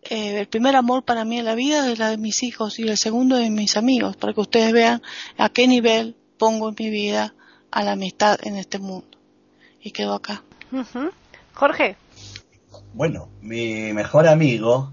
Eh, 0.02 0.40
el 0.40 0.48
primer 0.48 0.74
amor 0.74 1.04
para 1.04 1.24
mí 1.24 1.38
en 1.38 1.44
la 1.44 1.54
vida 1.54 1.90
es 1.90 1.98
la 1.98 2.10
de 2.10 2.16
mis 2.16 2.42
hijos 2.42 2.78
y 2.78 2.82
el 2.82 2.98
segundo 2.98 3.36
de 3.36 3.50
mis 3.50 3.76
amigos, 3.76 4.16
para 4.16 4.32
que 4.32 4.40
ustedes 4.40 4.72
vean 4.72 5.02
a 5.36 5.48
qué 5.48 5.68
nivel 5.68 6.16
pongo 6.38 6.68
en 6.68 6.76
mi 6.78 6.90
vida 6.90 7.34
a 7.70 7.84
la 7.84 7.92
amistad 7.92 8.38
en 8.42 8.56
este 8.56 8.78
mundo. 8.78 9.16
Y 9.80 9.92
quedo 9.92 10.14
acá. 10.14 10.42
Jorge. 11.54 11.96
Bueno, 12.96 13.28
mi 13.42 13.92
mejor 13.92 14.26
amigo 14.26 14.90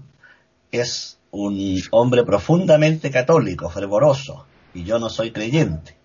es 0.70 1.18
un 1.30 1.80
hombre 1.90 2.22
profundamente 2.22 3.10
católico, 3.10 3.70
fervoroso, 3.70 4.44
y 4.74 4.84
yo 4.84 4.98
no 4.98 5.08
soy 5.08 5.30
creyente. 5.30 5.96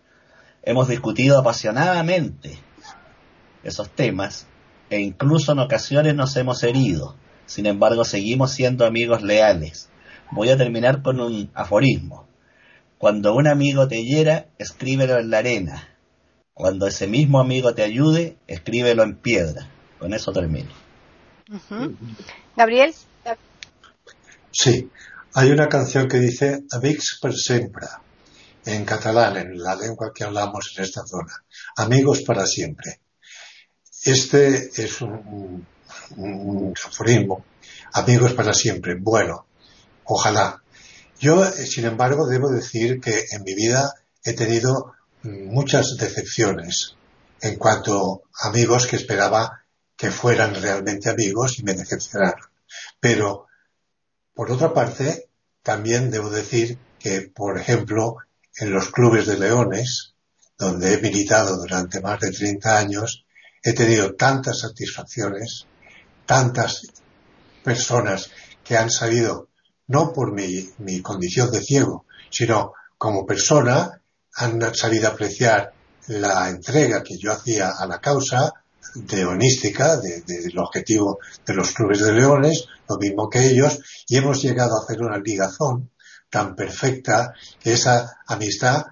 Hemos 0.64 0.88
discutido 0.88 1.38
apasionadamente 1.38 2.58
esos 3.66 3.90
temas 3.90 4.48
e 4.90 5.02
incluso 5.02 5.52
en 5.52 5.60
ocasiones 5.60 6.16
nos 6.16 6.38
hemos 6.38 6.64
herido. 6.64 7.18
Sin 7.48 7.66
embargo, 7.66 8.06
seguimos 8.06 8.52
siendo 8.52 8.86
amigos 8.86 9.22
leales. 9.22 9.90
Voy 10.32 10.52
a 10.52 10.58
terminar 10.58 11.02
con 11.02 11.20
un 11.20 11.52
aforismo. 11.54 12.28
Cuando 12.98 13.36
un 13.36 13.46
amigo 13.46 13.90
te 13.90 14.06
hiera, 14.06 14.46
escríbelo 14.58 15.20
en 15.20 15.32
la 15.32 15.40
arena. 15.40 15.90
Cuando 16.54 16.88
ese 16.88 17.08
mismo 17.08 17.42
amigo 17.42 17.74
te 17.74 17.84
ayude, 17.84 18.38
escríbelo 18.48 19.04
en 19.04 19.18
piedra. 19.18 19.68
Con 20.00 20.14
eso 20.14 20.32
termino. 20.32 20.89
Gabriel. 22.56 22.94
Sí, 24.52 24.90
hay 25.34 25.52
una 25.52 25.68
canción 25.68 26.08
que 26.08 26.20
dice 26.20 26.64
Amics 26.72 27.20
per 27.22 27.36
sempre, 27.36 27.88
en 28.66 28.86
catalán, 28.86 29.38
en 29.38 29.58
la 29.58 29.76
lengua 29.76 30.12
que 30.14 30.24
hablamos 30.24 30.74
en 30.76 30.84
esta 30.84 31.06
zona. 31.06 31.34
Amigos 31.78 32.22
para 32.22 32.46
siempre. 32.46 33.00
Este 34.04 34.70
es 34.82 35.02
un, 35.02 35.66
un, 36.18 36.74
aforismo. 36.86 37.46
Amigos 37.94 38.34
para 38.34 38.54
siempre. 38.54 38.96
Bueno, 39.00 39.46
ojalá. 40.06 40.62
Yo, 41.20 41.46
sin 41.52 41.86
embargo, 41.86 42.28
debo 42.28 42.50
decir 42.50 43.02
que 43.02 43.26
en 43.32 43.44
mi 43.44 43.54
vida 43.56 43.94
he 44.24 44.34
tenido 44.34 44.94
muchas 45.24 45.98
decepciones 45.98 46.96
en 47.42 47.58
cuanto 47.58 48.24
a 48.42 48.50
amigos 48.50 48.88
que 48.88 48.96
esperaba 48.96 49.59
que 50.00 50.12
fueran 50.12 50.56
realmente 50.56 51.10
amigos 51.10 51.60
y 51.60 51.64
me 51.64 51.74
decepcionaron. 51.74 52.48
Pero 53.02 53.48
por 54.34 54.50
otra 54.50 54.74
parte, 54.74 55.28
también 55.62 56.10
debo 56.10 56.30
decir 56.30 56.78
que, 56.98 57.24
por 57.24 57.58
ejemplo, 57.60 58.16
en 58.56 58.72
los 58.72 58.92
clubes 58.92 59.28
de 59.28 59.38
leones, 59.38 60.14
donde 60.58 60.94
he 60.94 61.02
militado 61.02 61.58
durante 61.58 62.00
más 62.00 62.22
de 62.22 62.32
30 62.32 62.78
años, 62.78 63.26
he 63.62 63.74
tenido 63.74 64.16
tantas 64.16 64.62
satisfacciones, 64.62 65.68
tantas 66.26 66.88
personas 67.62 68.32
que 68.64 68.78
han 68.78 68.90
sabido, 68.90 69.50
no 69.88 70.14
por 70.14 70.32
mi, 70.32 70.70
mi 70.78 71.02
condición 71.02 71.52
de 71.52 71.60
ciego, 71.60 72.06
sino 72.30 72.72
como 72.98 73.26
persona, 73.26 74.02
han 74.36 74.74
sabido 74.74 75.10
apreciar 75.10 75.74
la 76.08 76.48
entrega 76.48 77.04
que 77.04 77.18
yo 77.18 77.34
hacía 77.34 77.72
a 77.78 77.86
la 77.86 78.00
causa 78.00 78.54
leonística, 79.12 79.98
del 79.98 80.58
objetivo 80.58 81.20
de 81.46 81.54
los 81.54 81.72
clubes 81.72 82.00
de 82.00 82.14
leones, 82.14 82.66
lo 82.88 82.98
mismo 82.98 83.30
que 83.30 83.48
ellos, 83.48 83.80
y 84.08 84.18
hemos 84.18 84.42
llegado 84.42 84.76
a 84.76 84.84
hacer 84.84 85.02
una 85.02 85.18
ligazón 85.18 85.92
tan 86.30 86.56
perfecta 86.56 87.34
que 87.60 87.74
esa 87.74 88.20
amistad, 88.28 88.86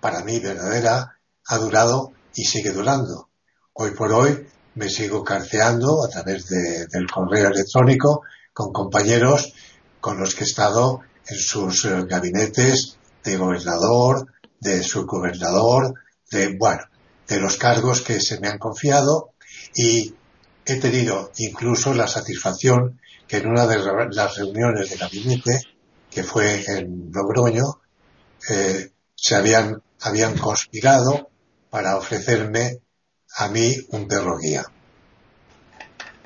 para 0.00 0.24
mí 0.24 0.38
verdadera, 0.38 1.18
ha 1.46 1.58
durado 1.58 2.12
y 2.34 2.44
sigue 2.44 2.70
durando. 2.70 3.28
Hoy 3.74 3.92
por 3.92 4.12
hoy 4.12 4.46
me 4.74 4.88
sigo 4.88 5.22
carceando 5.24 6.04
a 6.04 6.08
través 6.08 6.48
del 6.48 7.10
correo 7.10 7.48
electrónico 7.48 8.22
con 8.52 8.72
compañeros 8.72 9.52
con 10.00 10.18
los 10.18 10.34
que 10.34 10.44
he 10.44 10.46
estado 10.46 11.00
en 11.26 11.38
sus 11.38 11.84
eh, 11.84 12.04
gabinetes 12.06 12.98
de 13.22 13.36
gobernador, 13.36 14.26
de 14.60 14.82
subgobernador, 14.82 15.94
de, 16.30 16.56
bueno, 16.58 16.82
de 17.28 17.40
los 17.40 17.56
cargos 17.56 18.00
que 18.00 18.20
se 18.20 18.40
me 18.40 18.48
han 18.48 18.58
confiado 18.58 19.31
y 19.74 20.14
he 20.64 20.76
tenido 20.76 21.32
incluso 21.38 21.94
la 21.94 22.06
satisfacción 22.06 23.00
que 23.26 23.38
en 23.38 23.48
una 23.48 23.66
de 23.66 23.78
las 23.78 24.36
reuniones 24.36 24.90
de 24.90 24.96
gabinete, 24.96 25.60
que 26.10 26.22
fue 26.22 26.64
en 26.66 27.10
Logroño, 27.12 27.80
eh, 28.48 28.90
se 29.14 29.34
habían, 29.34 29.82
habían 30.00 30.36
conspirado 30.36 31.30
para 31.70 31.96
ofrecerme 31.96 32.80
a 33.36 33.48
mí 33.48 33.74
un 33.90 34.06
perro 34.06 34.36
guía. 34.38 34.64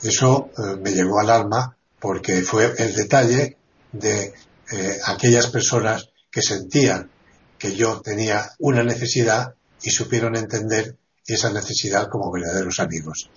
Eso 0.02 0.50
eh, 0.58 0.76
me 0.80 0.92
llegó 0.92 1.20
al 1.20 1.30
alma 1.30 1.76
porque 2.00 2.42
fue 2.42 2.74
el 2.78 2.94
detalle 2.94 3.56
de 3.92 4.34
eh, 4.72 4.98
aquellas 5.06 5.46
personas 5.48 6.10
que 6.30 6.42
sentían 6.42 7.10
que 7.58 7.74
yo 7.74 8.00
tenía 8.00 8.50
una 8.58 8.82
necesidad 8.82 9.54
y 9.82 9.90
supieron 9.90 10.36
entender 10.36 10.96
esa 11.34 11.50
necesidad 11.52 12.08
como 12.08 12.30
verdaderos 12.30 12.80
amigos. 12.80 13.30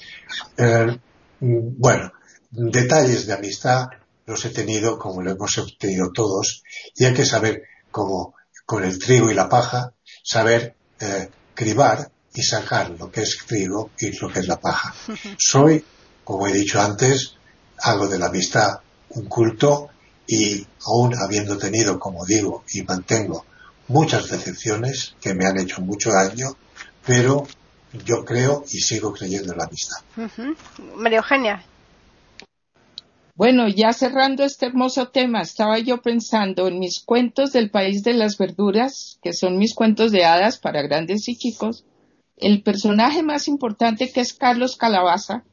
Eh, 0.58 0.98
bueno, 1.40 2.12
detalles 2.52 3.26
de 3.28 3.34
amistad 3.34 3.88
los 4.26 4.46
he 4.46 4.50
tenido 4.50 5.00
como 5.00 5.22
lo 5.22 5.32
hemos 5.32 5.58
obtenido 5.58 6.12
todos 6.12 6.64
y 6.96 7.06
hay 7.06 7.14
que 7.14 7.26
saber 7.26 7.64
cómo 7.92 8.36
con 8.66 8.84
el 8.84 9.00
trigo 9.00 9.32
y 9.32 9.34
la 9.34 9.50
paja, 9.50 9.94
saber 10.24 10.76
eh, 11.00 11.30
cribar 11.56 12.12
y 12.36 12.44
sacar 12.44 12.92
lo 12.92 13.12
que 13.12 13.22
es 13.22 13.38
trigo 13.48 13.90
y 13.98 14.12
lo 14.20 14.32
que 14.32 14.40
es 14.40 14.48
la 14.48 14.60
paja. 14.60 14.94
Soy, 15.38 15.84
como 16.24 16.48
he 16.48 16.54
dicho 16.54 16.80
antes, 16.80 17.36
algo 17.80 18.08
de 18.08 18.20
la 18.20 18.28
amistad 18.28 18.82
un 19.10 19.26
culto 19.26 19.90
y 20.28 20.66
aún 20.86 21.16
habiendo 21.16 21.58
tenido, 21.58 22.00
como 22.00 22.26
digo 22.26 22.64
y 22.72 22.84
mantengo, 22.84 23.46
muchas 23.88 24.30
decepciones 24.30 25.16
que 25.20 25.34
me 25.34 25.46
han 25.46 25.60
hecho 25.60 25.82
mucho 25.82 26.12
daño, 26.12 26.56
pero 27.06 27.48
yo 28.06 28.24
creo 28.26 28.64
y 28.72 28.80
sigo 28.80 29.14
creyendo 29.14 29.54
en 29.54 29.58
la 29.58 29.66
amistad. 29.66 29.98
María 30.96 31.20
Eugenia. 31.20 31.64
Bueno, 33.36 33.70
ya 33.70 33.94
cerrando 33.94 34.44
este 34.44 34.66
hermoso 34.66 35.08
tema, 35.08 35.42
estaba 35.42 35.80
yo 35.80 36.02
pensando 36.02 36.68
en 36.68 36.78
mis 36.78 37.00
cuentos 37.00 37.54
del 37.54 37.72
país 37.72 38.04
de 38.04 38.14
las 38.14 38.38
verduras, 38.38 39.18
que 39.24 39.32
son 39.32 39.58
mis 39.58 39.74
cuentos 39.74 40.12
de 40.12 40.26
hadas 40.26 40.60
para 40.60 40.82
grandes 40.82 41.28
y 41.30 41.38
chicos. 41.38 41.86
El 42.36 42.64
personaje 42.64 43.24
más 43.24 43.48
importante, 43.48 44.12
que 44.12 44.20
es 44.20 44.34
Carlos 44.34 44.76
Calabaza, 44.76 45.46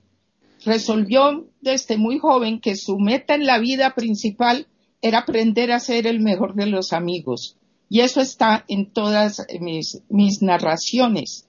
resolvió 0.65 1.47
desde 1.61 1.97
muy 1.97 2.19
joven 2.19 2.61
que 2.61 2.75
su 2.75 2.99
meta 2.99 3.37
en 3.37 3.47
la 3.47 3.61
vida 3.61 3.95
principal 3.95 4.67
era 5.01 5.21
aprender 5.21 5.71
a 5.71 5.79
ser 5.79 6.09
el 6.09 6.19
mejor 6.19 6.55
de 6.55 6.67
los 6.67 6.93
amigos. 6.93 7.57
Y 7.89 8.01
eso 8.01 8.21
está 8.21 8.65
en 8.67 8.91
todas 8.93 9.47
mis, 9.61 10.03
mis 10.09 10.43
narraciones. 10.43 11.46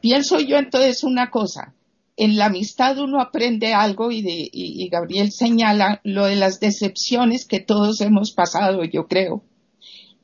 Pienso 0.00 0.38
yo 0.40 0.56
entonces 0.56 1.04
una 1.04 1.30
cosa, 1.30 1.74
en 2.16 2.36
la 2.36 2.46
amistad 2.46 2.98
uno 2.98 3.20
aprende 3.20 3.74
algo 3.74 4.10
y, 4.10 4.22
de, 4.22 4.48
y, 4.52 4.88
Gabriel 4.88 5.32
señala 5.32 6.00
lo 6.02 6.26
de 6.26 6.36
las 6.36 6.60
decepciones 6.60 7.46
que 7.46 7.60
todos 7.60 8.00
hemos 8.00 8.32
pasado, 8.32 8.84
yo 8.84 9.06
creo. 9.06 9.44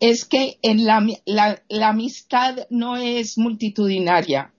Es 0.00 0.24
que 0.24 0.58
en 0.62 0.84
la, 0.84 1.06
la 1.26 1.88
amistad 1.88 2.66
no 2.70 2.96
es 2.96 3.38
multitudinaria 3.38 4.52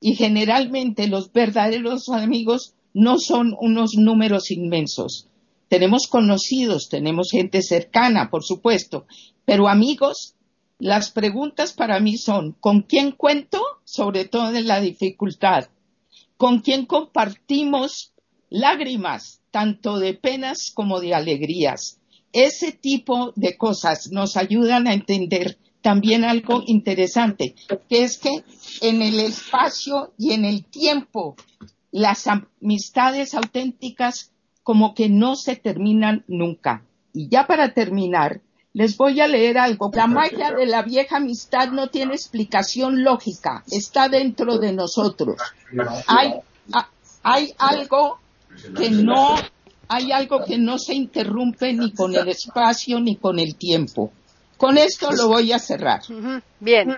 y 0.00 0.14
generalmente 0.14 1.06
los 1.06 1.32
verdaderos 1.32 2.08
amigos 2.08 2.74
no 2.92 3.18
son 3.18 3.54
unos 3.60 3.94
números 3.96 4.50
inmensos. 4.50 5.28
Tenemos 5.68 6.08
conocidos, 6.08 6.88
tenemos 6.88 7.30
gente 7.30 7.62
cercana, 7.62 8.30
por 8.30 8.42
supuesto, 8.42 9.06
pero 9.44 9.68
amigos, 9.68 10.34
las 10.80 11.10
preguntas 11.10 11.74
para 11.74 12.00
mí 12.00 12.16
son, 12.16 12.52
¿con 12.58 12.82
quién 12.82 13.12
cuento? 13.12 13.62
Sobre 13.84 14.24
todo 14.24 14.56
en 14.56 14.66
la 14.66 14.80
dificultad. 14.80 15.68
¿Con 16.38 16.60
quién 16.60 16.86
compartimos 16.86 18.14
lágrimas, 18.48 19.42
tanto 19.50 19.98
de 19.98 20.14
penas 20.14 20.70
como 20.74 21.00
de 21.00 21.14
alegrías? 21.14 22.00
Ese 22.32 22.72
tipo 22.72 23.32
de 23.36 23.58
cosas 23.58 24.10
nos 24.10 24.38
ayudan 24.38 24.88
a 24.88 24.94
entender 24.94 25.58
también 25.82 26.24
algo 26.24 26.62
interesante, 26.66 27.54
que 27.88 28.04
es 28.04 28.16
que 28.16 28.42
en 28.80 29.02
el 29.02 29.20
espacio 29.20 30.12
y 30.16 30.32
en 30.32 30.46
el 30.46 30.64
tiempo 30.64 31.36
las 31.90 32.26
amistades 32.26 33.34
auténticas 33.34 34.32
como 34.62 34.94
que 34.94 35.08
no 35.08 35.36
se 35.36 35.56
terminan 35.56 36.24
nunca. 36.26 36.86
Y 37.12 37.28
ya 37.28 37.46
para 37.46 37.74
terminar, 37.74 38.40
les 38.72 38.96
voy 38.96 39.20
a 39.20 39.26
leer 39.26 39.58
algo. 39.58 39.90
La 39.92 40.06
magia 40.06 40.52
de 40.52 40.66
la 40.66 40.82
vieja 40.82 41.16
amistad 41.16 41.68
no 41.68 41.88
tiene 41.88 42.14
explicación 42.14 43.02
lógica, 43.02 43.64
está 43.70 44.08
dentro 44.08 44.58
de 44.58 44.72
nosotros. 44.72 45.36
Hay, 46.06 46.34
hay 47.22 47.54
algo 47.58 48.18
que 48.76 48.90
no, 48.90 49.36
hay 49.88 50.12
algo 50.12 50.44
que 50.44 50.58
no 50.58 50.78
se 50.78 50.94
interrumpe 50.94 51.72
ni 51.72 51.92
con 51.92 52.14
el 52.14 52.28
espacio 52.28 53.00
ni 53.00 53.16
con 53.16 53.38
el 53.38 53.56
tiempo. 53.56 54.12
Con 54.56 54.76
esto 54.76 55.10
lo 55.12 55.28
voy 55.28 55.52
a 55.52 55.58
cerrar. 55.58 56.02
Bien, 56.60 56.94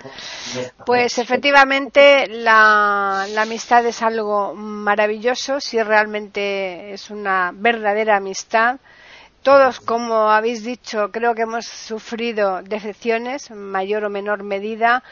pues 0.84 1.18
efectivamente 1.18 2.26
la, 2.26 3.24
la, 3.30 3.42
amistad 3.42 3.86
es 3.86 4.02
algo 4.02 4.52
maravilloso, 4.52 5.60
si 5.60 5.80
realmente 5.80 6.92
es 6.92 7.08
una 7.08 7.52
verdadera 7.54 8.16
amistad. 8.16 8.80
Todos, 9.43 9.80
como 9.80 10.30
habéis 10.30 10.62
dicho, 10.62 11.11
creo 11.11 11.34
que 11.34 11.43
hemos 11.43 11.66
sufrido 11.66 12.62
decepciones, 12.62 13.51
mayor 13.51 14.05
o 14.05 14.10
menor 14.10 14.44
medida, 14.44 15.02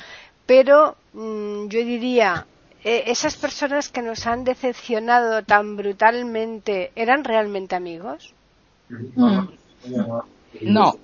pero 0.47 0.97
mm, 1.12 1.66
yo 1.66 1.81
diría, 1.81 2.47
eh, 2.85 3.05
esas 3.07 3.36
personas 3.36 3.89
que 3.89 4.02
nos 4.02 4.27
han 4.27 4.44
decepcionado 4.44 5.43
tan 5.43 5.77
brutalmente, 5.77 6.93
¿eran 6.94 7.24
realmente 7.24 7.74
amigos? 7.74 8.32
Mm. 8.89 9.48
No. 10.62 10.97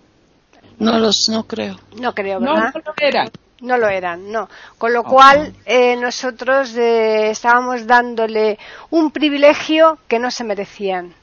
No 0.79 0.99
los, 0.99 1.29
no 1.29 1.45
creo. 1.45 1.77
No 2.01 2.15
creo, 2.15 2.39
¿verdad? 2.39 2.73
No, 2.75 2.81
lo 2.85 2.95
eran. 2.99 3.31
No 3.61 3.79
lo 3.79 3.89
eran, 3.89 4.31
no. 4.31 4.49
Con 4.79 4.93
lo 4.93 5.03
cual, 5.03 5.55
eh, 5.65 5.97
nosotros 5.97 6.77
eh, 6.77 7.31
estábamos 7.31 7.87
dándole 7.87 8.59
un 8.91 9.11
privilegio 9.11 9.99
que 10.07 10.19
no 10.19 10.31
se 10.31 10.45
merecían. 10.45 11.15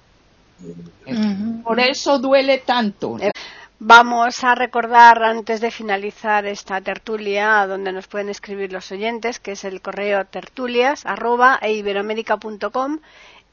Por 1.64 1.80
eso 1.80 2.20
duele 2.20 2.60
tanto. 2.60 3.18
Eh, 3.20 3.32
vamos 3.80 4.44
a 4.44 4.56
recordar 4.56 5.24
antes 5.24 5.62
de 5.62 5.72
finalizar 5.72 6.46
esta 6.46 6.82
tertulia 6.82 7.68
donde 7.68 7.92
nos 7.92 8.08
pueden 8.08 8.30
escribir 8.30 8.72
los 8.72 8.92
oyentes, 8.92 9.40
que 9.40 9.54
es 9.54 9.64
el 9.64 9.82
correo 9.82 10.26
tertulias 10.26 11.06
arroba 11.06 11.60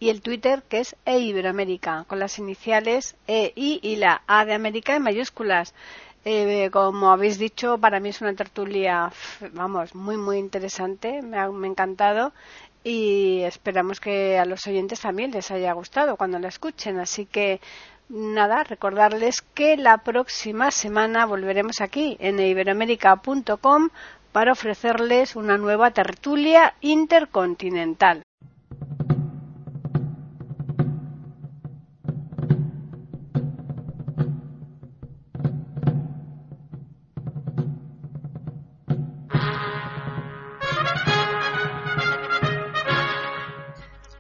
y 0.01 0.09
el 0.09 0.23
Twitter 0.23 0.63
que 0.69 0.81
es 0.81 0.97
eiberoamérica 1.05 2.05
con 2.09 2.19
las 2.19 2.39
iniciales 2.39 3.17
E, 3.27 3.53
I 3.55 3.81
y 3.83 3.97
la 3.97 4.23
A 4.27 4.45
de 4.45 4.55
América 4.55 4.97
en 4.97 5.03
mayúsculas. 5.03 5.75
Eh, 6.25 6.69
como 6.71 7.11
habéis 7.13 7.39
dicho, 7.39 7.79
para 7.79 7.99
mí 7.99 8.11
es 8.11 8.21
una 8.21 8.35
tertulia, 8.35 9.11
vamos, 9.53 9.95
muy, 9.95 10.19
muy 10.19 10.37
interesante, 10.37 11.23
me 11.23 11.39
ha, 11.39 11.49
me 11.49 11.67
ha 11.67 11.71
encantado 11.71 12.33
y 12.83 13.43
esperamos 13.43 14.01
que 14.01 14.39
a 14.39 14.45
los 14.45 14.67
oyentes 14.67 15.01
también 15.01 15.31
les 15.31 15.51
haya 15.51 15.73
gustado 15.73 16.17
cuando 16.17 16.39
la 16.39 16.49
escuchen. 16.49 16.99
Así 16.99 17.27
que 17.27 17.61
nada, 18.09 18.65
recordarles 18.65 19.43
que 19.43 19.77
la 19.77 19.99
próxima 19.99 20.71
semana 20.71 21.27
volveremos 21.27 21.81
aquí 21.81 22.17
en 22.21 22.41
iberoamérica.com 22.41 23.91
para 24.33 24.53
ofrecerles 24.53 25.37
una 25.37 25.59
nueva 25.59 25.91
tertulia 25.91 26.75
intercontinental. 26.81 28.23